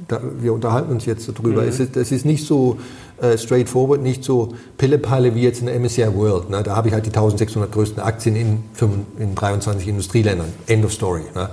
da, 0.08 0.22
wir 0.40 0.54
unterhalten 0.54 0.92
uns 0.92 1.06
jetzt 1.06 1.28
darüber. 1.30 1.62
Mhm. 1.62 1.70
Es 1.70 1.80
ist, 1.80 1.96
das 1.96 2.12
ist 2.12 2.26
nicht 2.26 2.46
so 2.46 2.78
äh, 3.22 3.38
straightforward, 3.38 4.02
nicht 4.02 4.24
so 4.24 4.54
Pillepalle 4.78 5.34
wie 5.34 5.42
jetzt 5.42 5.62
in 5.62 5.68
der 5.68 5.80
MSCI 5.80 6.14
World. 6.14 6.50
Ne? 6.50 6.62
Da 6.62 6.76
habe 6.76 6.90
ich 6.90 6.94
halt 6.94 7.06
die 7.06 7.10
1600 7.10 7.72
größten 7.72 8.04
Aktien 8.04 8.36
in, 8.36 8.64
5, 8.74 8.94
in 9.20 9.36
23 9.36 9.88
Industrieländern. 9.88 10.50
End 10.68 10.84
of 10.84 10.92
story. 10.92 11.22
Ne? 11.34 11.50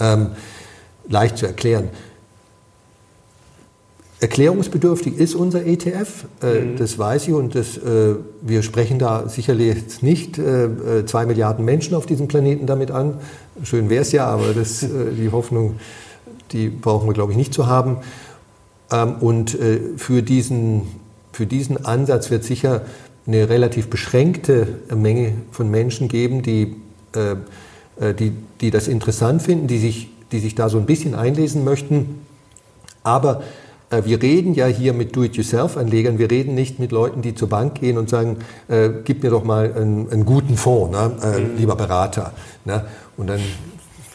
Ähm, 0.00 0.26
leicht 1.08 1.38
zu 1.38 1.46
erklären. 1.46 1.90
Erklärungsbedürftig 4.22 5.18
ist 5.18 5.34
unser 5.34 5.66
ETF, 5.66 6.26
äh, 6.42 6.60
mhm. 6.60 6.76
das 6.76 6.96
weiß 6.96 7.26
ich 7.26 7.34
und 7.34 7.56
das, 7.56 7.76
äh, 7.76 8.14
wir 8.40 8.62
sprechen 8.62 9.00
da 9.00 9.28
sicherlich 9.28 9.74
jetzt 9.74 10.04
nicht 10.04 10.38
äh, 10.38 10.66
äh 10.66 11.06
zwei 11.06 11.26
Milliarden 11.26 11.64
Menschen 11.64 11.96
auf 11.96 12.06
diesem 12.06 12.28
Planeten 12.28 12.66
damit 12.66 12.92
an. 12.92 13.18
Schön 13.64 13.90
wäre 13.90 14.02
es 14.02 14.12
ja, 14.12 14.26
aber 14.26 14.54
das, 14.54 14.84
äh, 14.84 14.86
die 15.18 15.32
Hoffnung, 15.32 15.74
die 16.52 16.68
brauchen 16.68 17.08
wir, 17.08 17.14
glaube 17.14 17.32
ich, 17.32 17.36
nicht 17.36 17.52
zu 17.52 17.66
haben. 17.66 17.96
Ähm, 18.92 19.16
und 19.18 19.58
äh, 19.58 19.80
für, 19.96 20.22
diesen, 20.22 20.82
für 21.32 21.46
diesen 21.46 21.84
Ansatz 21.84 22.30
wird 22.30 22.44
sicher 22.44 22.82
eine 23.26 23.48
relativ 23.48 23.90
beschränkte 23.90 24.68
Menge 24.94 25.32
von 25.50 25.68
Menschen 25.68 26.08
geben, 26.08 26.42
die, 26.42 26.74
die, 27.14 28.32
die 28.60 28.70
das 28.72 28.88
interessant 28.88 29.42
finden, 29.42 29.68
die 29.68 29.78
sich, 29.78 30.10
die 30.32 30.40
sich 30.40 30.56
da 30.56 30.68
so 30.68 30.76
ein 30.76 30.86
bisschen 30.86 31.14
einlesen 31.14 31.62
möchten. 31.62 32.18
Aber 33.04 33.44
wir 34.04 34.22
reden 34.22 34.54
ja 34.54 34.66
hier 34.66 34.92
mit 34.92 35.14
Do-it-yourself-Anlegern, 35.14 36.18
wir 36.18 36.30
reden 36.30 36.54
nicht 36.54 36.78
mit 36.78 36.92
Leuten, 36.92 37.22
die 37.22 37.34
zur 37.34 37.48
Bank 37.48 37.76
gehen 37.76 37.98
und 37.98 38.08
sagen, 38.08 38.38
äh, 38.68 38.90
gib 39.04 39.22
mir 39.22 39.30
doch 39.30 39.44
mal 39.44 39.72
einen, 39.74 40.10
einen 40.10 40.24
guten 40.24 40.56
Fonds, 40.56 40.96
ne? 40.96 41.12
äh, 41.22 41.40
mhm. 41.40 41.56
lieber 41.58 41.76
Berater. 41.76 42.32
Ne? 42.64 42.84
Und 43.16 43.28
dann, 43.28 43.40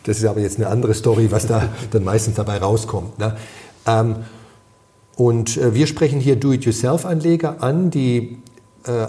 das 0.04 0.18
ist 0.18 0.26
aber 0.26 0.40
jetzt 0.40 0.58
eine 0.58 0.68
andere 0.68 0.94
Story, 0.94 1.32
was 1.32 1.48
da 1.48 1.70
dann 1.92 2.04
meistens 2.04 2.36
dabei 2.36 2.58
rauskommt. 2.58 3.20
Ne? 3.20 3.36
Ähm, 3.86 4.16
und 5.16 5.58
äh, 5.58 5.74
wir 5.74 5.88
sprechen 5.88 6.20
hier 6.20 6.36
Do-it-yourself-Anleger 6.36 7.62
an, 7.62 7.90
die 7.90 8.38
äh, 8.86 9.08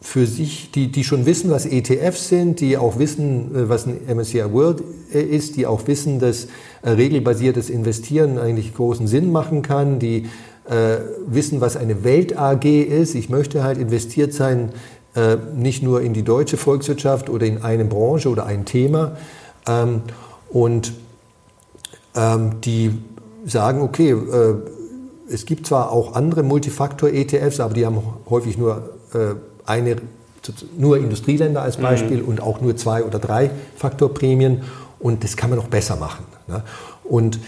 für 0.00 0.26
sich, 0.26 0.70
die, 0.70 0.90
die 0.90 1.04
schon 1.04 1.26
wissen, 1.26 1.50
was 1.50 1.66
ETFs 1.66 2.28
sind, 2.28 2.60
die 2.60 2.76
auch 2.76 2.98
wissen, 2.98 3.54
äh, 3.54 3.68
was 3.68 3.86
ein 3.86 3.98
MSCI 4.14 4.52
World 4.52 4.82
äh, 5.12 5.22
ist, 5.22 5.56
die 5.56 5.66
auch 5.66 5.86
wissen, 5.86 6.18
dass 6.18 6.48
äh, 6.82 6.90
regelbasiertes 6.90 7.70
Investieren 7.70 8.38
eigentlich 8.38 8.74
großen 8.74 9.06
Sinn 9.06 9.32
machen 9.32 9.62
kann, 9.62 9.98
die 9.98 10.26
äh, 10.68 10.98
wissen, 11.26 11.60
was 11.60 11.76
eine 11.76 12.04
Welt 12.04 12.36
AG 12.36 12.64
ist. 12.64 13.14
Ich 13.14 13.28
möchte 13.28 13.62
halt 13.62 13.78
investiert 13.78 14.32
sein, 14.32 14.70
äh, 15.14 15.36
nicht 15.54 15.82
nur 15.82 16.02
in 16.02 16.12
die 16.12 16.22
deutsche 16.22 16.56
Volkswirtschaft 16.56 17.30
oder 17.30 17.46
in 17.46 17.62
eine 17.62 17.84
Branche 17.84 18.28
oder 18.28 18.46
ein 18.46 18.64
Thema. 18.64 19.16
Ähm, 19.66 20.02
und 20.50 20.92
ähm, 22.14 22.60
die 22.62 22.92
sagen, 23.46 23.80
okay, 23.80 24.10
äh, 24.10 24.54
es 25.28 25.46
gibt 25.46 25.66
zwar 25.66 25.90
auch 25.90 26.14
andere 26.14 26.42
Multifaktor-ETFs, 26.42 27.60
aber 27.60 27.74
die 27.74 27.86
haben 27.86 27.98
häufig 28.28 28.58
nur 28.58 28.90
eine, 29.66 29.96
nur 30.76 30.98
Industrieländer 30.98 31.62
als 31.62 31.76
Beispiel 31.76 32.18
mhm. 32.18 32.28
und 32.28 32.40
auch 32.40 32.60
nur 32.60 32.76
zwei 32.76 33.04
oder 33.04 33.18
drei 33.18 33.50
Faktorprämien 33.76 34.62
und 34.98 35.24
das 35.24 35.36
kann 35.36 35.50
man 35.50 35.58
noch 35.58 35.68
besser 35.68 35.96
machen. 35.96 36.24
Ne? 36.46 36.62
Und 37.04 37.40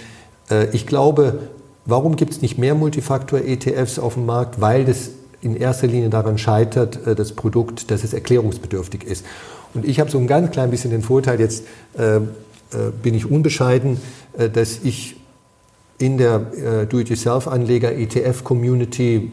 äh, 0.50 0.68
ich 0.70 0.86
glaube, 0.86 1.38
warum 1.86 2.16
gibt 2.16 2.32
es 2.32 2.42
nicht 2.42 2.58
mehr 2.58 2.74
Multifaktor-ETFs 2.74 3.98
auf 3.98 4.14
dem 4.14 4.26
Markt? 4.26 4.60
Weil 4.60 4.84
das 4.84 5.10
in 5.40 5.56
erster 5.56 5.86
Linie 5.86 6.10
daran 6.10 6.36
scheitert, 6.38 7.06
äh, 7.06 7.14
das 7.14 7.32
Produkt, 7.32 7.90
dass 7.90 8.04
es 8.04 8.12
erklärungsbedürftig 8.12 9.04
ist. 9.04 9.24
Und 9.74 9.86
ich 9.86 10.00
habe 10.00 10.10
so 10.10 10.18
ein 10.18 10.26
ganz 10.26 10.50
klein 10.50 10.70
bisschen 10.70 10.90
den 10.90 11.02
Vorteil, 11.02 11.38
jetzt 11.40 11.64
äh, 11.96 12.16
äh 12.16 12.20
bin 13.02 13.14
ich 13.14 13.30
unbescheiden, 13.30 13.98
äh, 14.36 14.50
dass 14.50 14.80
ich 14.82 15.16
in 15.98 16.18
der 16.18 16.52
äh, 16.52 16.86
Do-it-yourself-Anleger-ETF-Community 16.86 19.32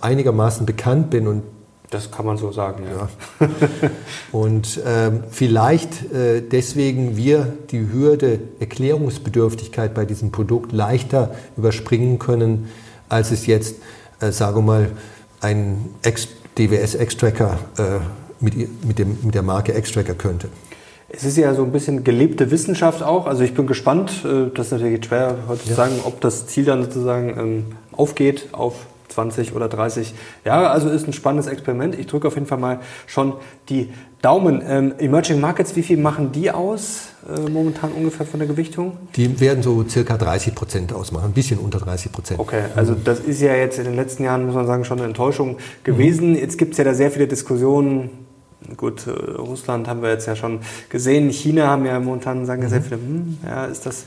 einigermaßen 0.00 0.66
bekannt 0.66 1.10
bin 1.10 1.28
und 1.28 1.44
das 1.90 2.12
kann 2.12 2.24
man 2.24 2.36
so 2.36 2.52
sagen, 2.52 2.84
ja. 2.84 3.08
ja. 3.40 3.48
Und 4.32 4.80
ähm, 4.86 5.24
vielleicht 5.30 6.12
äh, 6.12 6.40
deswegen 6.40 7.16
wir 7.16 7.52
die 7.70 7.92
Hürde 7.92 8.40
Erklärungsbedürftigkeit 8.60 9.92
bei 9.92 10.04
diesem 10.04 10.30
Produkt 10.30 10.72
leichter 10.72 11.34
überspringen 11.56 12.18
können, 12.18 12.68
als 13.08 13.32
es 13.32 13.46
jetzt, 13.46 13.76
äh, 14.20 14.30
sagen 14.30 14.58
wir 14.58 14.62
mal, 14.62 14.90
ein 15.40 15.88
DWS-Extracker 16.56 17.58
äh, 17.78 17.82
mit, 18.38 18.84
mit, 18.84 18.98
dem, 18.98 19.18
mit 19.22 19.34
der 19.34 19.42
Marke 19.42 19.74
Extracker 19.74 20.14
könnte. 20.14 20.48
Es 21.08 21.24
ist 21.24 21.36
ja 21.36 21.52
so 21.54 21.64
ein 21.64 21.72
bisschen 21.72 22.04
gelebte 22.04 22.52
Wissenschaft 22.52 23.02
auch. 23.02 23.26
Also 23.26 23.42
ich 23.42 23.54
bin 23.54 23.66
gespannt, 23.66 24.24
äh, 24.24 24.54
das 24.54 24.66
ist 24.66 24.72
natürlich 24.72 25.04
schwer 25.04 25.38
heute 25.48 25.64
zu 25.64 25.74
sagen, 25.74 25.94
ob 26.04 26.20
das 26.20 26.46
Ziel 26.46 26.64
dann 26.64 26.84
sozusagen 26.84 27.36
ähm, 27.36 27.64
aufgeht 27.90 28.50
auf 28.52 28.86
20 29.10 29.54
oder 29.54 29.68
30 29.68 30.14
Jahre. 30.44 30.70
Also 30.70 30.88
ist 30.88 31.06
ein 31.06 31.12
spannendes 31.12 31.50
Experiment. 31.50 31.98
Ich 31.98 32.06
drücke 32.06 32.28
auf 32.28 32.34
jeden 32.34 32.46
Fall 32.46 32.58
mal 32.58 32.80
schon 33.06 33.34
die 33.68 33.90
Daumen. 34.22 34.62
Ähm, 34.66 34.94
Emerging 34.98 35.40
Markets, 35.40 35.76
wie 35.76 35.82
viel 35.82 35.96
machen 35.96 36.32
die 36.32 36.50
aus 36.50 37.08
äh, 37.26 37.48
momentan 37.48 37.92
ungefähr 37.92 38.26
von 38.26 38.38
der 38.38 38.48
Gewichtung? 38.48 38.98
Die 39.16 39.40
werden 39.40 39.62
so 39.62 39.84
circa 39.88 40.16
30 40.16 40.54
Prozent 40.54 40.92
ausmachen, 40.92 41.26
ein 41.26 41.32
bisschen 41.32 41.58
unter 41.58 41.78
30 41.78 42.12
Prozent. 42.12 42.40
Okay, 42.40 42.64
also 42.76 42.94
das 42.94 43.20
ist 43.20 43.40
ja 43.40 43.54
jetzt 43.54 43.78
in 43.78 43.84
den 43.84 43.96
letzten 43.96 44.24
Jahren, 44.24 44.44
muss 44.44 44.54
man 44.54 44.66
sagen, 44.66 44.84
schon 44.84 44.98
eine 44.98 45.06
Enttäuschung 45.06 45.56
gewesen. 45.84 46.30
Mhm. 46.30 46.36
Jetzt 46.36 46.58
gibt 46.58 46.72
es 46.72 46.78
ja 46.78 46.84
da 46.84 46.94
sehr 46.94 47.10
viele 47.10 47.26
Diskussionen. 47.26 48.10
Gut, 48.76 49.06
äh, 49.06 49.10
Russland 49.10 49.88
haben 49.88 50.02
wir 50.02 50.10
jetzt 50.10 50.26
ja 50.26 50.36
schon 50.36 50.60
gesehen. 50.90 51.30
China 51.30 51.68
haben 51.68 51.86
ja 51.86 51.98
momentan, 51.98 52.44
sagen 52.44 52.62
ja 52.62 52.68
sehr 52.68 52.80
mhm. 52.80 52.84
viele, 52.84 52.96
hm, 52.96 53.38
ja, 53.46 53.64
ist 53.64 53.86
das 53.86 54.04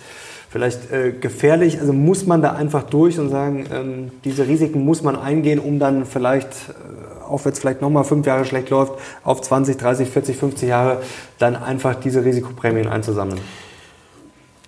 vielleicht 0.53 0.91
äh, 0.91 1.11
gefährlich? 1.11 1.79
Also 1.81 1.93
muss 1.93 2.27
man 2.27 2.43
da 2.43 2.53
einfach 2.53 2.83
durch 2.83 3.19
und 3.19 3.29
sagen, 3.29 3.65
ähm, 3.73 4.11
diese 4.23 4.47
Risiken 4.47 4.85
muss 4.85 5.01
man 5.01 5.15
eingehen, 5.15 5.57
um 5.57 5.79
dann 5.79 6.05
vielleicht, 6.05 6.49
äh, 6.69 7.23
auch 7.27 7.43
wenn 7.43 7.53
es 7.53 7.59
vielleicht 7.59 7.81
nochmal 7.81 8.03
fünf 8.03 8.27
Jahre 8.27 8.45
schlecht 8.45 8.69
läuft, 8.69 8.93
auf 9.23 9.41
20, 9.41 9.77
30, 9.77 10.09
40, 10.09 10.37
50 10.37 10.69
Jahre 10.69 11.01
dann 11.39 11.55
einfach 11.55 11.95
diese 11.95 12.23
Risikoprämien 12.23 12.87
einzusammeln? 12.87 13.41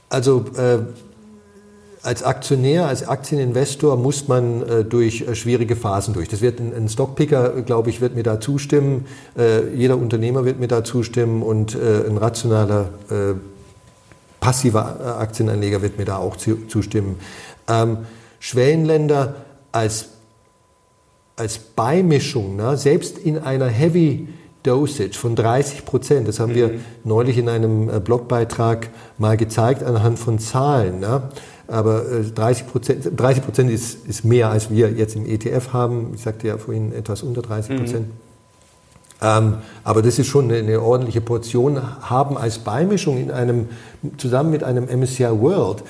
Also 0.09 0.45
äh, 0.57 0.79
als 2.01 2.23
Aktionär, 2.23 2.88
als 2.88 3.07
Aktieninvestor 3.07 3.95
muss 3.95 4.27
man 4.27 4.63
äh, 4.63 4.83
durch 4.86 5.21
äh, 5.21 5.36
schwierige 5.36 5.75
Phasen 5.75 6.15
durch. 6.15 6.29
Das 6.29 6.41
wird 6.41 6.59
ein, 6.59 6.73
ein 6.75 6.89
Stockpicker, 6.89 7.61
glaube 7.61 7.91
ich, 7.91 8.01
wird 8.01 8.15
mir 8.15 8.23
da 8.23 8.39
zustimmen. 8.39 9.05
Äh, 9.38 9.75
jeder 9.75 9.97
Unternehmer 9.97 10.45
wird 10.45 10.59
mir 10.59 10.67
da 10.67 10.83
zustimmen 10.83 11.43
und 11.43 11.75
äh, 11.75 12.07
ein 12.09 12.17
rationaler 12.17 12.89
passiver 14.45 14.97
äh, 14.99 15.07
Aktienanleger 15.23 15.81
wird 15.81 15.97
mir 15.97 16.05
da 16.05 16.17
auch 16.17 16.37
zustimmen. 16.37 17.15
Ähm, 17.67 17.97
Schwellenländer 18.39 19.37
als, 19.71 20.09
als 21.35 21.57
Beimischung, 21.57 22.55
ne, 22.55 22.77
selbst 22.77 23.17
in 23.17 23.39
einer 23.39 23.67
Heavy 23.67 24.27
Dosage 24.61 25.17
von 25.17 25.35
30 25.35 25.83
Prozent, 25.83 26.27
das 26.27 26.39
haben 26.39 26.51
mhm. 26.51 26.55
wir 26.55 26.71
neulich 27.03 27.39
in 27.39 27.49
einem 27.49 27.89
äh, 27.89 27.99
Blogbeitrag 27.99 28.89
mal 29.17 29.35
gezeigt 29.35 29.81
anhand 29.81 30.19
von 30.19 30.37
Zahlen. 30.37 30.99
Ne? 30.99 31.23
Aber 31.67 32.03
30 32.03 32.63
äh, 32.67 32.69
Prozent 32.69 33.11
30 33.15 33.43
Prozent 33.43 33.71
ist, 33.71 34.05
ist 34.05 34.25
mehr, 34.25 34.51
als 34.51 34.69
wir 34.69 34.91
jetzt 34.91 35.15
im 35.15 35.25
ETF 35.25 35.73
haben. 35.73 36.11
Ich 36.13 36.21
sagte 36.21 36.47
ja 36.47 36.59
vorhin 36.59 36.93
etwas 36.93 37.23
unter 37.23 37.41
30 37.41 37.77
Prozent. 37.77 38.07
Mhm. 38.09 38.24
Ähm, 39.22 39.55
aber 39.84 40.01
das 40.01 40.20
ist 40.20 40.28
schon 40.28 40.45
eine, 40.45 40.57
eine, 40.57 40.82
ordentliche 40.82 41.22
Portion, 41.22 41.82
haben 42.01 42.38
als 42.38 42.59
Beimischung 42.59 43.18
in 43.18 43.32
einem, 43.32 43.70
zusammen 44.18 44.51
mit 44.51 44.63
einem 44.63 44.86
MSCI 44.86 45.30
World. 45.39 45.84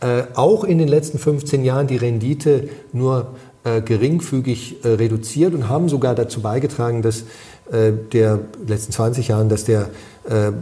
Äh, 0.00 0.24
auch 0.34 0.64
in 0.64 0.78
den 0.78 0.88
letzten 0.88 1.18
15 1.18 1.64
Jahren 1.64 1.86
die 1.86 1.96
Rendite 1.96 2.68
nur 2.92 3.28
äh, 3.64 3.80
geringfügig 3.80 4.84
äh, 4.84 4.88
reduziert 4.88 5.54
und 5.54 5.68
haben 5.68 5.88
sogar 5.88 6.14
dazu 6.14 6.40
beigetragen, 6.40 7.02
dass 7.02 7.22
äh, 7.70 7.92
der 8.12 8.40
letzten 8.66 8.92
20 8.92 9.28
Jahren, 9.28 9.48
dass 9.48 9.64
der, 9.64 9.90
äh, 10.28 10.52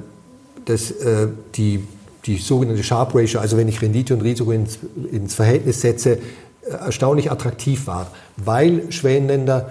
dass, 0.65 0.91
äh, 0.91 1.29
die, 1.55 1.85
die 2.27 2.37
sogenannte 2.37 2.83
Sharp 2.83 3.15
Ratio, 3.15 3.41
also 3.41 3.57
wenn 3.57 3.69
ich 3.69 3.81
Rendite 3.81 4.15
und 4.15 4.23
Risiko 4.23 4.53
ins, 4.53 4.79
ins 5.11 5.35
Verhältnis 5.35 5.81
setze, 5.81 6.19
erstaunlich 6.63 7.31
attraktiv 7.31 7.87
war, 7.87 8.11
weil 8.37 8.93
Schwellenländer 8.93 9.71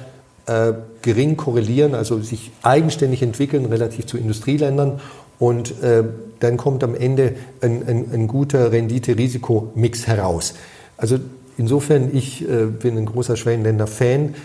äh, 0.50 0.74
gering 1.04 1.38
korrelieren, 1.38 1.93
also 1.93 2.20
sich 2.22 2.52
eigenständig 2.64 3.22
entwickeln 3.22 3.66
relativ 3.66 4.08
zu 4.08 4.18
Industrieländern. 4.18 5.00
Und 5.38 5.82
äh, 5.84 6.04
dann 6.39 6.58
kommt 6.58 6.84
am 6.84 6.95
Ende 6.95 7.36
ein, 7.62 7.88
ein, 7.88 8.06
ein 8.12 8.28
guter 8.28 8.72
Rendite-Risiko-Mix 8.72 10.08
heraus. 10.08 10.56
Also 10.97 11.18
insofern, 11.58 12.10
ich 12.14 12.50
äh, 12.50 12.66
bin 12.66 12.97
ein 12.97 13.06
großer 13.06 13.38
Schwellenländer-Fan. 13.38 14.36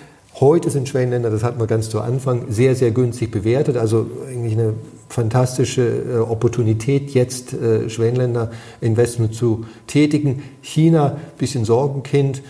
Heute 0.41 0.71
sind 0.71 0.89
Schwellenländer, 0.89 1.31
das 1.31 1.43
hatten 1.43 1.59
wir 1.59 1.67
ganz 1.67 1.89
zu 1.89 2.01
Anfang, 2.01 2.47
sehr, 2.49 2.75
sehr 2.75 2.91
günstig 2.91 3.31
bewertet. 3.31 3.77
Also 3.77 4.07
eigentlich 4.29 4.55
eine 4.55 4.75
fantastische 5.09 5.83
äh, 5.83 6.17
Opportunität, 6.19 7.11
jetzt 7.11 7.55
äh, 7.55 7.89
Schwellenländer-Investment 7.89 9.35
zu 9.35 9.65
tätigen. 9.87 10.43
China, 10.61 11.17
bisschen 11.39 11.65
Sorgenkind, 11.65 12.43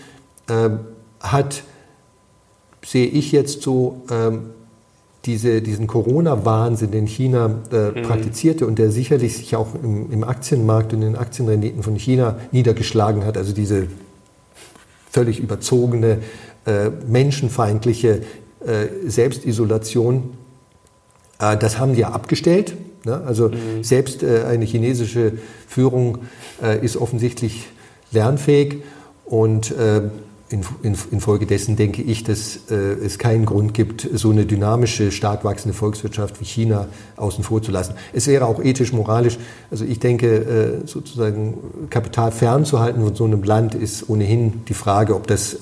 äh, 0.49 0.69
hat 1.19 1.63
sehe 2.85 3.07
ich 3.07 3.31
jetzt 3.31 3.61
so, 3.61 4.03
ähm, 4.11 4.51
diese, 5.25 5.61
diesen 5.61 5.87
Corona-Wahnsinn, 5.87 6.91
den 6.91 7.07
China 7.07 7.49
äh, 7.71 7.89
mhm. 7.89 8.03
praktizierte 8.03 8.67
und 8.67 8.77
der 8.77 8.91
sicherlich 8.91 9.37
sich 9.37 9.55
auch 9.55 9.69
im, 9.81 10.11
im 10.11 10.23
Aktienmarkt 10.23 10.93
und 10.93 11.01
in 11.01 11.13
den 11.13 11.15
Aktienrenditen 11.15 11.83
von 11.83 11.95
China 11.95 12.37
niedergeschlagen 12.51 13.25
hat, 13.25 13.37
also 13.37 13.53
diese 13.53 13.87
völlig 15.09 15.39
überzogene, 15.39 16.19
äh, 16.65 16.89
menschenfeindliche 17.07 18.21
äh, 18.65 18.87
Selbstisolation, 19.07 20.33
äh, 21.39 21.57
das 21.57 21.79
haben 21.79 21.93
die 21.93 22.01
ja 22.01 22.09
abgestellt. 22.09 22.75
Ne? 23.03 23.21
Also 23.25 23.49
mhm. 23.49 23.83
selbst 23.83 24.23
äh, 24.23 24.43
eine 24.43 24.65
chinesische 24.65 25.33
Führung 25.67 26.19
äh, 26.61 26.83
ist 26.83 26.97
offensichtlich 26.97 27.67
lernfähig 28.11 28.83
und 29.25 29.73
infolgedessen 30.49 31.75
denke 31.75 32.01
ich, 32.01 32.23
dass 32.23 32.59
es 32.69 33.17
keinen 33.17 33.45
Grund 33.45 33.73
gibt, 33.73 34.07
so 34.13 34.29
eine 34.29 34.45
dynamische, 34.45 35.11
stark 35.11 35.43
wachsende 35.43 35.75
Volkswirtschaft 35.75 36.39
wie 36.39 36.45
China 36.45 36.87
außen 37.17 37.43
vor 37.43 37.63
zu 37.63 37.71
lassen. 37.71 37.95
Es 38.13 38.27
wäre 38.27 38.45
auch 38.45 38.63
ethisch, 38.63 38.93
moralisch, 38.93 39.39
also 39.71 39.85
ich 39.85 39.99
denke, 39.99 40.83
sozusagen 40.85 41.87
Kapital 41.89 42.31
fernzuhalten 42.31 43.03
von 43.03 43.15
so 43.15 43.25
einem 43.25 43.41
Land 43.41 43.73
ist 43.73 44.07
ohnehin 44.07 44.63
die 44.65 44.75
Frage, 44.75 45.15
ob 45.15 45.25
das 45.25 45.57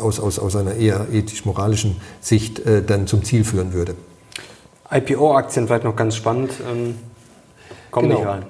aus, 0.00 0.18
aus, 0.18 0.38
aus 0.38 0.56
einer 0.56 0.74
eher 0.74 1.06
ethisch-moralischen 1.12 1.96
Sicht 2.22 2.62
dann 2.86 3.06
zum 3.06 3.22
Ziel 3.22 3.44
führen 3.44 3.74
würde. 3.74 3.94
IPO-Aktien 4.90 5.66
vielleicht 5.66 5.84
noch 5.84 5.96
ganz 5.96 6.16
spannend. 6.16 6.52
Ähm, 6.70 6.94
kommen 7.90 8.08
genau. 8.08 8.20
nicht 8.20 8.28
rein. 8.28 8.46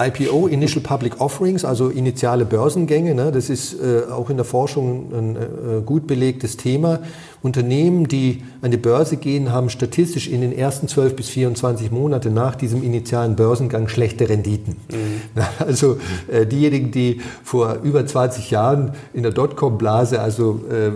IPO, 0.00 0.46
Initial 0.46 0.82
Public 0.82 1.20
Offerings, 1.20 1.64
also 1.64 1.90
initiale 1.90 2.46
Börsengänge, 2.46 3.14
ne, 3.14 3.30
das 3.30 3.50
ist 3.50 3.74
äh, 3.74 4.10
auch 4.10 4.30
in 4.30 4.36
der 4.36 4.46
Forschung 4.46 5.12
ein 5.12 5.36
äh, 5.36 5.82
gut 5.84 6.06
belegtes 6.06 6.56
Thema. 6.56 7.00
Unternehmen, 7.42 8.08
die 8.08 8.42
an 8.62 8.70
die 8.70 8.76
Börse 8.76 9.16
gehen, 9.16 9.52
haben 9.52 9.68
statistisch 9.70 10.28
in 10.28 10.40
den 10.40 10.52
ersten 10.56 10.88
12 10.88 11.16
bis 11.16 11.28
24 11.28 11.90
Monate 11.90 12.30
nach 12.30 12.54
diesem 12.54 12.82
initialen 12.82 13.36
Börsengang 13.36 13.88
schlechte 13.88 14.28
Renditen. 14.28 14.76
Mhm. 14.90 15.42
Also 15.58 15.98
äh, 16.28 16.46
diejenigen, 16.46 16.90
die 16.90 17.20
vor 17.44 17.78
über 17.82 18.06
20 18.06 18.50
Jahren 18.50 18.92
in 19.12 19.22
der 19.22 19.32
Dotcom-Blase, 19.32 20.20
also 20.20 20.60
äh, 20.70 20.92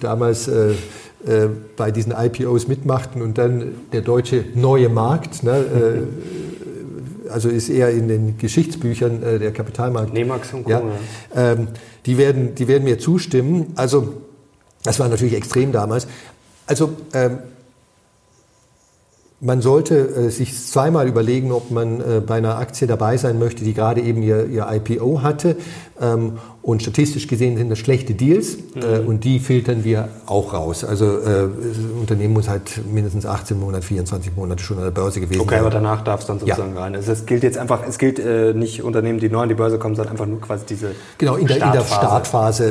damals 0.00 0.48
äh, 0.48 0.70
äh, 1.26 1.48
bei 1.76 1.90
diesen 1.90 2.12
IPOs 2.16 2.66
mitmachten 2.66 3.20
und 3.20 3.36
dann 3.36 3.74
der 3.92 4.00
deutsche 4.00 4.44
neue 4.54 4.88
Markt, 4.88 5.42
ne, 5.42 5.58
äh, 5.58 6.02
also 7.30 7.48
ist 7.48 7.68
eher 7.68 7.90
in 7.90 8.08
den 8.08 8.38
Geschichtsbüchern 8.38 9.22
äh, 9.22 9.38
der 9.38 9.52
Kapitalmarkt. 9.52 10.12
Nemax 10.12 10.52
und 10.52 10.64
Co. 10.64 10.70
Ja, 10.70 10.82
ähm, 11.34 11.68
die, 12.06 12.18
werden, 12.18 12.54
die 12.54 12.68
werden 12.68 12.84
mir 12.84 12.98
zustimmen. 12.98 13.72
Also 13.76 14.14
das 14.82 14.98
war 14.98 15.08
natürlich 15.08 15.34
extrem 15.34 15.72
damals. 15.72 16.06
Also 16.66 16.92
ähm, 17.12 17.38
man 19.40 19.62
sollte 19.62 19.96
äh, 19.96 20.30
sich 20.30 20.54
zweimal 20.56 21.08
überlegen, 21.08 21.50
ob 21.50 21.70
man 21.70 22.00
äh, 22.00 22.20
bei 22.20 22.36
einer 22.36 22.58
Aktie 22.58 22.86
dabei 22.86 23.16
sein 23.16 23.38
möchte, 23.38 23.64
die 23.64 23.72
gerade 23.72 24.02
eben 24.02 24.22
ihr, 24.22 24.46
ihr 24.46 24.66
IPO 24.70 25.22
hatte. 25.22 25.56
Ähm, 26.00 26.38
und 26.62 26.82
statistisch 26.82 27.26
gesehen 27.26 27.56
sind 27.56 27.70
das 27.70 27.78
schlechte 27.78 28.12
Deals 28.14 28.58
äh, 28.74 29.00
mhm. 29.00 29.08
und 29.08 29.24
die 29.24 29.38
filtern 29.38 29.82
wir 29.82 30.08
auch 30.26 30.52
raus. 30.52 30.84
Also 30.84 31.06
äh, 31.06 31.48
Unternehmen 31.98 32.34
muss 32.34 32.50
halt 32.50 32.82
mindestens 32.92 33.24
18 33.24 33.58
Monate, 33.58 33.82
24 33.86 34.36
Monate 34.36 34.62
schon 34.62 34.76
an 34.76 34.84
der 34.84 34.90
Börse 34.90 35.20
gewesen 35.20 35.38
sein. 35.38 35.48
Okay, 35.48 35.58
aber 35.58 35.70
danach 35.70 36.04
darf 36.04 36.20
es 36.20 36.26
dann 36.26 36.38
sozusagen 36.38 36.74
ja. 36.74 36.82
rein. 36.82 36.94
Also 36.94 37.12
es 37.12 37.24
gilt 37.24 37.44
jetzt 37.44 37.56
einfach, 37.56 37.82
es 37.88 37.96
gilt 37.96 38.18
äh, 38.18 38.52
nicht 38.52 38.82
Unternehmen, 38.82 39.20
die 39.20 39.30
neu 39.30 39.40
an 39.40 39.48
die 39.48 39.54
Börse 39.54 39.78
kommen, 39.78 39.94
sondern 39.94 40.12
einfach 40.12 40.26
nur 40.26 40.38
quasi 40.40 40.66
diese 40.66 40.90
Genau, 41.16 41.36
in 41.36 41.46
der 41.46 41.54
Startphase, 41.54 41.78
in 41.78 41.78
der 41.78 41.94
Startphase 41.94 42.68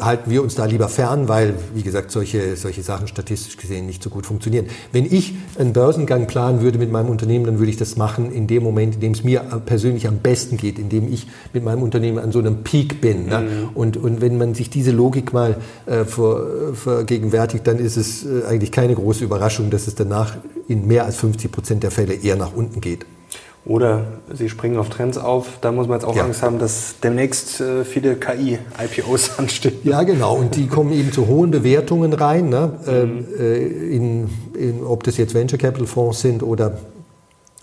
äh, 0.00 0.04
halten 0.04 0.30
wir 0.30 0.42
uns 0.42 0.56
da 0.56 0.64
lieber 0.64 0.88
fern, 0.88 1.28
weil, 1.28 1.54
wie 1.74 1.82
gesagt, 1.82 2.10
solche, 2.10 2.56
solche 2.56 2.82
Sachen 2.82 3.06
statistisch 3.06 3.56
gesehen 3.56 3.86
nicht 3.86 4.02
so 4.02 4.10
gut 4.10 4.26
funktionieren. 4.26 4.66
Wenn 4.90 5.04
ich 5.04 5.34
einen 5.58 5.72
Börsengang 5.72 6.26
planen 6.26 6.60
würde 6.60 6.78
mit 6.78 6.90
meinem 6.90 7.08
Unternehmen, 7.08 7.46
dann 7.46 7.60
würde 7.60 7.70
ich 7.70 7.76
das 7.76 7.96
machen 7.96 8.32
in 8.32 8.48
dem 8.48 8.64
Moment, 8.64 8.96
in 8.96 9.00
dem 9.00 9.12
es 9.12 9.22
mir 9.22 9.42
persönlich 9.64 10.08
am 10.08 10.18
besten 10.18 10.56
geht, 10.56 10.80
in 10.80 10.88
dem 10.88 11.12
ich 11.12 11.28
mit 11.52 11.62
meinem 11.62 11.84
Unternehmen 11.84 12.18
an 12.18 12.32
so 12.32 12.40
einem 12.40 12.64
Peak 12.64 13.00
bin 13.00 13.11
bin. 13.12 13.26
Ne? 13.26 13.38
Mhm. 13.38 13.68
Und, 13.74 13.96
und 13.96 14.20
wenn 14.20 14.38
man 14.38 14.54
sich 14.54 14.70
diese 14.70 14.90
Logik 14.90 15.32
mal 15.32 15.56
äh, 15.86 16.04
ver, 16.04 16.74
vergegenwärtigt, 16.74 17.66
dann 17.66 17.78
ist 17.78 17.96
es 17.96 18.24
äh, 18.24 18.44
eigentlich 18.48 18.72
keine 18.72 18.94
große 18.94 19.24
Überraschung, 19.24 19.70
dass 19.70 19.86
es 19.86 19.94
danach 19.94 20.36
in 20.68 20.86
mehr 20.86 21.04
als 21.04 21.16
50 21.16 21.52
Prozent 21.52 21.82
der 21.82 21.90
Fälle 21.90 22.14
eher 22.14 22.36
nach 22.36 22.54
unten 22.54 22.80
geht. 22.80 23.06
Oder 23.64 24.06
sie 24.32 24.48
springen 24.48 24.76
auf 24.76 24.88
Trends 24.88 25.18
auf. 25.18 25.58
Da 25.60 25.70
muss 25.70 25.86
man 25.86 26.00
jetzt 26.00 26.04
auch 26.04 26.16
ja. 26.16 26.24
Angst 26.24 26.42
haben, 26.42 26.58
dass 26.58 26.96
demnächst 27.00 27.60
äh, 27.60 27.84
viele 27.84 28.16
KI-IPOs 28.16 29.30
anstehen. 29.38 29.74
Ja, 29.84 30.02
genau. 30.02 30.34
Und 30.34 30.56
die 30.56 30.66
kommen 30.66 30.92
eben 30.92 31.12
zu 31.12 31.28
hohen 31.28 31.52
Bewertungen 31.52 32.12
rein. 32.12 32.48
Ne? 32.48 32.72
Mhm. 32.84 33.26
Äh, 33.38 33.66
in, 33.94 34.30
in, 34.58 34.82
ob 34.84 35.04
das 35.04 35.16
jetzt 35.16 35.34
Venture 35.34 35.58
Capital 35.58 35.86
Fonds 35.86 36.20
sind 36.20 36.42
oder 36.42 36.76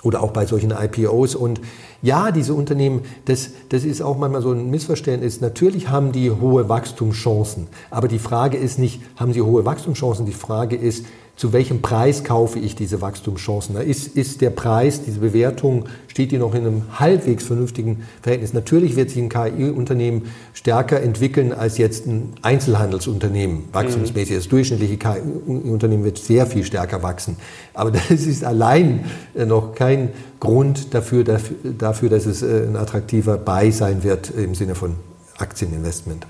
oder 0.02 0.24
auch 0.24 0.32
bei 0.32 0.46
solchen 0.46 0.72
IPOs. 0.72 1.36
Und 1.36 1.60
ja, 2.02 2.32
diese 2.32 2.54
Unternehmen, 2.54 3.02
das, 3.26 3.52
das 3.70 3.84
ist 3.84 4.02
auch 4.02 4.18
manchmal 4.18 4.42
so 4.42 4.52
ein 4.52 4.70
Missverständnis. 4.70 5.42
Natürlich 5.42 5.90
haben 5.90 6.12
die 6.12 6.32
hohe 6.32 6.70
Wachstumschancen, 6.70 7.68
aber 7.90 8.08
die 8.08 8.20
Frage 8.20 8.58
ist 8.58 8.80
nicht, 8.80 9.02
haben 9.18 9.34
sie 9.34 9.42
hohe 9.42 9.66
Wachstumschancen? 9.66 10.26
Die 10.26 10.32
Frage 10.32 10.76
ist, 10.76 11.06
zu 11.40 11.54
welchem 11.54 11.82
Preis 11.82 12.26
kaufe 12.26 12.60
ich 12.60 12.76
diese 12.76 13.00
Wachstumschancen? 13.00 13.78
Ist, 13.78 14.08
ist 14.08 14.42
der 14.42 14.50
Preis, 14.50 15.04
diese 15.04 15.22
Bewertung, 15.22 15.86
steht 16.08 16.34
die 16.34 16.38
noch 16.38 16.54
in 16.54 16.68
einem 16.68 17.00
halbwegs 17.00 17.46
vernünftigen 17.46 18.04
Verhältnis? 18.22 18.52
Natürlich 18.52 18.98
wird 18.98 19.10
sich 19.10 19.20
ein 19.20 19.30
KI-Unternehmen 19.30 20.24
stärker 20.54 21.02
entwickeln 21.02 21.54
als 21.54 21.78
jetzt 21.78 22.08
ein 22.08 22.34
Einzelhandelsunternehmen, 22.42 23.70
wachstumsmäßig. 23.72 24.36
Das 24.36 24.50
durchschnittliche 24.50 24.98
KI-Unternehmen 24.98 26.04
wird 26.04 26.18
sehr 26.18 26.46
viel 26.46 26.66
stärker 26.66 27.04
wachsen. 27.04 27.38
Aber 27.74 27.92
das 28.10 28.12
ist 28.12 28.44
allein 28.44 29.06
noch 29.34 29.76
kein 29.76 30.10
Grund 30.42 30.94
dafür, 30.94 31.24
dafür 31.24 32.10
dass 32.10 32.26
es 32.26 32.42
äh, 32.42 32.68
ein 32.68 32.76
attraktiver 32.76 33.38
Buy 33.38 33.72
sein 33.72 34.04
wird 34.04 34.30
im 34.32 34.56
Sinne 34.56 34.76
von 34.76 34.98
Aktieninvestment. 35.38 36.28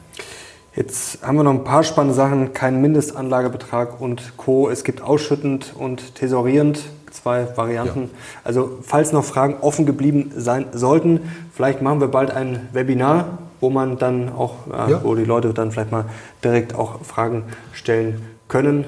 Jetzt 0.79 1.23
haben 1.23 1.35
wir 1.35 1.43
noch 1.43 1.51
ein 1.51 1.65
paar 1.65 1.83
spannende 1.83 2.15
Sachen, 2.15 2.53
kein 2.53 2.79
Mindestanlagebetrag 2.79 3.99
und 3.99 4.37
Co. 4.37 4.69
Es 4.69 4.85
gibt 4.85 5.01
ausschüttend 5.01 5.73
und 5.77 6.15
tesorierend, 6.15 6.79
zwei 7.11 7.45
Varianten. 7.57 8.03
Ja. 8.03 8.09
Also 8.45 8.77
falls 8.81 9.11
noch 9.11 9.25
Fragen 9.25 9.57
offen 9.59 9.85
geblieben 9.85 10.31
sein 10.37 10.67
sollten, 10.71 11.19
vielleicht 11.53 11.81
machen 11.81 11.99
wir 11.99 12.07
bald 12.07 12.31
ein 12.31 12.69
Webinar, 12.71 13.39
wo 13.59 13.69
man 13.69 13.97
dann 13.97 14.29
auch, 14.29 14.67
äh, 14.67 14.91
ja. 14.91 15.03
wo 15.03 15.15
die 15.15 15.25
Leute 15.25 15.53
dann 15.53 15.73
vielleicht 15.73 15.91
mal 15.91 16.05
direkt 16.45 16.73
auch 16.75 17.01
Fragen 17.03 17.43
stellen 17.73 18.21
können. 18.47 18.85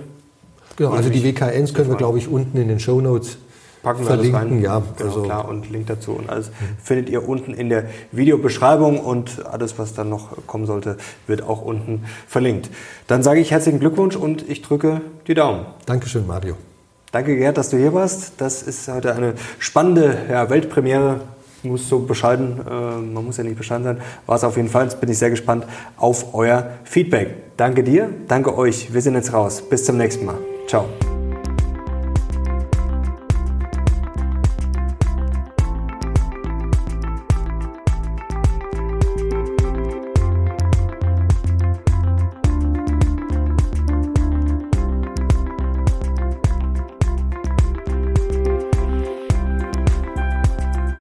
Genau, 0.78 0.92
also 0.92 1.10
die 1.10 1.26
WKNs 1.26 1.74
können 1.74 1.89
wir, 1.89 1.98
glaube 1.98 2.20
ich, 2.20 2.30
unten 2.30 2.58
in 2.58 2.70
den 2.70 2.80
Show 2.80 3.02
Notes 3.02 3.38
packen 3.84 4.00
wir 4.00 4.08
verlinken, 4.08 4.36
alles 4.36 4.52
rein. 4.52 4.62
Ja, 4.62 4.84
genau, 4.98 5.10
also 5.10 5.24
klar. 5.24 5.48
Und 5.48 5.70
Link 5.70 5.88
dazu 5.88 6.12
und 6.14 6.30
alles 6.30 6.52
findet 6.84 7.10
ihr 7.10 7.28
unten 7.28 7.54
in 7.54 7.70
der 7.70 7.86
Videobeschreibung 8.12 9.00
und 9.00 9.46
alles, 9.46 9.78
was 9.80 9.94
dann 9.94 10.10
noch 10.10 10.46
kommen 10.48 10.66
sollte, 10.66 10.98
wird 11.28 11.44
auch 11.44 11.62
unten 11.62 12.06
verlinkt. 12.28 12.70
Dann 13.08 13.24
sage 13.24 13.40
ich 13.40 13.52
herzlichen 13.52 13.80
Glückwunsch 13.80 14.16
und 14.16 14.48
ich 14.50 14.62
drücke 14.62 15.02
die 15.28 15.34
Daumen. 15.34 15.66
Dankeschön, 15.86 16.28
Mario. 16.28 16.56
Danke, 17.12 17.36
Gerd, 17.36 17.58
dass 17.58 17.70
du 17.70 17.78
hier 17.78 17.94
warst. 17.94 18.34
Das 18.38 18.64
ist 18.64 18.88
heute 18.88 19.14
eine 19.14 19.34
spannende 19.60 20.18
ja, 20.30 20.50
Weltpremiere. 20.50 21.22
Muss 21.64 21.88
so 21.88 22.00
bescheiden, 22.00 22.60
äh, 22.68 22.72
man 22.72 23.24
muss 23.24 23.38
ja 23.38 23.44
nicht 23.44 23.58
bescheiden 23.58 23.84
sein. 23.84 24.02
War 24.26 24.36
es 24.36 24.44
auf 24.44 24.58
jeden 24.58 24.70
Fall. 24.70 24.86
Jetzt 24.86 25.00
bin 25.00 25.10
ich 25.10 25.18
sehr 25.20 25.30
gespannt 25.30 25.66
auf 25.98 26.34
euer 26.34 26.72
Feedback. 26.86 27.36
Danke 27.58 27.84
dir, 27.84 28.10
danke 28.28 28.58
euch. 28.58 28.92
Wir 28.94 29.02
sind 29.02 29.14
jetzt 29.14 29.34
raus. 29.34 29.62
Bis 29.62 29.86
zum 29.86 29.98
nächsten 29.98 30.26
Mal. 30.26 30.40
Ciao. 30.68 30.86